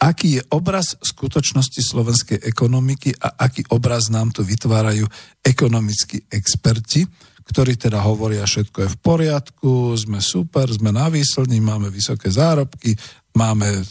aký 0.02 0.28
je 0.38 0.42
obraz 0.50 0.98
skutočnosti 0.98 1.78
slovenskej 1.78 2.42
ekonomiky 2.42 3.14
a 3.22 3.46
aký 3.46 3.62
obraz 3.70 4.10
nám 4.10 4.34
tu 4.34 4.42
vytvárajú 4.42 5.06
ekonomickí 5.38 6.26
experti, 6.26 7.06
ktorí 7.46 7.78
teda 7.78 8.02
hovoria, 8.02 8.42
všetko 8.42 8.78
je 8.82 8.88
v 8.90 8.98
poriadku, 8.98 9.94
sme 9.94 10.18
super, 10.18 10.66
sme 10.66 10.90
na 10.90 11.06
výslni, 11.06 11.62
máme 11.62 11.86
vysoké 11.86 12.34
zárobky, 12.34 12.98
máme 13.38 13.82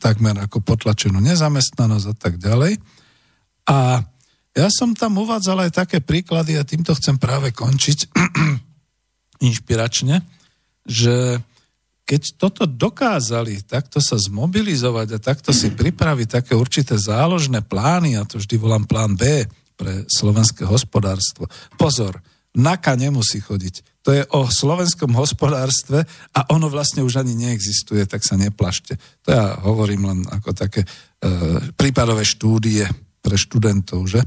takmer 0.00 0.32
ako 0.40 0.64
potlačenú 0.64 1.20
nezamestnanosť 1.20 2.06
a 2.08 2.16
tak 2.16 2.40
ďalej. 2.40 2.80
A 3.68 4.00
ja 4.54 4.68
som 4.72 4.96
tam 4.96 5.20
uvádzal 5.20 5.68
aj 5.68 5.84
také 5.84 5.98
príklady 6.00 6.56
a 6.56 6.64
týmto 6.64 6.96
chcem 6.96 7.20
práve 7.20 7.52
končiť 7.52 8.08
inšpiračne, 9.48 10.24
že 10.88 11.40
keď 12.04 12.22
toto 12.36 12.68
dokázali 12.68 13.64
takto 13.64 13.98
sa 13.98 14.20
zmobilizovať 14.20 15.08
a 15.16 15.22
takto 15.22 15.50
si 15.56 15.72
pripraviť 15.72 16.28
také 16.40 16.52
určité 16.52 17.00
záložné 17.00 17.64
plány, 17.64 18.20
a 18.20 18.28
to 18.28 18.36
vždy 18.36 18.60
volám 18.60 18.84
plán 18.84 19.16
B 19.16 19.48
pre 19.74 20.04
slovenské 20.06 20.68
hospodárstvo. 20.68 21.48
Pozor, 21.80 22.20
NAKA 22.54 22.94
nemusí 23.00 23.40
chodiť 23.40 23.94
to 24.04 24.12
je 24.12 24.22
o 24.36 24.44
slovenskom 24.52 25.16
hospodárstve 25.16 26.04
a 26.36 26.40
ono 26.52 26.68
vlastne 26.68 27.00
už 27.00 27.24
ani 27.24 27.32
neexistuje, 27.32 28.04
tak 28.04 28.20
sa 28.20 28.36
neplašte. 28.36 29.00
To 29.24 29.28
ja 29.32 29.56
hovorím 29.64 30.04
len 30.04 30.20
ako 30.28 30.52
také 30.52 30.84
e, 30.84 30.88
prípadové 31.72 32.20
štúdie 32.20 32.84
pre 33.24 33.40
študentov, 33.40 34.04
že? 34.04 34.20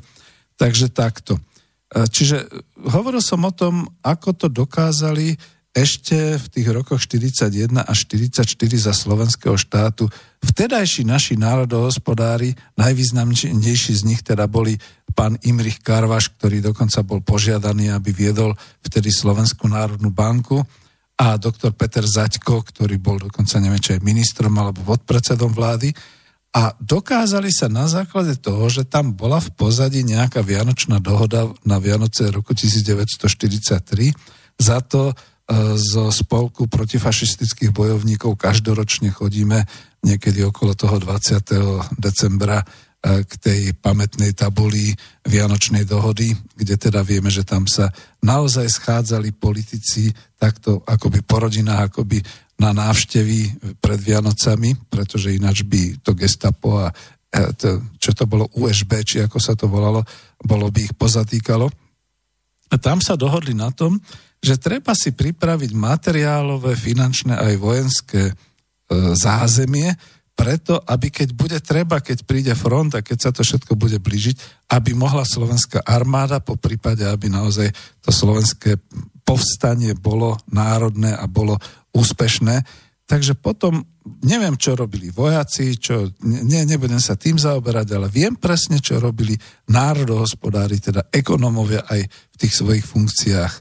Takže 0.58 0.90
takto. 0.90 1.38
E, 1.38 2.10
čiže 2.10 2.50
hovoril 2.90 3.22
som 3.22 3.46
o 3.46 3.54
tom, 3.54 3.86
ako 4.02 4.34
to 4.34 4.48
dokázali 4.50 5.38
ešte 5.78 6.42
v 6.42 6.46
tých 6.50 6.68
rokoch 6.74 6.98
41 6.98 7.86
až 7.86 7.98
44 8.10 8.50
za 8.82 8.94
slovenského 8.98 9.54
štátu 9.54 10.10
vtedajší 10.42 11.06
naši 11.06 11.38
národohospodári, 11.38 12.58
najvýznamnejší 12.82 13.94
z 13.94 14.02
nich 14.02 14.26
teda 14.26 14.50
boli 14.50 14.82
pán 15.14 15.38
Imrich 15.46 15.86
Karvaš, 15.86 16.34
ktorý 16.34 16.66
dokonca 16.74 17.06
bol 17.06 17.22
požiadaný, 17.22 17.94
aby 17.94 18.10
viedol 18.10 18.58
vtedy 18.82 19.14
Slovenskú 19.14 19.70
národnú 19.70 20.10
banku 20.10 20.66
a 21.18 21.38
doktor 21.38 21.78
Peter 21.78 22.06
Zaďko, 22.06 22.66
ktorý 22.66 22.98
bol 22.98 23.22
dokonca 23.22 23.62
neviem, 23.62 23.82
či 23.82 23.98
aj 23.98 24.06
ministrom 24.06 24.54
alebo 24.58 24.82
podpredsedom 24.82 25.54
vlády. 25.54 25.94
A 26.58 26.74
dokázali 26.82 27.54
sa 27.54 27.70
na 27.70 27.86
základe 27.86 28.34
toho, 28.42 28.66
že 28.66 28.82
tam 28.82 29.14
bola 29.14 29.38
v 29.38 29.54
pozadí 29.54 30.02
nejaká 30.02 30.42
vianočná 30.42 30.98
dohoda 30.98 31.54
na 31.62 31.78
Vianoce 31.78 32.34
roku 32.34 32.58
1943 32.58 34.18
za 34.58 34.82
to, 34.82 35.14
zo 35.80 36.12
spolku 36.12 36.68
protifašistických 36.68 37.72
bojovníkov 37.72 38.36
každoročne 38.36 39.16
chodíme 39.16 39.64
niekedy 40.04 40.44
okolo 40.44 40.76
toho 40.76 41.00
20. 41.00 41.96
decembra 41.96 42.60
e, 42.60 42.66
k 43.24 43.32
tej 43.40 43.62
pamätnej 43.80 44.36
tabuli 44.36 44.92
Vianočnej 45.24 45.88
dohody, 45.88 46.36
kde 46.52 46.76
teda 46.76 47.00
vieme, 47.00 47.32
že 47.32 47.48
tam 47.48 47.64
sa 47.64 47.88
naozaj 48.20 48.68
schádzali 48.68 49.40
politici 49.40 50.12
takto 50.36 50.84
akoby 50.84 51.24
po 51.24 51.40
rodinách, 51.48 51.96
akoby 51.96 52.20
na 52.60 52.76
návštevy 52.76 53.72
pred 53.80 54.00
Vianocami, 54.04 54.76
pretože 54.92 55.32
ináč 55.32 55.64
by 55.64 56.04
to 56.04 56.12
gestapo 56.12 56.84
a 56.84 56.92
e, 57.32 57.56
to, 57.56 57.88
čo 57.96 58.12
to 58.12 58.28
bolo 58.28 58.52
USB, 58.60 59.00
či 59.08 59.24
ako 59.24 59.40
sa 59.40 59.56
to 59.56 59.72
volalo, 59.72 60.04
bolo 60.44 60.68
by 60.68 60.92
ich 60.92 60.94
pozatýkalo. 61.00 61.72
A 62.68 62.76
tam 62.76 63.00
sa 63.00 63.16
dohodli 63.16 63.56
na 63.56 63.72
tom, 63.72 63.96
že 64.38 64.56
treba 64.62 64.94
si 64.94 65.14
pripraviť 65.14 65.72
materiálové, 65.74 66.78
finančné 66.78 67.34
aj 67.36 67.54
vojenské 67.58 68.24
e, 68.30 68.34
zázemie 69.18 69.92
preto, 70.38 70.78
aby 70.86 71.10
keď 71.10 71.30
bude 71.34 71.58
treba, 71.66 71.98
keď 71.98 72.22
príde 72.22 72.54
front 72.54 72.94
a 72.94 73.02
keď 73.02 73.18
sa 73.18 73.32
to 73.34 73.42
všetko 73.42 73.74
bude 73.74 73.98
blížiť, 73.98 74.70
aby 74.78 74.94
mohla 74.94 75.26
slovenská 75.26 75.82
armáda, 75.82 76.38
po 76.38 76.54
prípade, 76.54 77.02
aby 77.02 77.26
naozaj 77.26 77.74
to 78.06 78.14
slovenské 78.14 78.78
povstanie 79.26 79.98
bolo 79.98 80.38
národné 80.54 81.18
a 81.18 81.26
bolo 81.26 81.58
úspešné. 81.90 82.62
Takže 83.10 83.34
potom 83.34 83.82
neviem, 84.24 84.54
čo 84.62 84.78
robili 84.78 85.10
vojaci, 85.10 85.82
čo, 85.82 86.14
ne, 86.22 86.62
nebudem 86.70 87.02
sa 87.02 87.18
tým 87.18 87.42
zaoberať, 87.42 87.98
ale 87.98 88.08
viem 88.14 88.38
presne, 88.38 88.78
čo 88.78 89.02
robili 89.02 89.34
národohospodári, 89.74 90.78
teda 90.78 91.10
ekonomovia 91.10 91.82
aj 91.88 92.02
v 92.06 92.36
tých 92.38 92.54
svojich 92.54 92.86
funkciách. 92.86 93.54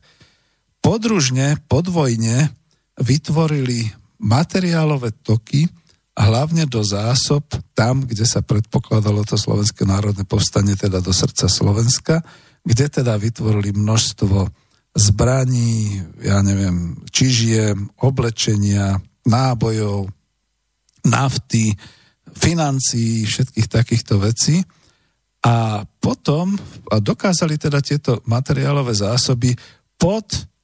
Podružne, 0.86 1.58
podvojne 1.66 2.54
vytvorili 3.02 3.90
materiálové 4.22 5.10
toky, 5.18 5.66
hlavne 6.14 6.62
do 6.70 6.86
zásob, 6.86 7.42
tam, 7.74 8.06
kde 8.06 8.22
sa 8.22 8.38
predpokladalo 8.38 9.26
to 9.26 9.34
Slovenské 9.34 9.82
národné 9.82 10.22
povstanie, 10.22 10.78
teda 10.78 11.02
do 11.02 11.10
srdca 11.10 11.50
Slovenska, 11.50 12.22
kde 12.62 12.86
teda 12.86 13.18
vytvorili 13.18 13.74
množstvo 13.74 14.46
zbraní, 14.94 16.06
ja 16.22 16.38
neviem, 16.46 17.02
čižiem, 17.10 17.90
oblečenia, 18.06 18.94
nábojov, 19.26 20.06
nafty, 21.02 21.74
financií, 22.30 23.26
všetkých 23.26 23.66
takýchto 23.66 24.22
vecí. 24.22 24.62
A 25.42 25.82
potom 25.82 26.54
a 26.94 27.02
dokázali 27.02 27.58
teda 27.58 27.82
tieto 27.82 28.22
materiálové 28.30 28.94
zásoby 28.94 29.50
pod 29.98 30.54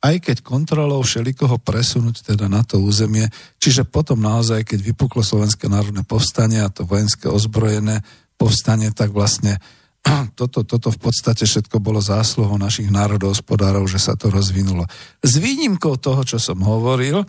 aj 0.00 0.16
keď 0.24 0.36
kontrolou 0.40 1.04
všelikoho 1.04 1.60
presunúť 1.60 2.32
teda 2.32 2.48
na 2.48 2.64
to 2.64 2.80
územie. 2.80 3.28
Čiže 3.60 3.84
potom 3.84 4.24
naozaj, 4.24 4.64
keď 4.64 4.80
vypuklo 4.80 5.20
Slovenské 5.20 5.68
národné 5.68 6.08
povstanie 6.08 6.64
a 6.64 6.72
to 6.72 6.88
vojenské 6.88 7.28
ozbrojené 7.28 8.00
povstanie, 8.40 8.88
tak 8.96 9.12
vlastne 9.12 9.60
toto, 10.38 10.64
toto 10.64 10.88
v 10.88 10.98
podstate 10.98 11.44
všetko 11.44 11.84
bolo 11.84 12.00
zásluhou 12.00 12.56
našich 12.56 12.88
národohospodárov, 12.88 13.84
že 13.84 14.00
sa 14.00 14.16
to 14.16 14.32
rozvinulo. 14.32 14.88
S 15.20 15.36
výnimkou 15.36 16.00
toho, 16.00 16.24
čo 16.24 16.40
som 16.40 16.64
hovoril, 16.64 17.20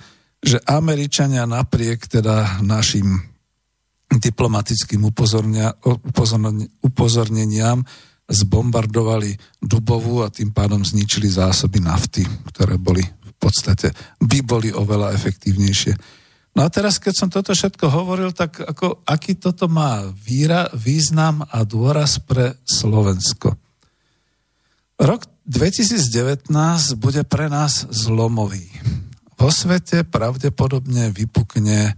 že 0.41 0.64
Američania 0.64 1.43
napriek 1.43 2.07
teda 2.07 2.64
našim 2.64 3.19
diplomatickým 4.11 5.03
upozorneniam 6.84 7.80
zbombardovali 8.31 9.35
Dubovú 9.59 10.23
a 10.23 10.31
tým 10.31 10.55
pádom 10.55 10.81
zničili 10.81 11.27
zásoby 11.27 11.83
nafty, 11.83 12.23
ktoré 12.49 12.79
boli 12.79 13.03
v 13.03 13.33
podstate, 13.35 13.91
by 14.23 14.39
boli 14.41 14.71
oveľa 14.71 15.11
efektívnejšie. 15.13 15.93
No 16.51 16.67
a 16.67 16.69
teraz, 16.71 16.99
keď 16.99 17.13
som 17.15 17.29
toto 17.31 17.55
všetko 17.55 17.87
hovoril, 17.87 18.35
tak 18.35 18.59
ako, 18.59 19.07
aký 19.07 19.39
toto 19.39 19.71
má 19.71 20.03
víra, 20.11 20.67
význam 20.75 21.43
a 21.47 21.63
dôraz 21.63 22.19
pre 22.19 22.59
Slovensko? 22.67 23.55
Rok 24.99 25.21
2019 25.47 26.51
bude 26.99 27.23
pre 27.23 27.47
nás 27.47 27.87
zlomový. 27.89 28.67
Vo 29.39 29.49
svete 29.49 30.05
pravdepodobne 30.05 31.09
vypukne 31.09 31.97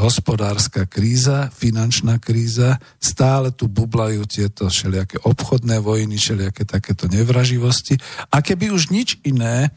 hospodárska 0.00 0.88
kríza, 0.88 1.52
finančná 1.52 2.16
kríza, 2.16 2.80
stále 2.96 3.52
tu 3.52 3.68
bublajú 3.68 4.24
tieto 4.24 4.72
všelijaké 4.72 5.20
obchodné 5.20 5.84
vojny, 5.84 6.16
všelijaké 6.16 6.64
takéto 6.64 7.04
nevraživosti. 7.12 8.00
A 8.32 8.40
keby 8.40 8.72
už 8.72 8.88
nič 8.88 9.20
iné, 9.20 9.68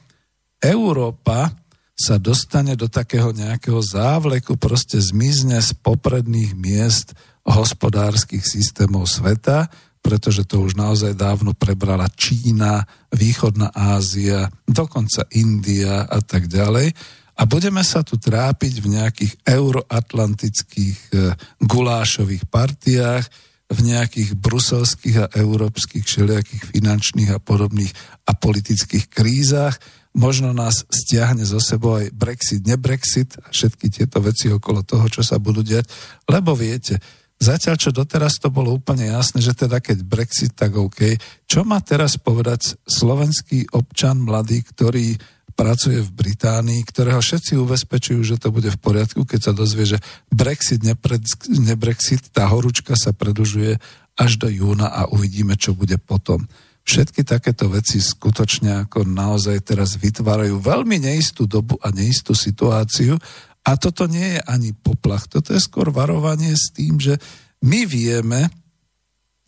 Európa 0.64 1.52
sa 1.94 2.16
dostane 2.16 2.80
do 2.80 2.88
takého 2.88 3.36
nejakého 3.36 3.84
závleku, 3.84 4.56
proste 4.56 5.04
zmizne 5.04 5.60
z 5.60 5.76
popredných 5.84 6.56
miest 6.56 7.12
hospodárskych 7.44 8.48
systémov 8.48 9.12
sveta, 9.12 9.68
pretože 10.00 10.48
to 10.48 10.64
už 10.64 10.80
naozaj 10.80 11.16
dávno 11.16 11.52
prebrala 11.52 12.08
Čína, 12.12 12.88
Východná 13.12 13.72
Ázia, 13.72 14.48
dokonca 14.64 15.28
India 15.36 16.08
a 16.08 16.20
tak 16.24 16.48
ďalej 16.48 16.96
a 17.34 17.50
budeme 17.50 17.82
sa 17.82 18.06
tu 18.06 18.22
trápiť 18.22 18.74
v 18.78 18.88
nejakých 18.94 19.34
euroatlantických 19.42 20.98
e, 21.10 21.34
gulášových 21.66 22.46
partiách, 22.46 23.26
v 23.74 23.80
nejakých 23.90 24.38
bruselských 24.38 25.18
a 25.18 25.26
európskych 25.34 26.06
všelijakých 26.06 26.64
finančných 26.78 27.34
a 27.34 27.42
podobných 27.42 27.90
a 28.30 28.38
politických 28.38 29.10
krízach. 29.10 29.82
Možno 30.14 30.54
nás 30.54 30.86
stiahne 30.86 31.42
zo 31.42 31.58
sebou 31.58 31.98
aj 31.98 32.14
Brexit, 32.14 32.62
nebrexit 32.70 33.34
a 33.42 33.50
všetky 33.50 33.90
tieto 33.90 34.22
veci 34.22 34.54
okolo 34.54 34.86
toho, 34.86 35.10
čo 35.10 35.26
sa 35.26 35.42
budú 35.42 35.66
diať. 35.66 35.90
Lebo 36.30 36.54
viete, 36.54 37.02
zatiaľ 37.42 37.82
čo 37.82 37.90
doteraz 37.90 38.38
to 38.38 38.54
bolo 38.54 38.78
úplne 38.78 39.10
jasné, 39.10 39.42
že 39.42 39.58
teda 39.58 39.82
keď 39.82 40.06
Brexit, 40.06 40.54
tak 40.54 40.78
OK. 40.78 41.18
Čo 41.50 41.66
má 41.66 41.82
teraz 41.82 42.22
povedať 42.22 42.78
slovenský 42.86 43.74
občan 43.74 44.22
mladý, 44.22 44.62
ktorý 44.62 45.18
pracuje 45.54 46.02
v 46.02 46.12
Británii, 46.12 46.82
ktorého 46.84 47.22
všetci 47.22 47.56
ubezpečujú, 47.58 48.22
že 48.26 48.42
to 48.42 48.50
bude 48.50 48.70
v 48.74 48.82
poriadku, 48.82 49.24
keď 49.24 49.40
sa 49.50 49.54
dozvie, 49.54 49.86
že 49.86 50.02
Brexit, 50.34 50.82
nebrexit, 50.84 52.34
tá 52.34 52.50
horúčka 52.50 52.98
sa 52.98 53.14
predlžuje 53.14 53.78
až 54.18 54.32
do 54.38 54.50
júna 54.50 54.90
a 54.90 55.10
uvidíme, 55.10 55.58
čo 55.58 55.74
bude 55.78 55.98
potom. 56.02 56.46
Všetky 56.84 57.24
takéto 57.24 57.72
veci 57.72 58.04
skutočne 58.04 58.84
ako 58.86 59.08
naozaj 59.08 59.64
teraz 59.64 59.96
vytvárajú 59.96 60.60
veľmi 60.60 61.00
neistú 61.00 61.48
dobu 61.48 61.80
a 61.80 61.96
neistú 61.96 62.36
situáciu 62.36 63.16
a 63.64 63.80
toto 63.80 64.04
nie 64.12 64.36
je 64.36 64.42
ani 64.44 64.76
poplach, 64.76 65.32
toto 65.32 65.56
je 65.56 65.64
skôr 65.64 65.88
varovanie 65.88 66.52
s 66.52 66.76
tým, 66.76 67.00
že 67.00 67.16
my 67.64 67.88
vieme, 67.88 68.52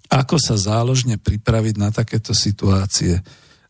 ako 0.07 0.39
sa 0.39 0.55
záložne 0.55 1.19
pripraviť 1.19 1.75
na 1.75 1.91
takéto 1.91 2.31
situácie. 2.31 3.19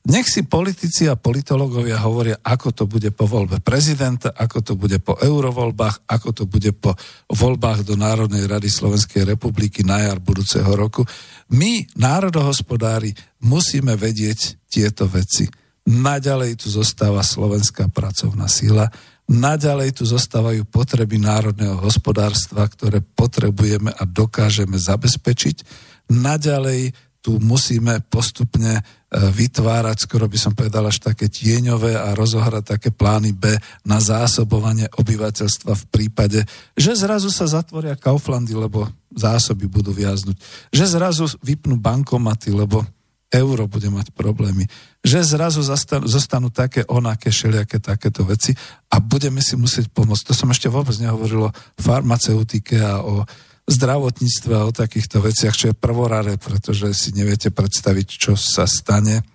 Nech 0.06 0.30
si 0.30 0.46
politici 0.46 1.10
a 1.10 1.18
politológovia 1.18 1.98
hovoria, 2.06 2.38
ako 2.46 2.70
to 2.70 2.84
bude 2.86 3.10
po 3.18 3.26
voľbe 3.26 3.58
prezidenta, 3.66 4.38
ako 4.38 4.62
to 4.62 4.74
bude 4.78 5.02
po 5.02 5.18
eurovoľbách, 5.18 6.06
ako 6.06 6.30
to 6.30 6.44
bude 6.46 6.78
po 6.78 6.94
voľbách 7.34 7.82
do 7.82 7.98
Národnej 7.98 8.46
rady 8.46 8.70
Slovenskej 8.70 9.26
republiky 9.26 9.82
na 9.82 10.06
jar 10.06 10.22
budúceho 10.22 10.70
roku. 10.78 11.02
My, 11.50 11.90
národohospodári, 11.98 13.18
musíme 13.50 13.98
vedieť 13.98 14.70
tieto 14.70 15.10
veci. 15.10 15.50
Naďalej 15.90 16.62
tu 16.62 16.70
zostáva 16.70 17.26
slovenská 17.26 17.90
pracovná 17.90 18.46
sila, 18.46 18.86
naďalej 19.26 20.02
tu 20.02 20.04
zostávajú 20.06 20.70
potreby 20.70 21.18
národného 21.18 21.82
hospodárstva, 21.82 22.70
ktoré 22.70 23.02
potrebujeme 23.02 23.90
a 23.90 24.06
dokážeme 24.06 24.78
zabezpečiť. 24.78 25.66
Naďalej 26.14 26.94
tu 27.26 27.42
musíme 27.42 28.06
postupne 28.06 28.78
e, 28.78 28.82
vytvárať, 29.18 30.06
skoro 30.06 30.30
by 30.30 30.38
som 30.38 30.54
povedal, 30.54 30.86
až 30.86 31.02
také 31.02 31.26
tieňové 31.26 31.98
a 31.98 32.14
rozohrať 32.14 32.78
také 32.78 32.94
plány 32.94 33.34
B 33.34 33.50
na 33.82 33.98
zásobovanie 33.98 34.86
obyvateľstva 34.94 35.74
v 35.74 35.86
prípade, 35.90 36.46
že 36.78 36.94
zrazu 36.94 37.34
sa 37.34 37.50
zatvoria 37.50 37.98
Kauflandy, 37.98 38.54
lebo 38.54 38.86
zásoby 39.10 39.66
budú 39.66 39.90
viaznuť. 39.90 40.38
Že 40.70 40.86
zrazu 40.86 41.26
vypnú 41.42 41.82
bankomaty, 41.82 42.54
lebo 42.54 42.86
euro 43.34 43.66
bude 43.66 43.90
mať 43.90 44.14
problémy. 44.14 44.70
Že 45.02 45.26
zrazu 45.26 45.66
zastanú, 45.66 46.06
zostanú 46.06 46.54
také 46.54 46.86
onaké, 46.86 47.34
šeliaké 47.34 47.82
takéto 47.82 48.22
veci 48.22 48.54
a 48.94 49.02
budeme 49.02 49.42
si 49.42 49.58
musieť 49.58 49.90
pomôcť. 49.90 50.30
To 50.30 50.34
som 50.38 50.54
ešte 50.54 50.70
vôbec 50.70 50.94
nehovoril 51.02 51.50
o 51.50 51.56
farmaceutike 51.82 52.78
a 52.78 53.02
o 53.02 53.26
zdravotníctve 53.66 54.54
a 54.54 54.70
o 54.70 54.72
takýchto 54.74 55.26
veciach, 55.26 55.56
čo 55.58 55.66
je 55.74 55.76
prvorare, 55.78 56.38
pretože 56.38 56.94
si 56.94 57.10
neviete 57.18 57.50
predstaviť, 57.50 58.08
čo 58.08 58.34
sa 58.38 58.70
stane 58.70 59.26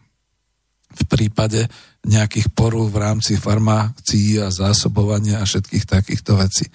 v 0.90 1.02
prípade 1.06 1.66
nejakých 2.06 2.50
porú 2.50 2.88
v 2.90 2.96
rámci 2.98 3.36
farmácií 3.36 4.40
a 4.40 4.48
zásobovania 4.50 5.42
a 5.42 5.46
všetkých 5.46 5.84
takýchto 5.86 6.38
vecí. 6.38 6.66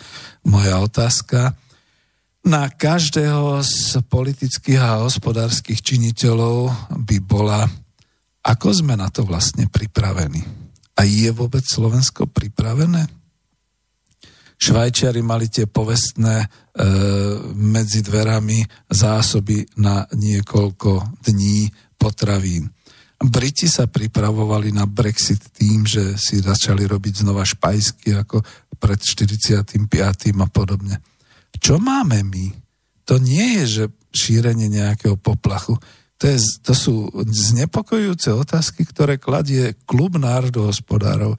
Moja 0.45 0.79
otázka 0.79 1.55
na 2.45 2.69
každého 2.69 3.65
z 3.65 4.05
politických 4.05 4.79
a 4.79 5.01
hospodárskych 5.01 5.81
činiteľov 5.81 6.93
by 6.93 7.17
bola, 7.25 7.65
ako 8.45 8.69
sme 8.69 8.93
na 8.93 9.09
to 9.09 9.25
vlastne 9.25 9.65
pripravení. 9.65 10.45
A 10.95 11.03
je 11.03 11.27
vôbec 11.33 11.65
Slovensko 11.65 12.29
pripravené? 12.29 13.24
Švajčiari 14.55 15.19
mali 15.19 15.51
tie 15.51 15.67
povestné 15.67 16.35
e, 16.41 16.47
medzi 17.55 17.99
dverami 17.99 18.63
zásoby 18.87 19.67
na 19.79 20.07
niekoľko 20.15 21.21
dní 21.27 21.67
potravín. 21.99 22.71
Briti 23.15 23.71
sa 23.71 23.87
pripravovali 23.87 24.75
na 24.75 24.83
Brexit 24.87 25.55
tým, 25.55 25.87
že 25.87 26.19
si 26.19 26.43
začali 26.43 26.83
robiť 26.83 27.23
znova 27.23 27.47
špajsky 27.47 28.11
ako 28.15 28.43
pred 28.75 28.99
45. 28.99 29.79
a 30.35 30.47
podobne. 30.51 30.99
Čo 31.55 31.79
máme 31.79 32.21
my? 32.27 32.45
To 33.07 33.15
nie 33.17 33.63
je, 33.63 33.65
že 33.65 33.83
šírenie 34.11 34.67
nejakého 34.67 35.15
poplachu. 35.15 35.79
To, 36.19 36.25
je, 36.31 36.39
to 36.63 36.71
sú 36.71 36.95
znepokojujúce 37.27 38.31
otázky, 38.31 38.87
ktoré 38.87 39.19
kladie 39.19 39.75
klub 39.83 40.15
národohospodárov 40.15 41.35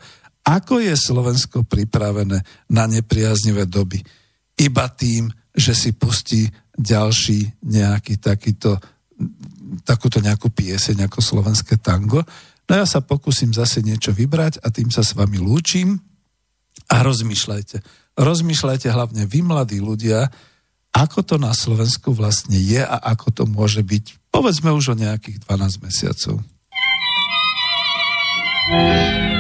ako 0.47 0.78
je 0.78 0.94
Slovensko 0.94 1.66
pripravené 1.66 2.39
na 2.70 2.85
nepriaznivé 2.86 3.66
doby? 3.66 3.98
iba 4.56 4.89
tým, 4.89 5.28
že 5.52 5.77
si 5.77 5.93
pustí 5.93 6.48
ďalší 6.77 7.64
nejaký 7.64 8.20
takýto, 8.20 8.77
takúto 9.85 10.20
nejakú 10.20 10.52
pieseň 10.52 11.09
ako 11.09 11.20
slovenské 11.20 11.81
tango. 11.81 12.24
No 12.66 12.73
ja 12.73 12.85
sa 12.89 13.01
pokúsim 13.05 13.52
zase 13.52 13.81
niečo 13.81 14.12
vybrať 14.12 14.60
a 14.64 14.73
tým 14.73 14.90
sa 14.93 15.05
s 15.05 15.16
vami 15.16 15.40
lúčim 15.40 15.97
a 16.93 17.05
rozmýšľajte. 17.05 17.81
Rozmýšľajte 18.16 18.89
hlavne 18.93 19.28
vy, 19.28 19.44
mladí 19.44 19.78
ľudia, 19.81 20.28
ako 20.97 21.20
to 21.24 21.36
na 21.36 21.52
Slovensku 21.52 22.16
vlastne 22.16 22.56
je 22.56 22.81
a 22.81 22.97
ako 23.12 23.28
to 23.32 23.43
môže 23.44 23.85
byť, 23.85 24.32
povedzme 24.32 24.73
už 24.73 24.97
o 24.97 25.01
nejakých 25.01 25.44
12 25.44 25.85
mesiacov. 25.85 26.40
každé 28.66 29.35